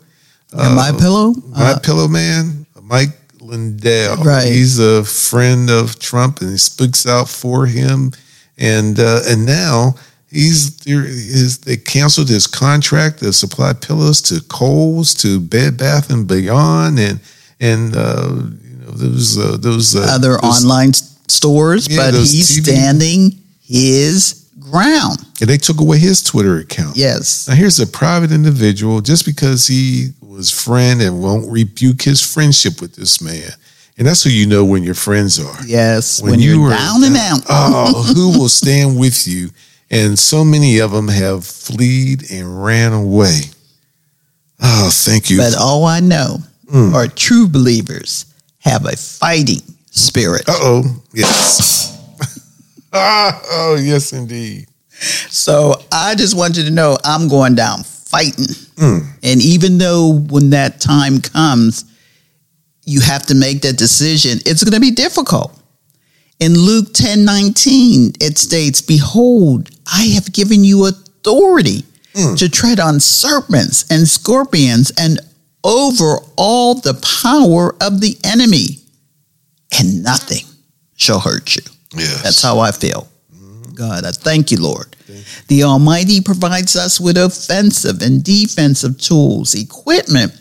And 0.53 0.75
my 0.75 0.93
pillow? 0.93 1.35
my 1.49 1.73
Uh, 1.73 1.79
pillow 1.79 2.09
man, 2.09 2.67
Mike 2.83 3.17
Lindell. 3.41 4.17
Right. 4.17 4.47
He's 4.47 4.79
a 4.79 5.05
friend 5.05 5.71
of 5.71 5.99
Trump 5.99 6.41
and 6.41 6.51
he 6.51 6.59
speaks 6.59 7.07
out 7.07 7.29
for 7.29 7.67
him. 7.67 8.13
And 8.61 9.01
uh, 9.01 9.23
and 9.27 9.47
now 9.47 9.95
he's 10.31 10.77
there 10.81 11.03
is 11.05 11.59
they 11.59 11.77
canceled 11.79 12.29
his 12.29 12.47
contract 12.47 13.19
to 13.21 13.33
supply 13.33 13.73
pillows 13.73 14.21
to 14.23 14.41
Kohl's, 14.49 15.15
to 15.15 15.41
Bed 15.41 15.77
Bath 15.79 16.11
and 16.11 16.29
Beyond, 16.29 16.99
and 16.99 17.21
and 17.59 17.97
uh, 17.97 18.29
you 18.63 18.77
know 18.85 18.91
those 18.93 19.39
uh, 19.39 19.57
those 19.59 19.97
uh, 19.97 20.07
other 20.11 20.37
those- 20.43 20.63
online 20.65 20.93
stores, 20.93 21.89
Yeah, 21.91 22.11
but 22.11 22.15
he's 22.15 22.61
TV 22.61 22.63
standing 22.71 23.41
his 23.63 24.47
ground. 24.59 25.19
and 25.41 25.49
they 25.49 25.57
took 25.57 25.81
away 25.81 25.99
his 25.99 26.23
Twitter 26.23 26.59
account. 26.59 26.97
Yes. 26.97 27.49
Now 27.49 27.55
here's 27.55 27.81
a 27.81 27.87
private 27.87 28.31
individual 28.31 29.01
just 29.01 29.25
because 29.25 29.67
he 29.67 30.09
was 30.21 30.51
friend 30.51 31.01
and 31.01 31.23
won't 31.23 31.51
rebuke 31.51 32.03
his 32.03 32.21
friendship 32.21 32.81
with 32.81 32.95
this 32.95 33.21
man. 33.23 33.51
And 34.01 34.09
that's 34.09 34.25
who 34.25 34.31
you 34.31 34.47
know 34.47 34.65
when 34.65 34.83
your 34.83 34.95
friends 34.95 35.39
are. 35.39 35.63
Yes. 35.67 36.23
When, 36.23 36.41
you're 36.41 36.69
are 36.69 36.71
down 36.71 37.05
and 37.05 37.17
out. 37.17 37.43
oh, 37.51 38.13
who 38.15 38.39
will 38.39 38.49
stand 38.49 38.99
with 38.99 39.29
you? 39.29 39.51
And 39.91 40.19
so 40.19 40.43
many 40.43 40.79
of 40.79 40.91
them 40.91 41.07
have 41.07 41.45
fled 41.45 42.23
and 42.33 42.65
ran 42.65 42.95
away. 42.95 43.41
Oh, 44.59 44.89
thank 44.91 45.29
you. 45.29 45.37
But 45.37 45.55
all 45.55 45.85
I 45.85 46.01
know 46.01 46.39
Mm. 46.73 46.95
are 46.95 47.09
true 47.09 47.49
believers 47.49 48.27
have 48.61 48.87
a 48.87 48.97
fighting 48.97 49.61
spirit. 49.91 50.49
Uh 50.49 50.55
oh, 50.61 51.03
yes. 51.13 51.99
oh, 52.93 53.77
yes, 53.83 54.13
indeed. 54.13 54.69
So 55.29 55.75
I 55.91 56.15
just 56.15 56.37
want 56.37 56.57
you 56.57 56.63
to 56.65 56.71
know 56.71 56.97
I'm 57.05 57.29
going 57.29 57.57
down 57.57 57.83
fighting. 57.83 58.55
Mm. 58.77 59.05
And 59.25 59.43
even 59.43 59.79
though 59.79 60.21
when 60.31 60.51
that 60.51 60.81
time 60.81 61.21
comes, 61.21 61.90
you 62.91 63.01
have 63.01 63.25
to 63.27 63.35
make 63.37 63.63
that 63.63 63.79
decision, 63.79 64.41
it's 64.45 64.65
going 64.65 64.75
to 64.75 64.81
be 64.81 64.91
difficult. 64.91 65.57
In 66.41 66.55
Luke 66.55 66.93
10 66.93 67.25
19, 67.25 68.15
it 68.21 68.37
states, 68.37 68.81
Behold, 68.81 69.71
I 69.87 70.07
have 70.15 70.33
given 70.33 70.65
you 70.65 70.87
authority 70.87 71.85
hmm. 72.15 72.35
to 72.35 72.49
tread 72.49 72.81
on 72.81 72.99
serpents 72.99 73.89
and 73.91 74.09
scorpions 74.09 74.91
and 74.99 75.21
over 75.63 76.17
all 76.37 76.75
the 76.75 76.95
power 77.23 77.77
of 77.81 78.01
the 78.01 78.17
enemy, 78.25 78.79
and 79.79 80.03
nothing 80.03 80.47
shall 80.97 81.21
hurt 81.21 81.55
you. 81.55 81.63
Yes. 81.95 82.23
That's 82.23 82.43
how 82.43 82.59
I 82.59 82.73
feel. 82.73 83.09
Mm-hmm. 83.33 83.75
God, 83.75 84.05
I 84.05 84.11
thank 84.11 84.51
you, 84.51 84.61
Lord. 84.61 84.97
The 85.49 85.65
Almighty 85.65 86.21
provides 86.21 86.77
us 86.77 87.01
with 87.01 87.17
offensive 87.17 88.03
and 88.03 88.23
defensive 88.23 88.99
tools, 88.99 89.55
equipment, 89.55 90.40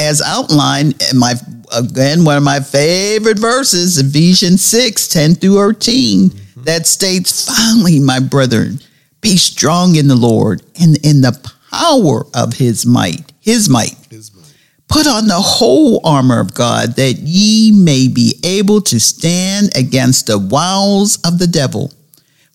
as 0.00 0.20
outlined 0.22 1.02
in 1.10 1.18
my 1.18 1.34
again 1.76 2.24
one 2.24 2.36
of 2.36 2.42
my 2.42 2.60
favorite 2.60 3.38
verses, 3.38 3.98
Ephesians 3.98 4.64
6, 4.64 5.08
10 5.08 5.34
through 5.36 5.56
13, 5.56 6.30
that 6.58 6.86
states, 6.86 7.46
Finally, 7.46 8.00
my 8.00 8.20
brethren, 8.20 8.80
be 9.20 9.36
strong 9.36 9.96
in 9.96 10.08
the 10.08 10.16
Lord 10.16 10.62
and 10.80 10.96
in 11.04 11.20
the 11.20 11.38
power 11.70 12.26
of 12.34 12.54
his 12.54 12.86
might, 12.86 13.32
his 13.40 13.68
might. 13.68 13.96
His 14.10 14.34
might. 14.34 14.54
Put 14.88 15.06
on 15.06 15.26
the 15.26 15.40
whole 15.40 16.00
armor 16.06 16.40
of 16.40 16.54
God 16.54 16.96
that 16.96 17.18
ye 17.18 17.72
may 17.72 18.06
be 18.08 18.38
able 18.44 18.80
to 18.82 19.00
stand 19.00 19.76
against 19.76 20.26
the 20.26 20.38
wiles 20.38 21.18
of 21.24 21.38
the 21.38 21.46
devil. 21.46 21.92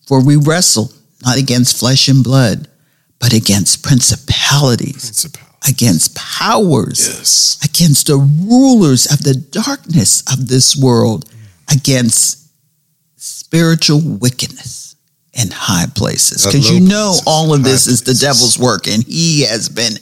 For 0.06 0.24
we 0.24 0.36
wrestle 0.36 0.92
not 1.24 1.38
against 1.38 1.78
flesh 1.78 2.08
and 2.08 2.24
blood, 2.24 2.68
but 3.18 3.32
against 3.32 3.82
principalities, 3.82 5.04
Principality. 5.04 5.49
Against 5.68 6.14
powers, 6.14 7.06
Yes. 7.06 7.58
against 7.62 8.06
the 8.06 8.16
rulers 8.16 9.06
of 9.12 9.22
the 9.22 9.34
darkness 9.34 10.22
of 10.32 10.48
this 10.48 10.76
world, 10.76 11.26
against 11.70 12.38
spiritual 13.16 14.00
wickedness 14.00 14.96
in 15.32 15.50
high 15.50 15.86
places. 15.94 16.46
Because 16.46 16.70
you 16.70 16.80
know 16.80 17.10
places, 17.10 17.22
all 17.26 17.54
of 17.54 17.62
this 17.62 17.86
is 17.86 18.02
the 18.02 18.14
devil's 18.14 18.58
work, 18.58 18.86
and 18.86 19.04
he 19.04 19.42
has 19.42 19.68
been 19.68 19.98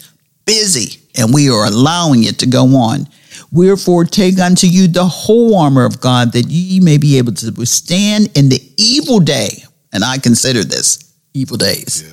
busy, 0.47 1.01
and 1.17 1.35
we 1.35 1.51
are 1.51 1.67
allowing 1.67 2.25
it 2.25 2.39
to 2.39 2.47
go 2.47 2.77
on. 2.77 3.09
Wherefore, 3.51 4.05
take 4.05 4.39
unto 4.39 4.67
you 4.67 4.89
the 4.89 5.07
whole 5.07 5.57
armor 5.57 5.85
of 5.85 6.01
God, 6.01 6.33
that 6.33 6.49
ye 6.49 6.81
may 6.81 6.99
be 6.99 7.19
able 7.19 7.33
to 7.35 7.51
withstand 7.53 8.31
in 8.37 8.49
the 8.49 8.61
evil 8.77 9.21
day. 9.21 9.65
And 9.93 10.05
I 10.05 10.19
consider 10.19 10.65
this 10.65 10.99
evil 11.35 11.57
days. 11.57 12.05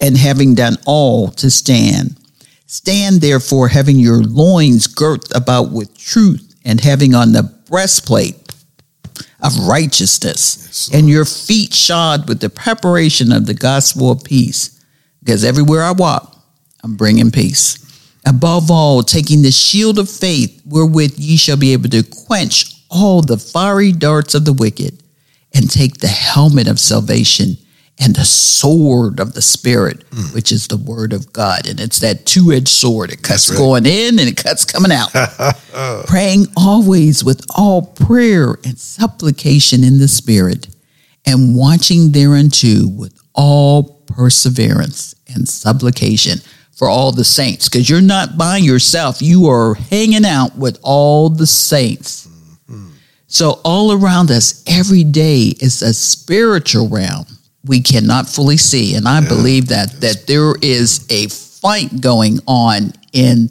And 0.00 0.16
having 0.16 0.54
done 0.54 0.76
all 0.86 1.28
to 1.32 1.50
stand. 1.50 2.16
Stand 2.72 3.20
therefore, 3.20 3.68
having 3.68 3.98
your 3.98 4.22
loins 4.22 4.86
girt 4.86 5.30
about 5.36 5.72
with 5.72 5.94
truth, 5.94 6.54
and 6.64 6.80
having 6.80 7.14
on 7.14 7.32
the 7.32 7.42
breastplate 7.68 8.34
of 9.42 9.54
righteousness, 9.68 10.88
and 10.90 11.06
your 11.06 11.26
feet 11.26 11.74
shod 11.74 12.26
with 12.30 12.40
the 12.40 12.48
preparation 12.48 13.30
of 13.30 13.44
the 13.44 13.52
gospel 13.52 14.10
of 14.10 14.24
peace. 14.24 14.82
Because 15.22 15.44
everywhere 15.44 15.82
I 15.82 15.92
walk, 15.92 16.34
I'm 16.82 16.96
bringing 16.96 17.30
peace. 17.30 17.76
Above 18.24 18.70
all, 18.70 19.02
taking 19.02 19.42
the 19.42 19.52
shield 19.52 19.98
of 19.98 20.08
faith, 20.08 20.62
wherewith 20.64 21.18
ye 21.18 21.36
shall 21.36 21.58
be 21.58 21.74
able 21.74 21.90
to 21.90 22.02
quench 22.02 22.86
all 22.88 23.20
the 23.20 23.36
fiery 23.36 23.92
darts 23.92 24.34
of 24.34 24.46
the 24.46 24.54
wicked, 24.54 25.02
and 25.54 25.70
take 25.70 25.98
the 25.98 26.08
helmet 26.08 26.68
of 26.68 26.80
salvation 26.80 27.58
and 28.02 28.16
the 28.16 28.24
sword 28.24 29.20
of 29.20 29.34
the 29.34 29.42
Spirit, 29.42 30.02
hmm. 30.12 30.34
which 30.34 30.50
is 30.50 30.66
the 30.66 30.76
word 30.76 31.12
of 31.12 31.32
God. 31.32 31.68
And 31.68 31.78
it's 31.78 32.00
that 32.00 32.26
two 32.26 32.52
edged 32.52 32.68
sword. 32.68 33.12
It 33.12 33.22
cuts 33.22 33.48
right. 33.48 33.56
going 33.56 33.86
in 33.86 34.18
and 34.18 34.28
it 34.28 34.36
cuts 34.36 34.64
coming 34.64 34.90
out. 34.90 35.12
Praying 36.08 36.46
always 36.56 37.22
with 37.22 37.46
all 37.56 37.82
prayer 37.82 38.56
and 38.64 38.76
supplication 38.76 39.84
in 39.84 39.98
the 39.98 40.08
Spirit, 40.08 40.68
and 41.24 41.54
watching 41.54 42.10
thereunto 42.10 42.88
with 42.88 43.16
all 43.34 44.02
perseverance 44.06 45.14
and 45.32 45.48
supplication 45.48 46.40
for 46.72 46.88
all 46.88 47.12
the 47.12 47.24
saints. 47.24 47.68
Because 47.68 47.88
you're 47.88 48.00
not 48.00 48.36
by 48.36 48.56
yourself, 48.56 49.22
you 49.22 49.46
are 49.46 49.74
hanging 49.74 50.24
out 50.24 50.56
with 50.56 50.80
all 50.82 51.28
the 51.30 51.46
saints. 51.46 52.28
Hmm. 52.66 52.90
So, 53.28 53.60
all 53.64 53.92
around 53.92 54.32
us 54.32 54.64
every 54.66 55.04
day 55.04 55.54
is 55.60 55.82
a 55.82 55.94
spiritual 55.94 56.88
realm 56.88 57.26
we 57.64 57.80
cannot 57.80 58.28
fully 58.28 58.56
see. 58.56 58.94
And 58.94 59.06
I 59.06 59.26
believe 59.26 59.68
that, 59.68 60.00
that 60.00 60.26
there 60.26 60.54
is 60.60 61.06
a 61.10 61.28
fight 61.28 62.00
going 62.00 62.38
on 62.46 62.92
in 63.12 63.50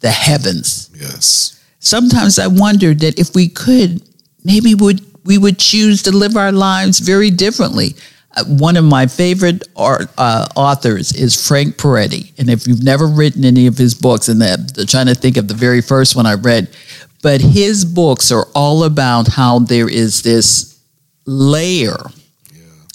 the 0.00 0.10
heavens. 0.10 0.90
Yes. 0.94 1.64
Sometimes 1.78 2.38
I 2.38 2.48
wonder 2.48 2.94
that 2.94 3.18
if 3.18 3.34
we 3.34 3.48
could, 3.48 4.02
maybe 4.44 4.74
would 4.74 5.00
we 5.24 5.38
would 5.38 5.58
choose 5.58 6.02
to 6.02 6.10
live 6.10 6.36
our 6.36 6.50
lives 6.52 6.98
very 6.98 7.30
differently. 7.30 7.94
Uh, 8.34 8.44
one 8.44 8.76
of 8.76 8.84
my 8.84 9.06
favorite 9.06 9.68
art, 9.76 10.08
uh, 10.18 10.46
authors 10.56 11.12
is 11.12 11.46
Frank 11.46 11.76
Peretti, 11.76 12.32
and 12.38 12.48
if 12.50 12.66
you've 12.66 12.82
never 12.82 13.06
written 13.06 13.44
any 13.44 13.66
of 13.66 13.76
his 13.76 13.94
books, 13.94 14.28
and 14.28 14.40
that 14.40 14.76
I'm 14.78 14.86
trying 14.86 15.06
to 15.06 15.14
think 15.14 15.36
of 15.36 15.48
the 15.48 15.54
very 15.54 15.82
first 15.82 16.16
one 16.16 16.26
I 16.26 16.34
read, 16.34 16.74
but 17.22 17.40
his 17.40 17.84
books 17.84 18.32
are 18.32 18.46
all 18.54 18.84
about 18.84 19.28
how 19.28 19.60
there 19.60 19.88
is 19.88 20.22
this 20.22 20.80
layer 21.26 21.98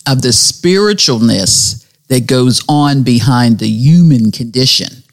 of 0.08 0.22
the 0.22 0.30
spiritualness 0.30 1.86
that 2.08 2.26
goes 2.26 2.64
on 2.70 3.03
behind 3.03 3.60
the 3.60 3.68
human 3.68 4.32
condition. 4.32 5.03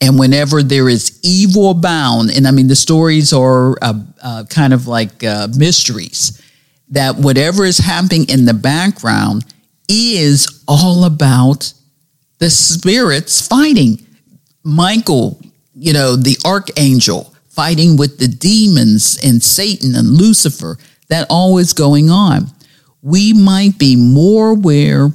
And 0.00 0.18
whenever 0.18 0.62
there 0.62 0.88
is 0.88 1.20
evil 1.22 1.70
abound, 1.70 2.30
and 2.36 2.48
I 2.48 2.50
mean, 2.50 2.66
the 2.66 2.74
stories 2.74 3.32
are 3.32 3.78
uh, 3.80 3.94
uh, 4.20 4.44
kind 4.50 4.72
of 4.72 4.88
like 4.88 5.22
uh, 5.22 5.48
mysteries, 5.56 6.42
that 6.88 7.16
whatever 7.16 7.64
is 7.64 7.78
happening 7.78 8.28
in 8.28 8.44
the 8.44 8.54
background 8.54 9.44
is 9.88 10.62
all 10.66 11.04
about 11.04 11.72
the 12.38 12.50
spirits 12.50 13.46
fighting. 13.46 14.04
Michael, 14.64 15.40
you 15.74 15.92
know, 15.92 16.16
the 16.16 16.36
archangel 16.44 17.32
fighting 17.48 17.96
with 17.96 18.18
the 18.18 18.28
demons 18.28 19.18
and 19.22 19.42
Satan 19.42 19.94
and 19.94 20.08
Lucifer, 20.08 20.78
that 21.08 21.26
always 21.30 21.72
going 21.72 22.10
on. 22.10 22.46
We 23.02 23.32
might 23.32 23.78
be 23.78 23.96
more 23.96 24.50
aware, 24.50 25.10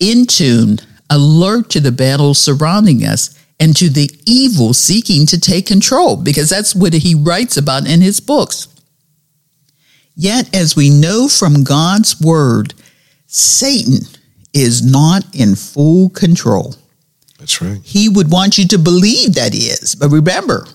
in 0.00 0.26
tune, 0.26 0.78
alert 1.10 1.68
to 1.70 1.80
the 1.80 1.92
battles 1.92 2.38
surrounding 2.38 3.04
us, 3.04 3.38
and 3.60 3.76
to 3.76 3.88
the 3.88 4.10
evil 4.26 4.72
seeking 4.72 5.26
to 5.26 5.38
take 5.38 5.66
control, 5.66 6.16
because 6.16 6.48
that's 6.48 6.74
what 6.74 6.92
he 6.92 7.14
writes 7.14 7.56
about 7.56 7.86
in 7.86 8.00
his 8.00 8.20
books. 8.20 8.68
Yet, 10.16 10.54
as 10.54 10.76
we 10.76 10.90
know 10.90 11.28
from 11.28 11.64
God's 11.64 12.20
word, 12.20 12.74
Satan 13.26 14.06
is 14.52 14.82
not 14.88 15.24
in 15.34 15.56
full 15.56 16.10
control. 16.10 16.76
That's 17.38 17.60
right. 17.60 17.80
He 17.82 18.08
would 18.08 18.30
want 18.30 18.56
you 18.56 18.68
to 18.68 18.78
believe 18.78 19.34
that 19.34 19.52
he 19.52 19.66
is. 19.66 19.96
But 19.96 20.10
remember, 20.10 20.66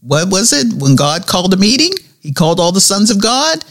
what 0.00 0.28
was 0.30 0.52
it 0.52 0.72
when 0.74 0.96
God 0.96 1.26
called 1.26 1.54
a 1.54 1.56
meeting? 1.56 1.92
He 2.20 2.32
called 2.32 2.58
all 2.58 2.72
the 2.72 2.80
sons 2.80 3.10
of 3.10 3.22
God. 3.22 3.64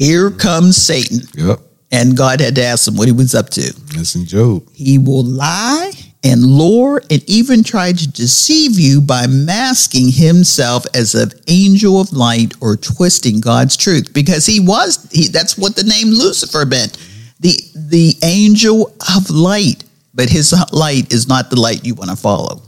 Here 0.00 0.30
comes 0.30 0.78
Satan. 0.78 1.18
Yep. 1.34 1.60
And 1.92 2.16
God 2.16 2.40
had 2.40 2.54
to 2.54 2.64
ask 2.64 2.88
him 2.88 2.96
what 2.96 3.06
he 3.06 3.12
was 3.12 3.34
up 3.34 3.50
to. 3.50 3.74
That's 3.94 4.14
in 4.14 4.24
Job. 4.24 4.66
He 4.72 4.96
will 4.96 5.24
lie 5.24 5.92
and 6.24 6.42
lure 6.42 7.02
and 7.10 7.22
even 7.28 7.62
try 7.62 7.92
to 7.92 8.08
deceive 8.08 8.78
you 8.78 9.02
by 9.02 9.26
masking 9.26 10.10
himself 10.10 10.86
as 10.94 11.14
an 11.14 11.32
angel 11.48 12.00
of 12.00 12.14
light 12.14 12.54
or 12.62 12.78
twisting 12.78 13.42
God's 13.42 13.76
truth 13.76 14.14
because 14.14 14.46
he 14.46 14.58
was 14.58 15.06
he, 15.12 15.28
that's 15.28 15.58
what 15.58 15.76
the 15.76 15.84
name 15.84 16.08
Lucifer 16.08 16.64
meant 16.64 16.96
the 17.40 17.54
the 17.74 18.14
angel 18.22 18.94
of 19.16 19.30
light 19.30 19.84
but 20.14 20.28
his 20.28 20.54
light 20.72 21.10
is 21.12 21.26
not 21.26 21.48
the 21.48 21.58
light 21.58 21.86
you 21.86 21.94
want 21.94 22.10
to 22.10 22.16
follow 22.16 22.60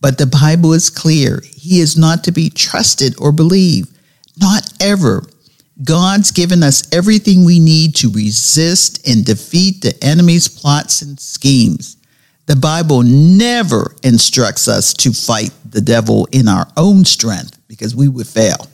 but 0.00 0.18
the 0.18 0.26
Bible 0.26 0.72
is 0.72 0.90
clear 0.90 1.42
he 1.44 1.78
is 1.78 1.96
not 1.96 2.24
to 2.24 2.32
be 2.32 2.50
trusted 2.50 3.14
or 3.20 3.30
believed 3.30 3.96
not 4.36 4.68
ever 4.80 5.22
God's 5.84 6.30
given 6.30 6.62
us 6.62 6.92
everything 6.92 7.44
we 7.44 7.58
need 7.58 7.94
to 7.96 8.10
resist 8.10 9.06
and 9.08 9.24
defeat 9.24 9.80
the 9.80 9.96
enemy's 10.04 10.48
plots 10.48 11.02
and 11.02 11.18
schemes 11.18 11.96
the 12.50 12.56
Bible 12.56 13.04
never 13.04 13.94
instructs 14.02 14.66
us 14.66 14.92
to 14.94 15.12
fight 15.12 15.52
the 15.64 15.80
devil 15.80 16.26
in 16.32 16.48
our 16.48 16.66
own 16.76 17.04
strength 17.04 17.56
because 17.68 17.94
we 17.94 18.08
would 18.08 18.26
fail, 18.26 18.66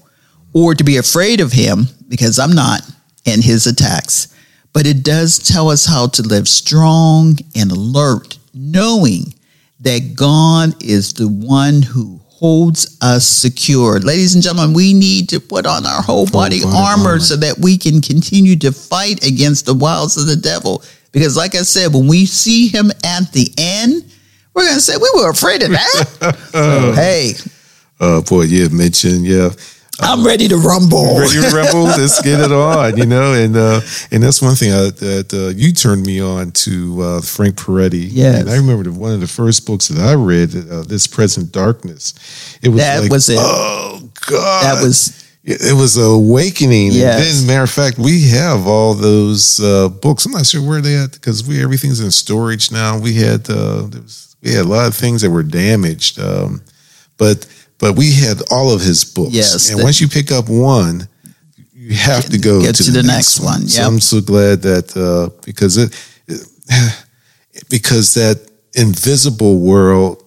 or 0.55 0.75
to 0.75 0.83
be 0.83 0.97
afraid 0.97 1.43
of 1.43 1.53
him 1.53 1.87
because 2.09 2.39
I'm 2.39 2.53
not, 2.53 2.81
and 3.27 3.45
his 3.45 3.67
attacks. 3.67 4.29
But 4.73 4.87
it 4.87 5.05
does 5.05 5.39
tell 5.39 5.69
us 5.69 5.85
how 5.85 6.07
to 6.07 6.23
live 6.23 6.49
strong 6.49 7.37
and 7.55 7.71
alert, 7.71 8.39
knowing 8.55 9.35
that 9.81 10.15
God 10.17 10.83
is 10.83 11.13
the 11.13 11.29
one 11.29 11.83
who 11.83 12.19
holds 12.39 12.99
us 13.01 13.27
secure. 13.27 13.99
Ladies 13.99 14.35
and 14.35 14.45
gentlemen, 14.45 14.75
we 14.75 14.93
need 14.93 15.29
to 15.31 15.41
put 15.41 15.65
on 15.67 15.87
our 15.87 16.03
whole 16.03 16.27
body, 16.27 16.61
body 16.63 16.77
armor, 16.77 17.09
armor. 17.13 17.19
so 17.21 17.35
that 17.37 17.57
we 17.59 17.79
can 17.79 18.03
continue 18.03 18.57
to 18.57 18.73
fight 18.73 19.25
against 19.27 19.65
the 19.65 19.73
wiles 19.73 20.19
of 20.19 20.27
the 20.27 20.37
devil. 20.37 20.83
Because, 21.13 21.35
like 21.35 21.55
I 21.55 21.63
said, 21.63 21.95
when 21.95 22.07
we 22.07 22.27
see 22.27 22.69
him 22.69 22.91
at 23.05 23.33
the 23.33 23.49
end, 23.57 24.05
we're 24.53 24.65
going 24.65 24.75
to 24.75 24.81
say, 24.83 24.97
We 24.99 25.11
were 25.15 25.31
afraid 25.31 25.63
of 25.63 25.71
that. 25.71 26.37
so, 26.53 26.93
hey, 26.93 27.33
Uh, 27.99 28.21
boy, 28.21 28.43
you 28.43 28.65
had 28.65 28.73
mentioned, 28.73 29.25
yeah. 29.25 29.49
I'm 30.01 30.27
ready 30.27 30.47
to 30.49 30.57
rumble. 30.57 31.19
Ready 31.19 31.41
to 31.41 31.57
rebel? 31.57 31.85
Let's 31.85 32.21
get 32.23 32.41
it 32.41 32.53
on, 32.53 32.97
you 32.97 33.07
know, 33.07 33.33
and 33.33 33.57
uh, 33.57 33.81
and 34.11 34.23
that's 34.23 34.43
one 34.43 34.55
thing 34.55 34.73
I, 34.73 34.91
that 34.91 35.33
uh, 35.33 35.57
you 35.57 35.73
turned 35.73 36.05
me 36.05 36.21
on 36.21 36.53
to 36.53 37.03
uh, 37.03 37.21
Frank 37.23 37.57
Peretti. 37.57 38.09
Yeah, 38.11 38.43
I 38.47 38.57
remember 38.57 38.85
the, 38.85 38.93
one 38.93 39.13
of 39.13 39.21
the 39.21 39.27
first 39.27 39.67
books 39.67 39.89
that 39.89 40.03
I 40.03 40.15
read, 40.15 40.55
uh, 40.55 40.83
"This 40.83 41.07
Present 41.07 41.51
Darkness." 41.51 42.59
It 42.63 42.69
was 42.69 42.81
That 42.81 43.03
like, 43.03 43.11
was 43.11 43.29
it. 43.29 43.39
Oh 43.41 44.11
God, 44.29 44.63
That 44.65 44.83
was 44.85 45.25
it 45.49 45.77
was 45.77 45.97
awakening. 45.97 46.91
Yes. 46.91 47.21
And 47.21 47.39
then, 47.39 47.47
matter 47.47 47.63
of 47.63 47.71
fact, 47.71 47.99
we 47.99 48.29
have 48.31 48.67
all 48.67 48.95
those 48.95 49.61
uh, 49.61 49.89
books. 49.89 50.27
I'm 50.27 50.33
not 50.33 50.45
sure 50.45 50.61
where 50.61 50.81
they 50.81 50.97
at 50.97 51.13
because 51.13 51.47
we 51.47 51.63
everything's 51.63 52.01
in 52.01 52.11
storage 52.11 52.73
now. 52.73 52.99
We 52.99 53.15
had 53.15 53.49
uh, 53.49 53.87
there 53.87 54.03
was, 54.03 54.37
we 54.43 54.53
had 54.53 54.65
a 54.65 54.69
lot 54.69 54.89
of 54.89 54.95
things 54.97 55.23
that 55.23 55.31
were 55.31 55.45
damaged, 55.45 56.19
um, 56.19 56.63
but 57.17 57.47
but 57.79 57.95
we 57.97 58.13
had 58.13 58.41
all 58.51 58.71
of 58.73 58.81
his 58.81 59.05
books. 59.05 59.33
Yes, 59.35 59.71
and 59.71 59.81
the- 59.81 59.85
once 59.85 60.01
you 60.01 60.09
pick 60.09 60.31
up 60.33 60.49
one, 60.49 61.09
you 61.75 61.95
have 61.95 62.27
to 62.31 62.39
go 62.39 62.61
Get 62.63 62.75
to, 62.77 62.85
to 62.85 62.91
the, 62.91 63.03
the 63.03 63.07
next, 63.07 63.39
next 63.39 63.41
one. 63.41 63.69
So 63.69 63.81
Yep. 63.83 63.89
I'm 63.93 64.01
so 64.01 64.21
glad 64.21 64.63
that 64.63 64.97
uh, 64.97 65.31
because 65.45 65.77
it 65.77 65.95
because 67.71 68.15
that 68.15 68.41
invisible 68.75 69.61
world 69.61 70.23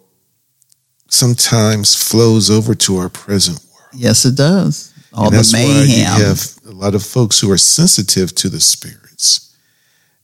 sometimes 1.09 1.95
flows 1.95 2.49
over 2.49 2.75
to 2.75 2.97
our 2.97 3.09
present 3.09 3.57
world. 3.73 3.89
yes, 3.93 4.25
it 4.25 4.35
does. 4.35 4.93
All 5.13 5.25
And 5.25 5.35
the 5.35 5.49
why 5.53 5.83
you 5.87 6.03
have 6.03 6.41
a 6.67 6.71
lot 6.71 6.93
of 6.95 7.03
folks 7.03 7.39
who 7.39 7.51
are 7.51 7.57
sensitive 7.57 8.33
to 8.35 8.49
the 8.49 8.59
spirits, 8.59 9.55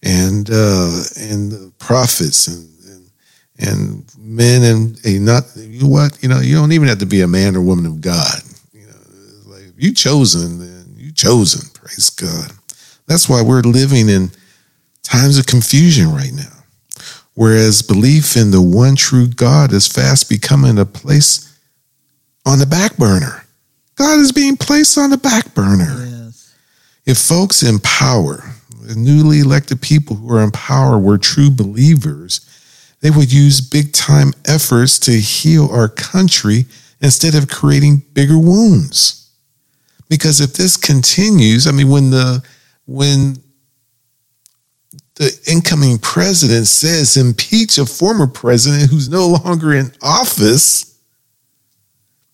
and 0.03 0.47
uh, 0.49 1.01
and 1.17 1.51
the 1.51 1.71
prophets 1.79 2.47
and 2.47 2.69
and, 3.59 4.03
men 4.17 4.63
and 4.63 4.99
a 5.05 5.19
not 5.19 5.43
you 5.55 5.83
know 5.83 5.87
what 5.87 6.21
you 6.21 6.27
know 6.27 6.39
you 6.39 6.55
don't 6.55 6.71
even 6.71 6.87
have 6.87 6.97
to 6.97 7.05
be 7.05 7.21
a 7.21 7.27
man 7.27 7.55
or 7.55 7.61
woman 7.61 7.85
of 7.85 8.01
God. 8.01 8.41
You 8.73 8.87
know, 8.87 8.93
like 9.45 9.63
if 9.63 9.73
you 9.77 9.93
chosen, 9.93 10.59
then 10.59 10.95
you 10.97 11.11
chosen. 11.11 11.69
Praise 11.73 12.09
God. 12.09 12.51
That's 13.07 13.29
why 13.29 13.41
we're 13.41 13.61
living 13.61 14.09
in 14.09 14.31
times 15.03 15.37
of 15.37 15.45
confusion 15.45 16.11
right 16.11 16.33
now. 16.33 16.51
Whereas 17.35 17.81
belief 17.81 18.35
in 18.35 18.51
the 18.51 18.61
one 18.61 18.95
true 18.95 19.27
God 19.27 19.73
is 19.73 19.87
fast 19.87 20.29
becoming 20.29 20.79
a 20.79 20.85
place 20.85 21.57
on 22.45 22.59
the 22.59 22.65
back 22.65 22.97
burner. 22.97 23.45
God 23.95 24.19
is 24.19 24.31
being 24.31 24.57
placed 24.57 24.97
on 24.97 25.09
the 25.09 25.17
back 25.17 25.53
burner. 25.53 26.05
Yes. 26.05 26.55
If 27.05 27.17
folks 27.17 27.61
in 27.61 27.79
power, 27.79 28.43
the 28.81 28.95
newly 28.95 29.39
elected 29.39 29.81
people 29.81 30.15
who 30.15 30.33
are 30.33 30.43
in 30.43 30.51
power 30.51 30.97
were 30.97 31.17
true 31.17 31.49
believers, 31.49 32.41
they 33.05 33.11
would 33.11 33.31
use 33.31 33.61
big 33.61 33.93
time 33.93 34.33
efforts 34.45 34.97
to 34.97 35.11
heal 35.11 35.69
our 35.71 35.87
country 35.87 36.65
instead 37.01 37.35
of 37.35 37.47
creating 37.47 38.01
bigger 38.13 38.39
wounds. 38.39 39.29
Because 40.09 40.41
if 40.41 40.53
this 40.53 40.75
continues, 40.75 41.67
I 41.67 41.71
mean, 41.71 41.87
when 41.89 42.09
the 42.09 42.43
when 42.87 43.37
the 45.17 45.39
incoming 45.45 45.99
president 45.99 46.65
says 46.65 47.15
impeach 47.15 47.77
a 47.77 47.85
former 47.85 48.25
president 48.25 48.89
who's 48.89 49.07
no 49.07 49.27
longer 49.27 49.75
in 49.75 49.91
office, 50.01 50.99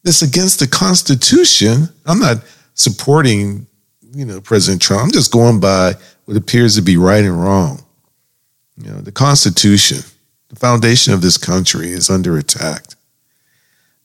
it's 0.06 0.22
against 0.22 0.62
the 0.62 0.68
Constitution. 0.68 1.90
I'm 2.06 2.20
not 2.20 2.46
supporting, 2.76 3.68
you 4.16 4.24
know, 4.24 4.40
President 4.40 4.82
Trump. 4.82 5.04
I'm 5.04 5.12
just 5.12 5.34
going 5.34 5.60
by 5.60 5.96
what 6.24 6.38
appears 6.38 6.78
to 6.78 6.82
be 6.82 6.96
right 6.96 7.26
and 7.26 7.44
wrong. 7.44 7.84
You 8.78 8.90
know, 8.92 9.02
the 9.02 9.12
Constitution, 9.12 10.00
the 10.52 10.60
foundation 10.60 11.14
of 11.14 11.22
this 11.22 11.38
country, 11.38 11.92
is 11.92 12.10
under 12.10 12.38
attack. 12.38 12.84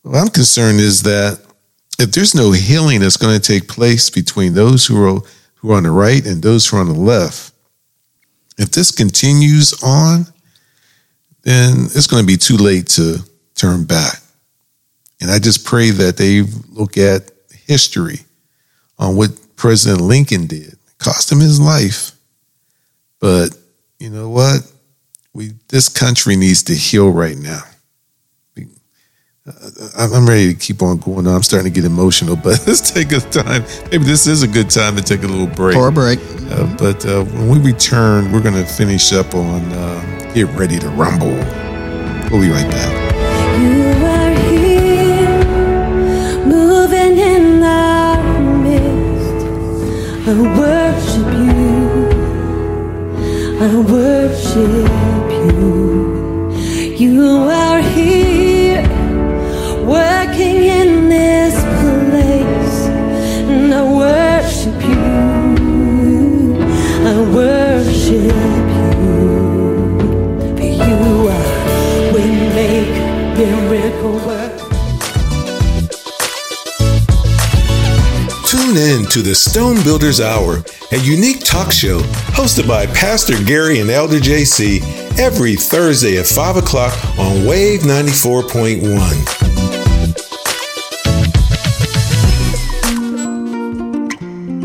What 0.02 0.16
I'm 0.16 0.28
concerned 0.28 0.78
is 0.78 1.02
that 1.02 1.40
if 1.98 2.12
there's 2.12 2.34
no 2.34 2.52
healing 2.52 3.00
that's 3.00 3.16
going 3.16 3.38
to 3.38 3.42
take 3.42 3.68
place 3.68 4.08
between 4.08 4.54
those 4.54 4.86
who 4.86 5.02
are 5.04 5.20
who 5.56 5.72
are 5.72 5.76
on 5.76 5.82
the 5.82 5.90
right 5.90 6.24
and 6.24 6.42
those 6.42 6.66
who 6.66 6.76
are 6.76 6.80
on 6.80 6.88
the 6.88 6.94
left, 6.94 7.52
if 8.58 8.70
this 8.70 8.92
continues 8.92 9.82
on, 9.82 10.26
then 11.42 11.86
it's 11.86 12.06
going 12.06 12.22
to 12.22 12.26
be 12.26 12.36
too 12.36 12.56
late 12.56 12.86
to 12.86 13.18
turn 13.56 13.84
back. 13.84 14.20
And 15.20 15.30
I 15.30 15.38
just 15.38 15.64
pray 15.64 15.90
that 15.90 16.16
they 16.16 16.42
look 16.68 16.96
at 16.96 17.30
history 17.66 18.20
on 18.98 19.16
what 19.16 19.30
President 19.56 20.02
Lincoln 20.02 20.46
did. 20.46 20.74
It 20.74 20.98
cost 20.98 21.32
him 21.32 21.40
his 21.40 21.58
life. 21.58 22.12
But 23.18 23.56
you 23.98 24.10
know 24.10 24.28
what? 24.28 24.60
We 25.36 25.52
this 25.68 25.90
country 25.90 26.34
needs 26.34 26.62
to 26.62 26.74
heal 26.74 27.10
right 27.10 27.36
now. 27.36 27.60
I'm 29.98 30.14
I'm 30.14 30.26
ready 30.26 30.54
to 30.54 30.58
keep 30.58 30.80
on 30.80 30.96
going. 30.96 31.26
I'm 31.26 31.42
starting 31.42 31.70
to 31.70 31.74
get 31.80 31.84
emotional, 31.84 32.36
but 32.44 32.66
let's 32.66 32.90
take 32.90 33.12
a 33.12 33.20
time. 33.20 33.62
Maybe 33.92 34.04
this 34.04 34.26
is 34.26 34.42
a 34.42 34.48
good 34.48 34.70
time 34.70 34.96
to 34.96 35.02
take 35.02 35.24
a 35.24 35.26
little 35.26 35.46
break. 35.46 35.74
For 35.76 35.88
a 35.88 35.92
break. 35.92 36.20
Uh, 36.50 36.74
but 36.78 37.04
uh, 37.04 37.24
when 37.24 37.50
we 37.50 37.58
return, 37.58 38.32
we're 38.32 38.40
going 38.40 38.54
to 38.54 38.64
finish 38.64 39.12
up 39.12 39.34
on 39.34 39.60
uh, 39.72 40.32
Get 40.32 40.48
Ready 40.56 40.78
to 40.78 40.88
Rumble. 40.88 41.36
We'll 42.30 42.40
be 42.40 42.48
right 42.50 42.70
back. 42.70 42.94
You 43.60 43.92
are 44.06 44.34
here, 44.48 45.44
moving 46.46 47.18
in 47.18 47.62
our 47.62 48.40
midst. 48.62 49.44
I 50.28 50.32
worship 50.58 51.28
you. 51.44 51.76
I 53.60 53.74
worship 53.76 55.05
you. 55.46 55.76
Are 57.48 57.80
here, 57.80 58.82
working 59.84 60.64
in 60.64 61.08
this 61.08 61.54
place. 61.80 62.86
And 63.48 63.72
I 63.72 63.82
worship 63.82 64.82
you. 64.82 66.56
I 67.06 67.14
worship 67.34 68.66
you. 68.76 69.28
For 70.56 70.70
you 70.82 71.28
are 71.28 72.12
we 72.12 72.24
make 72.54 72.94
miracle 73.38 74.18
work. 74.26 74.54
Tune 78.46 78.76
in 78.76 79.06
to 79.10 79.22
the 79.22 79.34
Stone 79.34 79.82
Builders 79.84 80.20
Hour, 80.20 80.64
a 80.92 80.98
unique 80.98 81.44
talk 81.44 81.72
show 81.72 82.00
hosted 82.32 82.66
by 82.66 82.86
Pastor 82.86 83.42
Gary 83.44 83.80
and 83.80 83.90
Elder 83.90 84.18
JC 84.18 85.05
every 85.18 85.56
Thursday 85.56 86.18
at 86.18 86.26
5 86.26 86.56
o'clock 86.56 86.92
on 87.18 87.46
Wave 87.46 87.80
94.1. 87.80 89.46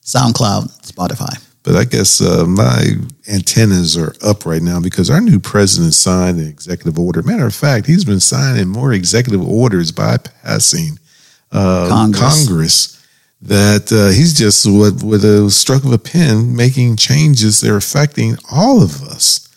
SoundCloud, 0.05 0.71
Spotify. 0.89 1.37
But 1.63 1.75
I 1.75 1.83
guess 1.83 2.21
uh, 2.21 2.45
my 2.45 2.93
antennas 3.27 3.97
are 3.97 4.15
up 4.23 4.45
right 4.45 4.61
now 4.61 4.79
because 4.79 5.09
our 5.09 5.19
new 5.19 5.39
president 5.39 5.93
signed 5.93 6.39
an 6.39 6.47
executive 6.47 6.97
order. 6.97 7.21
Matter 7.21 7.45
of 7.45 7.53
fact, 7.53 7.85
he's 7.85 8.05
been 8.05 8.21
signing 8.21 8.69
more 8.69 8.93
executive 8.93 9.45
orders 9.45 9.91
bypassing 9.91 10.99
uh, 11.51 11.87
Congress. 11.89 12.47
Congress. 12.47 12.95
That 13.41 13.91
uh, 13.91 14.09
he's 14.09 14.37
just 14.37 14.65
with, 14.65 15.01
with 15.01 15.23
a 15.23 15.49
stroke 15.49 15.85
of 15.85 15.93
a 15.93 15.97
pen 15.97 16.55
making 16.55 16.97
changes 16.97 17.61
that 17.61 17.71
are 17.71 17.77
affecting 17.77 18.37
all 18.51 18.83
of 18.83 19.01
us. 19.03 19.48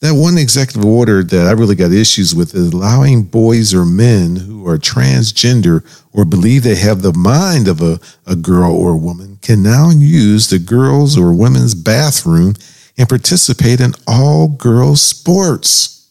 That 0.00 0.12
one 0.12 0.36
executive 0.36 0.84
order 0.84 1.22
that 1.22 1.46
I 1.46 1.52
really 1.52 1.74
got 1.74 1.90
issues 1.90 2.34
with 2.34 2.54
is 2.54 2.72
allowing 2.72 3.22
boys 3.22 3.72
or 3.72 3.86
men 3.86 4.36
who 4.36 4.66
are 4.68 4.76
transgender 4.76 5.82
or 6.12 6.26
believe 6.26 6.62
they 6.62 6.76
have 6.76 7.00
the 7.00 7.14
mind 7.14 7.66
of 7.66 7.80
a, 7.80 7.98
a 8.26 8.36
girl 8.36 8.74
or 8.74 8.92
a 8.92 8.96
woman 8.96 9.38
can 9.40 9.62
now 9.62 9.90
use 9.90 10.50
the 10.50 10.58
girls 10.58 11.16
or 11.16 11.32
women's 11.32 11.74
bathroom 11.74 12.54
and 12.98 13.08
participate 13.08 13.80
in 13.80 13.94
all 14.06 14.48
girls 14.48 15.00
sports 15.00 16.10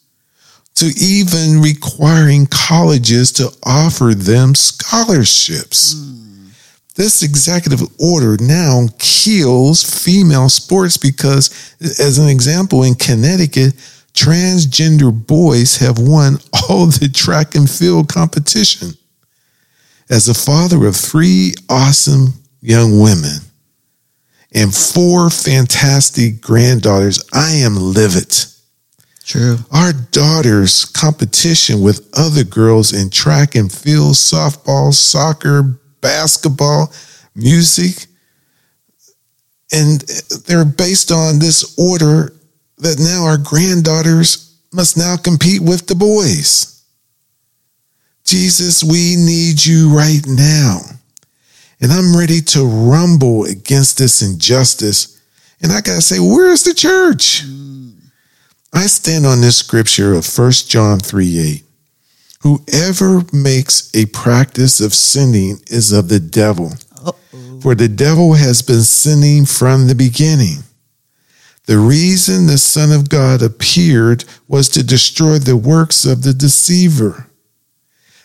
to 0.74 0.86
even 0.98 1.60
requiring 1.60 2.46
colleges 2.46 3.30
to 3.32 3.50
offer 3.64 4.14
them 4.14 4.54
scholarships. 4.54 5.94
Hmm. 5.94 6.25
This 6.96 7.22
executive 7.22 7.82
order 8.00 8.38
now 8.40 8.88
kills 8.98 9.84
female 9.84 10.48
sports 10.48 10.96
because, 10.96 11.76
as 12.00 12.18
an 12.18 12.28
example, 12.28 12.82
in 12.82 12.94
Connecticut, 12.94 13.74
transgender 14.14 15.12
boys 15.12 15.76
have 15.76 15.98
won 15.98 16.38
all 16.70 16.86
the 16.86 17.08
track 17.08 17.54
and 17.54 17.70
field 17.70 18.08
competition. 18.08 18.94
As 20.08 20.28
a 20.28 20.34
father 20.34 20.86
of 20.86 20.96
three 20.96 21.52
awesome 21.68 22.28
young 22.62 22.98
women 22.98 23.40
and 24.54 24.74
four 24.74 25.28
fantastic 25.28 26.40
granddaughters, 26.40 27.22
I 27.34 27.50
am 27.56 27.76
livid. 27.76 28.34
True. 29.22 29.58
Our 29.70 29.92
daughter's 29.92 30.84
competition 30.86 31.82
with 31.82 32.08
other 32.14 32.44
girls 32.44 32.92
in 32.92 33.10
track 33.10 33.54
and 33.54 33.70
field, 33.70 34.14
softball, 34.14 34.94
soccer, 34.94 35.78
basketball, 36.00 36.92
music, 37.34 38.06
and 39.72 40.00
they're 40.46 40.64
based 40.64 41.10
on 41.10 41.38
this 41.38 41.76
order 41.78 42.32
that 42.78 42.98
now 42.98 43.24
our 43.24 43.38
granddaughters 43.38 44.58
must 44.72 44.96
now 44.96 45.16
compete 45.16 45.62
with 45.62 45.86
the 45.86 45.94
boys. 45.94 46.84
Jesus, 48.24 48.82
we 48.82 49.14
need 49.16 49.64
you 49.64 49.96
right 49.96 50.22
now. 50.26 50.80
And 51.80 51.92
I'm 51.92 52.16
ready 52.16 52.40
to 52.40 52.64
rumble 52.64 53.44
against 53.44 53.98
this 53.98 54.22
injustice. 54.22 55.20
And 55.62 55.72
I 55.72 55.80
got 55.80 55.96
to 55.96 56.00
say, 56.00 56.18
where's 56.18 56.64
the 56.64 56.74
church? 56.74 57.44
Mm. 57.46 57.94
I 58.72 58.86
stand 58.86 59.26
on 59.26 59.40
this 59.40 59.56
scripture 59.56 60.14
of 60.14 60.26
1 60.26 60.52
John 60.68 60.98
3 60.98 61.38
8. 61.38 61.65
Whoever 62.40 63.22
makes 63.32 63.90
a 63.94 64.06
practice 64.06 64.80
of 64.80 64.94
sinning 64.94 65.60
is 65.68 65.92
of 65.92 66.08
the 66.08 66.20
devil, 66.20 66.72
for 67.62 67.74
the 67.74 67.88
devil 67.88 68.34
has 68.34 68.62
been 68.62 68.82
sinning 68.82 69.46
from 69.46 69.86
the 69.86 69.94
beginning. 69.94 70.58
The 71.66 71.78
reason 71.78 72.46
the 72.46 72.58
Son 72.58 72.92
of 72.92 73.08
God 73.08 73.42
appeared 73.42 74.24
was 74.46 74.68
to 74.70 74.84
destroy 74.84 75.38
the 75.38 75.56
works 75.56 76.04
of 76.04 76.22
the 76.22 76.32
deceiver. 76.32 77.26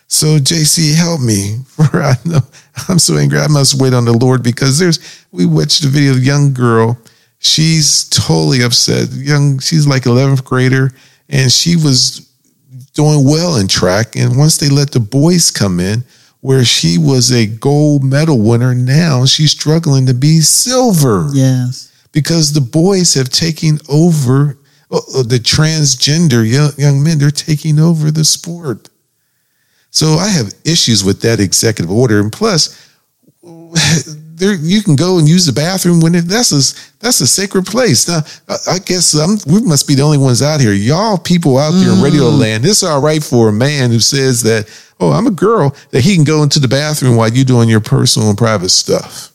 So, 0.06 0.38
JC, 0.38 0.94
help 0.94 1.20
me, 1.20 1.58
for 1.66 2.02
I 2.02 2.14
know 2.24 2.40
I'm 2.88 2.98
so 2.98 3.16
angry. 3.16 3.38
I 3.40 3.48
must 3.48 3.80
wait 3.80 3.94
on 3.94 4.04
the 4.04 4.12
Lord 4.12 4.42
because 4.42 4.78
there's, 4.78 5.26
we 5.32 5.46
watched 5.46 5.82
the 5.82 5.88
video 5.88 6.12
of 6.12 6.18
a 6.18 6.20
young 6.20 6.52
girl. 6.52 6.98
She's 7.38 8.08
totally 8.10 8.62
upset. 8.62 9.10
Young, 9.10 9.58
she's 9.58 9.86
like 9.86 10.02
11th 10.02 10.44
grader, 10.44 10.92
and 11.28 11.50
she 11.50 11.76
was 11.76 12.31
doing 12.94 13.24
well 13.24 13.56
in 13.56 13.68
track. 13.68 14.16
And 14.16 14.36
once 14.36 14.56
they 14.58 14.68
let 14.68 14.92
the 14.92 15.00
boys 15.00 15.50
come 15.50 15.80
in, 15.80 16.04
where 16.40 16.64
she 16.64 16.98
was 16.98 17.30
a 17.30 17.46
gold 17.46 18.02
medal 18.02 18.38
winner, 18.40 18.74
now 18.74 19.24
she's 19.24 19.52
struggling 19.52 20.06
to 20.06 20.14
be 20.14 20.40
silver 20.40 21.28
Yes. 21.32 21.92
because 22.12 22.52
the 22.52 22.60
boys 22.60 23.14
have 23.14 23.28
taken 23.28 23.78
over 23.88 24.58
uh, 24.90 25.22
the 25.22 25.38
transgender 25.38 26.44
young, 26.48 26.72
young 26.76 27.02
men. 27.02 27.18
They're 27.18 27.30
taking 27.30 27.78
over 27.78 28.10
the 28.10 28.24
sport. 28.24 28.88
So 29.90 30.14
I 30.14 30.28
have 30.28 30.52
issues 30.64 31.04
with 31.04 31.20
that 31.20 31.38
executive 31.38 31.90
order, 31.92 32.18
and 32.20 32.32
plus, 32.32 32.76
there 34.42 34.54
you 34.54 34.82
can 34.82 34.96
go 34.96 35.18
and 35.18 35.28
use 35.28 35.46
the 35.46 35.52
bathroom 35.52 36.00
when 36.00 36.16
it, 36.16 36.22
that's 36.22 36.50
a 36.50 36.60
that's 36.98 37.20
a 37.20 37.26
sacred 37.26 37.64
place. 37.64 38.08
Now, 38.08 38.22
I, 38.48 38.74
I 38.74 38.78
guess 38.80 39.14
um, 39.14 39.38
we 39.46 39.62
must 39.62 39.86
be 39.86 39.94
the 39.94 40.02
only 40.02 40.18
ones 40.18 40.42
out 40.42 40.60
here. 40.60 40.72
Y'all 40.72 41.16
people 41.16 41.58
out 41.58 41.70
there 41.70 41.92
in 41.92 42.02
radio 42.02 42.24
land, 42.24 42.64
it's 42.64 42.82
all 42.82 43.00
right 43.00 43.22
for 43.22 43.48
a 43.48 43.52
man 43.52 43.90
who 43.90 44.00
says 44.00 44.42
that, 44.42 44.68
oh, 44.98 45.12
I'm 45.12 45.28
a 45.28 45.30
girl, 45.30 45.76
that 45.90 46.02
he 46.02 46.16
can 46.16 46.24
go 46.24 46.42
into 46.42 46.58
the 46.58 46.66
bathroom 46.66 47.16
while 47.16 47.28
you're 47.28 47.44
doing 47.44 47.68
your 47.68 47.80
personal 47.80 48.30
and 48.30 48.38
private 48.38 48.70
stuff. 48.70 49.32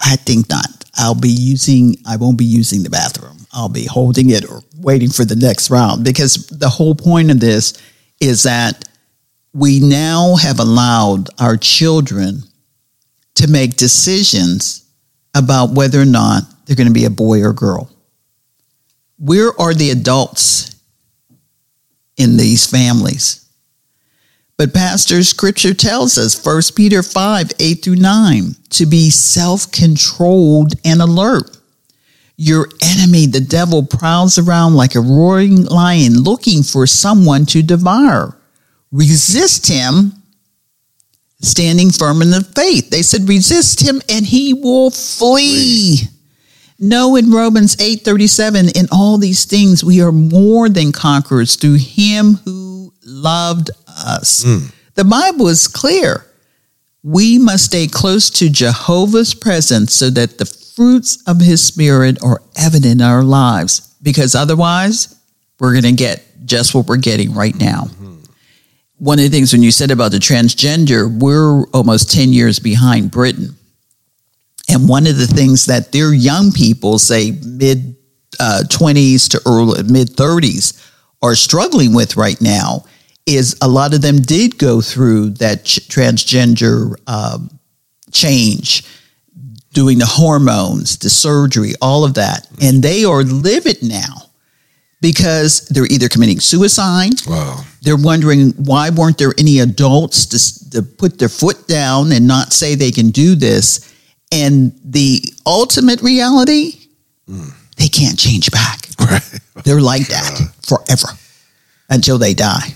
I 0.00 0.16
think 0.16 0.50
not. 0.50 0.66
I'll 0.96 1.14
be 1.14 1.30
using, 1.30 1.96
I 2.06 2.16
won't 2.16 2.38
be 2.38 2.44
using 2.44 2.82
the 2.82 2.90
bathroom. 2.90 3.46
I'll 3.52 3.68
be 3.68 3.86
holding 3.86 4.30
it 4.30 4.48
or 4.50 4.60
waiting 4.78 5.10
for 5.10 5.24
the 5.24 5.36
next 5.36 5.70
round 5.70 6.04
because 6.04 6.46
the 6.48 6.68
whole 6.68 6.94
point 6.94 7.30
of 7.30 7.38
this 7.38 7.80
is 8.20 8.42
that 8.42 8.88
we 9.52 9.78
now 9.78 10.34
have 10.34 10.58
allowed 10.58 11.28
our 11.38 11.56
children 11.56 12.42
to 13.44 13.52
make 13.52 13.76
decisions 13.76 14.88
about 15.34 15.70
whether 15.70 16.00
or 16.00 16.06
not 16.06 16.42
they're 16.64 16.76
going 16.76 16.88
to 16.88 16.94
be 16.94 17.04
a 17.04 17.10
boy 17.10 17.42
or 17.42 17.52
girl. 17.52 17.90
Where 19.18 19.58
are 19.60 19.74
the 19.74 19.90
adults 19.90 20.74
in 22.16 22.36
these 22.36 22.66
families? 22.66 23.40
But 24.56 24.72
Pastor, 24.72 25.22
Scripture 25.24 25.74
tells 25.74 26.16
us, 26.16 26.44
1 26.44 26.62
Peter 26.76 27.02
5, 27.02 27.52
8 27.58 27.74
through 27.82 27.96
9, 27.96 28.54
to 28.70 28.86
be 28.86 29.10
self-controlled 29.10 30.74
and 30.84 31.02
alert. 31.02 31.56
Your 32.36 32.68
enemy, 32.80 33.26
the 33.26 33.40
devil, 33.40 33.84
prowls 33.84 34.38
around 34.38 34.74
like 34.74 34.94
a 34.94 35.00
roaring 35.00 35.64
lion 35.64 36.14
looking 36.22 36.62
for 36.62 36.86
someone 36.86 37.46
to 37.46 37.62
devour. 37.62 38.36
Resist 38.92 39.66
him, 39.66 40.12
standing 41.44 41.90
firm 41.90 42.22
in 42.22 42.30
the 42.30 42.42
faith. 42.42 42.90
They 42.90 43.02
said, 43.02 43.28
resist 43.28 43.86
him 43.86 44.00
and 44.08 44.26
he 44.26 44.54
will 44.54 44.90
flee. 44.90 46.00
No, 46.78 47.16
in 47.16 47.30
Romans 47.30 47.76
8:37, 47.76 48.76
in 48.76 48.88
all 48.90 49.16
these 49.16 49.44
things 49.44 49.84
we 49.84 50.00
are 50.00 50.12
more 50.12 50.68
than 50.68 50.92
conquerors 50.92 51.56
through 51.56 51.78
him 51.78 52.34
who 52.44 52.92
loved 53.04 53.70
us. 53.86 54.42
Hmm. 54.44 54.66
The 54.94 55.04
Bible 55.04 55.48
is 55.48 55.68
clear. 55.68 56.26
We 57.02 57.38
must 57.38 57.66
stay 57.66 57.86
close 57.86 58.30
to 58.30 58.48
Jehovah's 58.48 59.34
presence 59.34 59.94
so 59.94 60.10
that 60.10 60.38
the 60.38 60.46
fruits 60.46 61.22
of 61.26 61.40
his 61.40 61.62
spirit 61.62 62.18
are 62.22 62.42
evident 62.56 63.00
in 63.00 63.00
our 63.00 63.22
lives 63.22 63.94
because 64.02 64.34
otherwise 64.34 65.14
we're 65.60 65.72
going 65.72 65.84
to 65.84 65.92
get 65.92 66.24
just 66.46 66.74
what 66.74 66.86
we're 66.86 66.96
getting 66.96 67.34
right 67.34 67.54
now. 67.58 67.84
Mm-hmm. 67.84 68.13
One 68.98 69.18
of 69.18 69.24
the 69.24 69.28
things 69.30 69.52
when 69.52 69.62
you 69.62 69.70
said 69.70 69.90
about 69.90 70.12
the 70.12 70.18
transgender, 70.18 71.10
we're 71.10 71.64
almost 71.70 72.12
10 72.12 72.32
years 72.32 72.58
behind 72.58 73.10
Britain. 73.10 73.56
And 74.68 74.88
one 74.88 75.06
of 75.06 75.16
the 75.16 75.26
things 75.26 75.66
that 75.66 75.92
their 75.92 76.14
young 76.14 76.52
people, 76.52 76.98
say 76.98 77.32
mid 77.44 77.96
uh, 78.40 78.62
20s 78.66 79.28
to 79.30 79.40
early 79.46 79.82
mid 79.82 80.08
30s, 80.08 80.80
are 81.22 81.34
struggling 81.34 81.94
with 81.94 82.16
right 82.16 82.40
now 82.40 82.84
is 83.26 83.56
a 83.62 83.68
lot 83.68 83.94
of 83.94 84.02
them 84.02 84.20
did 84.20 84.58
go 84.58 84.80
through 84.80 85.30
that 85.30 85.64
ch- 85.64 85.80
transgender 85.88 86.94
um, 87.06 87.58
change, 88.12 88.84
doing 89.72 89.98
the 89.98 90.06
hormones, 90.06 90.98
the 90.98 91.10
surgery, 91.10 91.72
all 91.80 92.04
of 92.04 92.14
that. 92.14 92.46
And 92.62 92.82
they 92.82 93.04
are 93.04 93.22
livid 93.22 93.82
now 93.82 94.23
because 95.04 95.68
they're 95.68 95.84
either 95.90 96.08
committing 96.08 96.40
suicide. 96.40 97.12
Wow. 97.26 97.62
They're 97.82 97.94
wondering 97.94 98.52
why 98.52 98.88
weren't 98.88 99.18
there 99.18 99.34
any 99.36 99.58
adults 99.58 100.24
to, 100.24 100.70
to 100.70 100.82
put 100.82 101.18
their 101.18 101.28
foot 101.28 101.68
down 101.68 102.10
and 102.10 102.26
not 102.26 102.54
say 102.54 102.74
they 102.74 102.90
can 102.90 103.10
do 103.10 103.34
this. 103.34 103.92
And 104.32 104.72
the 104.82 105.22
ultimate 105.44 106.00
reality, 106.00 106.88
hmm. 107.28 107.50
they 107.76 107.88
can't 107.88 108.18
change 108.18 108.50
back. 108.50 108.86
They're 109.64 109.82
like 109.82 110.08
that 110.08 110.40
forever 110.62 111.08
until 111.90 112.16
they 112.16 112.32
die. 112.32 112.74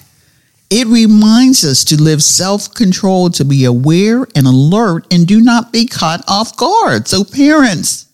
It 0.68 0.86
reminds 0.86 1.64
us 1.64 1.82
to 1.84 1.96
live 1.96 2.22
self 2.22 2.74
control, 2.74 3.30
to 3.30 3.44
be 3.46 3.64
aware 3.64 4.26
and 4.34 4.46
alert, 4.46 5.06
and 5.10 5.26
do 5.26 5.40
not 5.40 5.72
be 5.72 5.86
caught 5.86 6.22
off 6.28 6.58
guard. 6.58 7.08
So, 7.08 7.24
parents, 7.24 8.06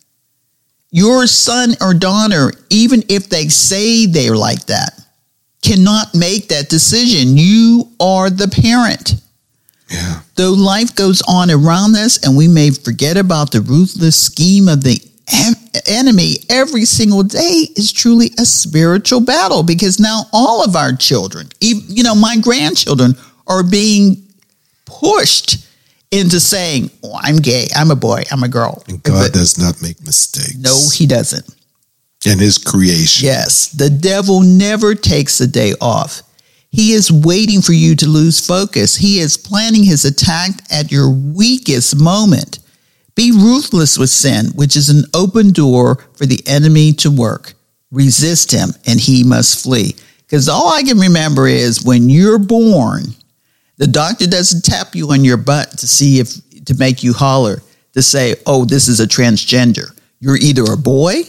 your 0.95 1.27
son 1.27 1.75
or 1.81 1.93
daughter, 1.93 2.53
even 2.69 3.03
if 3.09 3.27
they 3.27 3.49
say 3.49 4.05
they're 4.05 4.33
like 4.33 4.65
that, 4.67 4.97
cannot 5.61 6.15
make 6.15 6.47
that 6.47 6.69
decision. 6.69 7.37
You 7.37 7.91
are 7.99 8.29
the 8.29 8.47
parent. 8.47 9.15
Yeah. 9.91 10.21
Though 10.35 10.53
life 10.53 10.95
goes 10.95 11.21
on 11.27 11.51
around 11.51 11.97
us 11.97 12.25
and 12.25 12.37
we 12.37 12.47
may 12.47 12.71
forget 12.71 13.17
about 13.17 13.51
the 13.51 13.59
ruthless 13.59 14.15
scheme 14.15 14.69
of 14.69 14.85
the 14.85 14.97
en- 15.33 15.81
enemy, 15.85 16.35
every 16.49 16.85
single 16.85 17.23
day 17.23 17.67
is 17.75 17.91
truly 17.91 18.27
a 18.39 18.45
spiritual 18.45 19.19
battle 19.19 19.63
because 19.63 19.99
now 19.99 20.23
all 20.31 20.63
of 20.63 20.77
our 20.77 20.93
children, 20.93 21.49
ev- 21.61 21.83
you 21.89 22.03
know, 22.03 22.15
my 22.15 22.37
grandchildren 22.37 23.15
are 23.47 23.63
being 23.63 24.23
pushed 24.85 25.64
into 26.15 26.39
saying, 26.39 26.91
oh, 27.03 27.17
I'm 27.21 27.37
gay, 27.37 27.67
I'm 27.75 27.91
a 27.91 27.95
boy, 27.95 28.23
I'm 28.31 28.43
a 28.43 28.47
girl. 28.47 28.83
And 28.87 29.01
God 29.03 29.33
does 29.33 29.57
not 29.57 29.81
make 29.81 30.03
mistakes. 30.03 30.57
No, 30.57 30.79
he 30.93 31.05
doesn't. 31.05 31.45
In 32.25 32.39
his 32.39 32.57
creation. 32.57 33.25
Yes, 33.25 33.67
the 33.69 33.89
devil 33.89 34.41
never 34.41 34.95
takes 34.95 35.39
a 35.41 35.47
day 35.47 35.73
off. 35.79 36.21
He 36.71 36.91
is 36.91 37.11
waiting 37.11 37.61
for 37.61 37.73
you 37.73 37.95
to 37.95 38.07
lose 38.07 38.45
focus. 38.45 38.95
He 38.95 39.19
is 39.19 39.37
planning 39.37 39.83
his 39.83 40.03
attack 40.05 40.51
at 40.71 40.91
your 40.91 41.09
weakest 41.09 41.99
moment. 41.99 42.59
Be 43.15 43.31
ruthless 43.31 43.97
with 43.97 44.09
sin, 44.09 44.47
which 44.55 44.75
is 44.75 44.89
an 44.89 45.03
open 45.13 45.51
door 45.51 46.03
for 46.15 46.25
the 46.25 46.41
enemy 46.47 46.91
to 46.93 47.09
work. 47.09 47.53
Resist 47.91 48.51
him, 48.51 48.69
and 48.85 48.99
he 48.99 49.23
must 49.23 49.63
flee. 49.63 49.95
Because 50.17 50.49
all 50.49 50.73
I 50.73 50.83
can 50.83 50.99
remember 50.99 51.47
is 51.47 51.85
when 51.85 52.09
you're 52.09 52.39
born, 52.39 53.03
the 53.77 53.87
doctor 53.87 54.27
doesn't 54.27 54.63
tap 54.63 54.95
you 54.95 55.11
on 55.11 55.23
your 55.23 55.37
butt 55.37 55.77
to 55.79 55.87
see 55.87 56.19
if 56.19 56.33
to 56.65 56.73
make 56.75 57.03
you 57.03 57.13
holler 57.13 57.61
to 57.93 58.01
say, 58.01 58.35
"Oh, 58.45 58.65
this 58.65 58.87
is 58.87 58.99
a 58.99 59.07
transgender." 59.07 59.91
You're 60.19 60.37
either 60.37 60.63
a 60.63 60.77
boy 60.77 61.23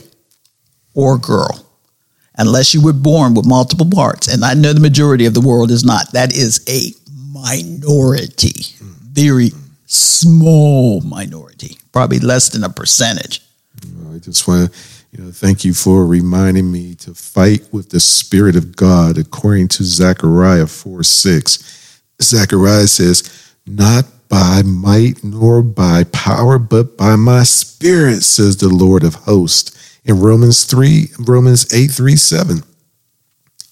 or 0.94 1.16
a 1.16 1.18
girl, 1.18 1.66
unless 2.38 2.72
you 2.72 2.80
were 2.80 2.92
born 2.92 3.34
with 3.34 3.46
multiple 3.46 3.86
parts. 3.86 4.28
And 4.28 4.44
I 4.44 4.54
know 4.54 4.72
the 4.72 4.80
majority 4.80 5.26
of 5.26 5.34
the 5.34 5.40
world 5.40 5.70
is 5.70 5.84
not. 5.84 6.12
That 6.12 6.34
is 6.34 6.60
a 6.68 6.94
minority, 7.32 8.66
very 9.12 9.52
small 9.86 11.00
minority, 11.02 11.78
probably 11.92 12.18
less 12.18 12.48
than 12.48 12.64
a 12.64 12.70
percentage. 12.70 13.42
I 14.12 14.18
just 14.18 14.48
want 14.48 14.72
to, 14.72 14.78
you 15.12 15.24
know, 15.24 15.30
thank 15.30 15.64
you 15.64 15.74
for 15.74 16.06
reminding 16.06 16.72
me 16.72 16.94
to 16.96 17.14
fight 17.14 17.62
with 17.72 17.90
the 17.90 18.00
Spirit 18.00 18.56
of 18.56 18.74
God 18.74 19.18
according 19.18 19.68
to 19.68 19.84
Zechariah 19.84 20.66
4 20.66 21.02
6. 21.02 21.58
Zechariah 22.22 22.86
says, 22.86 23.54
Not 23.66 24.06
by 24.28 24.62
might 24.64 25.22
nor 25.22 25.62
by 25.62 26.04
power, 26.04 26.58
but 26.58 26.96
by 26.96 27.16
my 27.16 27.42
spirit, 27.42 28.22
says 28.22 28.56
the 28.56 28.68
Lord 28.68 29.04
of 29.04 29.14
hosts. 29.14 30.00
In 30.04 30.20
Romans 30.20 30.64
3, 30.64 31.08
Romans 31.26 31.72
8 31.72 31.90
3 31.90 32.16
7. 32.16 32.62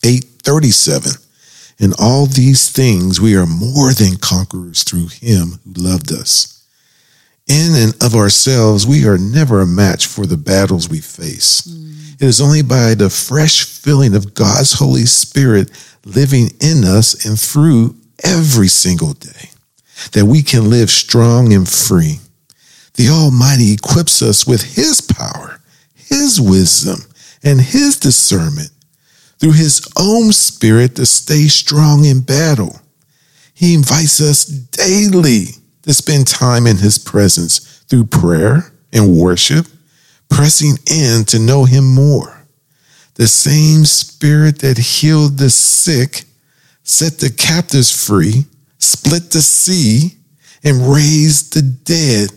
837. 0.05 1.12
In 1.78 1.92
all 1.99 2.26
these 2.26 2.70
things 2.70 3.20
we 3.20 3.36
are 3.36 3.47
more 3.47 3.92
than 3.92 4.16
conquerors 4.16 4.84
through 4.84 5.09
him 5.09 5.61
who 5.64 5.72
loved 5.82 6.12
us. 6.12 6.55
In 7.47 7.74
and 7.74 7.95
of 8.03 8.14
ourselves, 8.14 8.86
we 8.86 9.07
are 9.07 9.18
never 9.18 9.61
a 9.61 9.66
match 9.66 10.07
for 10.07 10.24
the 10.24 10.36
battles 10.36 10.88
we 10.88 11.01
face. 11.01 11.62
Mm. 11.62 12.14
It 12.14 12.26
is 12.26 12.40
only 12.40 12.62
by 12.62 12.95
the 12.95 13.11
fresh 13.11 13.64
filling 13.64 14.14
of 14.14 14.34
God's 14.34 14.74
Holy 14.74 15.05
Spirit 15.05 15.70
living 16.05 16.51
in 16.61 16.84
us 16.84 17.26
and 17.26 17.38
through 17.38 17.97
every 18.22 18.68
single 18.68 19.14
day 19.14 19.50
that 20.12 20.26
we 20.26 20.42
can 20.42 20.70
live 20.70 20.90
strong 20.90 21.52
and 21.52 21.68
free. 21.68 22.18
The 22.94 23.08
Almighty 23.08 23.72
equips 23.72 24.22
us 24.22 24.46
with 24.46 24.76
His 24.76 25.00
power, 25.00 25.60
His 25.94 26.40
wisdom, 26.40 27.00
and 27.42 27.60
His 27.60 27.98
discernment 27.98 28.70
through 29.38 29.52
His 29.52 29.86
own 29.98 30.32
Spirit 30.32 30.96
to 30.96 31.06
stay 31.06 31.48
strong 31.48 32.04
in 32.04 32.20
battle. 32.20 32.80
He 33.52 33.74
invites 33.74 34.20
us 34.20 34.44
daily 34.44 35.46
to 35.82 35.94
spend 35.94 36.26
time 36.26 36.66
in 36.66 36.78
His 36.78 36.98
presence 36.98 37.84
through 37.88 38.06
prayer 38.06 38.72
and 38.92 39.16
worship, 39.16 39.66
pressing 40.28 40.76
in 40.90 41.24
to 41.26 41.38
know 41.38 41.64
Him 41.64 41.94
more. 41.94 42.46
The 43.14 43.28
same 43.28 43.84
Spirit 43.84 44.60
that 44.60 44.78
healed 44.78 45.38
the 45.38 45.50
sick, 45.50 46.24
set 46.85 47.18
the 47.18 47.30
captives 47.30 47.91
free, 48.07 48.45
split 48.78 49.30
the 49.32 49.43
sea, 49.43 50.14
and 50.62 50.89
raised 50.95 51.55
the 51.55 51.62
dead. 51.62 52.30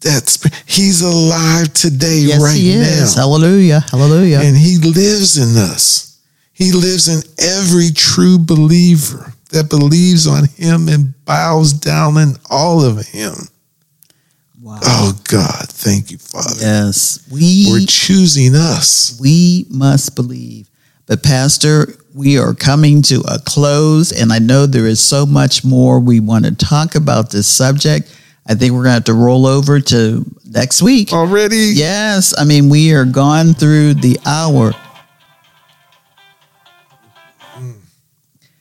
That's 0.00 0.42
He's 0.66 1.00
alive 1.00 1.72
today, 1.74 2.18
Yes, 2.18 2.42
right 2.42 2.56
he 2.56 2.74
now. 2.74 2.80
is. 2.82 3.14
Hallelujah. 3.14 3.80
Hallelujah. 3.80 4.40
And 4.42 4.56
he 4.56 4.78
lives 4.78 5.38
in 5.38 5.56
us. 5.56 6.18
He 6.52 6.72
lives 6.72 7.08
in 7.08 7.22
every 7.38 7.90
true 7.94 8.38
believer 8.38 9.32
that 9.50 9.68
believes 9.70 10.26
on 10.26 10.46
him 10.48 10.88
and 10.88 11.14
bows 11.24 11.72
down 11.72 12.16
in 12.16 12.34
all 12.50 12.84
of 12.84 13.06
him. 13.06 13.34
Wow. 14.60 14.78
Oh 14.82 15.20
God, 15.28 15.68
thank 15.68 16.10
you, 16.10 16.18
Father. 16.18 16.54
Yes. 16.60 17.26
we're 17.30 17.86
choosing 17.86 18.54
us. 18.54 19.18
we 19.20 19.66
must 19.70 20.14
believe. 20.14 20.68
But 21.06 21.22
Pastor, 21.22 21.94
we 22.14 22.38
are 22.38 22.54
coming 22.54 23.02
to 23.02 23.22
a 23.28 23.38
close 23.38 24.12
and 24.12 24.32
I 24.32 24.38
know 24.38 24.66
there 24.66 24.86
is 24.86 25.00
so 25.00 25.24
much 25.24 25.64
more 25.64 26.00
we 26.00 26.20
want 26.20 26.44
to 26.44 26.54
talk 26.54 26.94
about 26.94 27.30
this 27.30 27.46
subject. 27.46 28.14
I 28.46 28.54
think 28.54 28.72
we're 28.72 28.84
going 28.84 28.90
to 28.90 28.94
have 28.94 29.04
to 29.04 29.14
roll 29.14 29.46
over 29.46 29.80
to 29.80 30.24
next 30.44 30.82
week. 30.82 31.12
Already? 31.12 31.72
Yes. 31.74 32.34
I 32.38 32.44
mean, 32.44 32.68
we 32.68 32.92
are 32.92 33.04
gone 33.04 33.54
through 33.54 33.94
the 33.94 34.18
hour. 34.26 34.72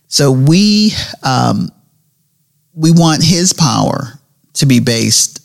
So 0.07 0.29
we 0.29 0.91
um, 1.23 1.69
we 2.73 2.91
want 2.91 3.23
his 3.23 3.53
power 3.53 4.19
to 4.55 4.65
be 4.65 4.81
based 4.81 5.39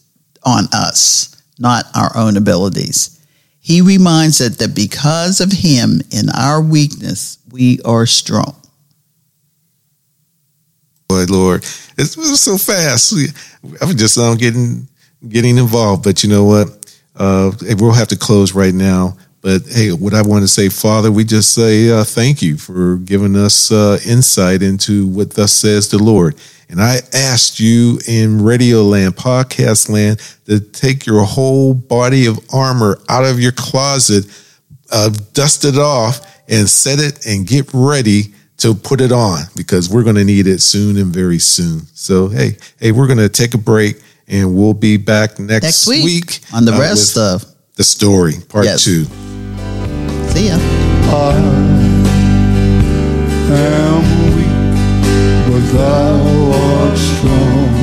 on 0.44 0.64
us, 0.72 1.40
not 1.59 1.84
our 1.94 2.16
own 2.16 2.36
abilities. 2.36 3.15
He 3.66 3.80
reminds 3.80 4.40
us 4.40 4.58
that 4.58 4.76
because 4.76 5.40
of 5.40 5.50
him 5.50 6.00
in 6.12 6.28
our 6.28 6.62
weakness, 6.62 7.38
we 7.50 7.80
are 7.84 8.06
strong. 8.06 8.54
Boy, 11.08 11.24
Lord, 11.28 11.64
it's, 11.98 12.14
so 12.40 12.58
fast. 12.58 13.12
I'm 13.82 13.96
just 13.96 14.18
um, 14.18 14.36
getting 14.36 14.86
getting 15.28 15.58
involved, 15.58 16.04
but 16.04 16.22
you 16.22 16.28
know 16.28 16.44
what? 16.44 16.94
Uh, 17.16 17.50
we'll 17.80 17.90
have 17.90 18.06
to 18.06 18.16
close 18.16 18.54
right 18.54 18.72
now. 18.72 19.16
But 19.40 19.62
hey, 19.66 19.90
what 19.90 20.14
I 20.14 20.22
want 20.22 20.44
to 20.44 20.48
say, 20.48 20.68
Father, 20.68 21.10
we 21.10 21.24
just 21.24 21.52
say 21.52 21.90
uh, 21.90 22.04
thank 22.04 22.42
you 22.42 22.56
for 22.56 22.98
giving 22.98 23.34
us 23.34 23.72
uh, 23.72 23.98
insight 24.06 24.62
into 24.62 25.08
what 25.08 25.32
thus 25.32 25.52
says 25.52 25.88
the 25.88 25.98
Lord. 25.98 26.36
And 26.68 26.82
I 26.82 27.00
asked 27.12 27.60
you 27.60 28.00
in 28.08 28.42
Radio 28.42 28.82
Land, 28.82 29.16
Podcast 29.16 29.88
Land, 29.88 30.20
to 30.46 30.58
take 30.60 31.06
your 31.06 31.22
whole 31.22 31.74
body 31.74 32.26
of 32.26 32.38
armor 32.52 32.98
out 33.08 33.24
of 33.24 33.38
your 33.38 33.52
closet, 33.52 34.26
uh, 34.90 35.10
dust 35.32 35.64
it 35.64 35.78
off, 35.78 36.20
and 36.48 36.68
set 36.68 36.98
it 36.98 37.24
and 37.26 37.46
get 37.46 37.68
ready 37.72 38.34
to 38.58 38.74
put 38.74 39.00
it 39.00 39.12
on 39.12 39.42
because 39.54 39.88
we're 39.90 40.02
going 40.02 40.16
to 40.16 40.24
need 40.24 40.46
it 40.46 40.60
soon 40.60 40.96
and 40.96 41.12
very 41.12 41.38
soon. 41.38 41.82
So, 41.94 42.28
hey, 42.28 42.56
hey, 42.80 42.92
we're 42.92 43.06
going 43.06 43.18
to 43.18 43.28
take 43.28 43.54
a 43.54 43.58
break 43.58 44.00
and 44.28 44.56
we'll 44.56 44.74
be 44.74 44.96
back 44.96 45.38
next, 45.38 45.64
Next 45.64 45.86
week, 45.86 46.04
week 46.04 46.40
on 46.52 46.64
the 46.64 46.72
uh, 46.72 46.80
rest 46.80 47.16
of 47.16 47.44
the 47.76 47.84
story, 47.84 48.34
part 48.48 48.64
Yes. 48.64 48.84
two. 48.84 49.04
See 50.32 50.48
ya. 50.48 50.58
am 53.48 54.02
weak, 54.36 54.48
but 55.46 55.72
thou 55.72 56.40
art 56.40 56.45
strong. 56.97 57.74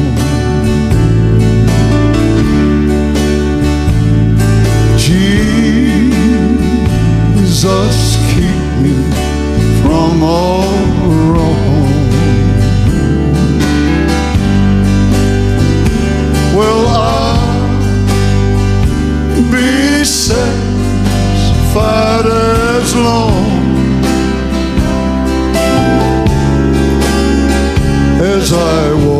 Jesus, 6.18 6.57
keep 8.34 8.64
me 8.82 8.95
from 9.82 10.24
all 10.24 10.64
wrong. 11.32 11.91
Will 16.55 16.86
I 16.88 16.97
be 19.51 20.03
satisfied 20.05 20.55
as 22.26 22.95
long 22.95 23.62
as 28.34 28.51
I 28.51 28.93
was. 28.93 29.12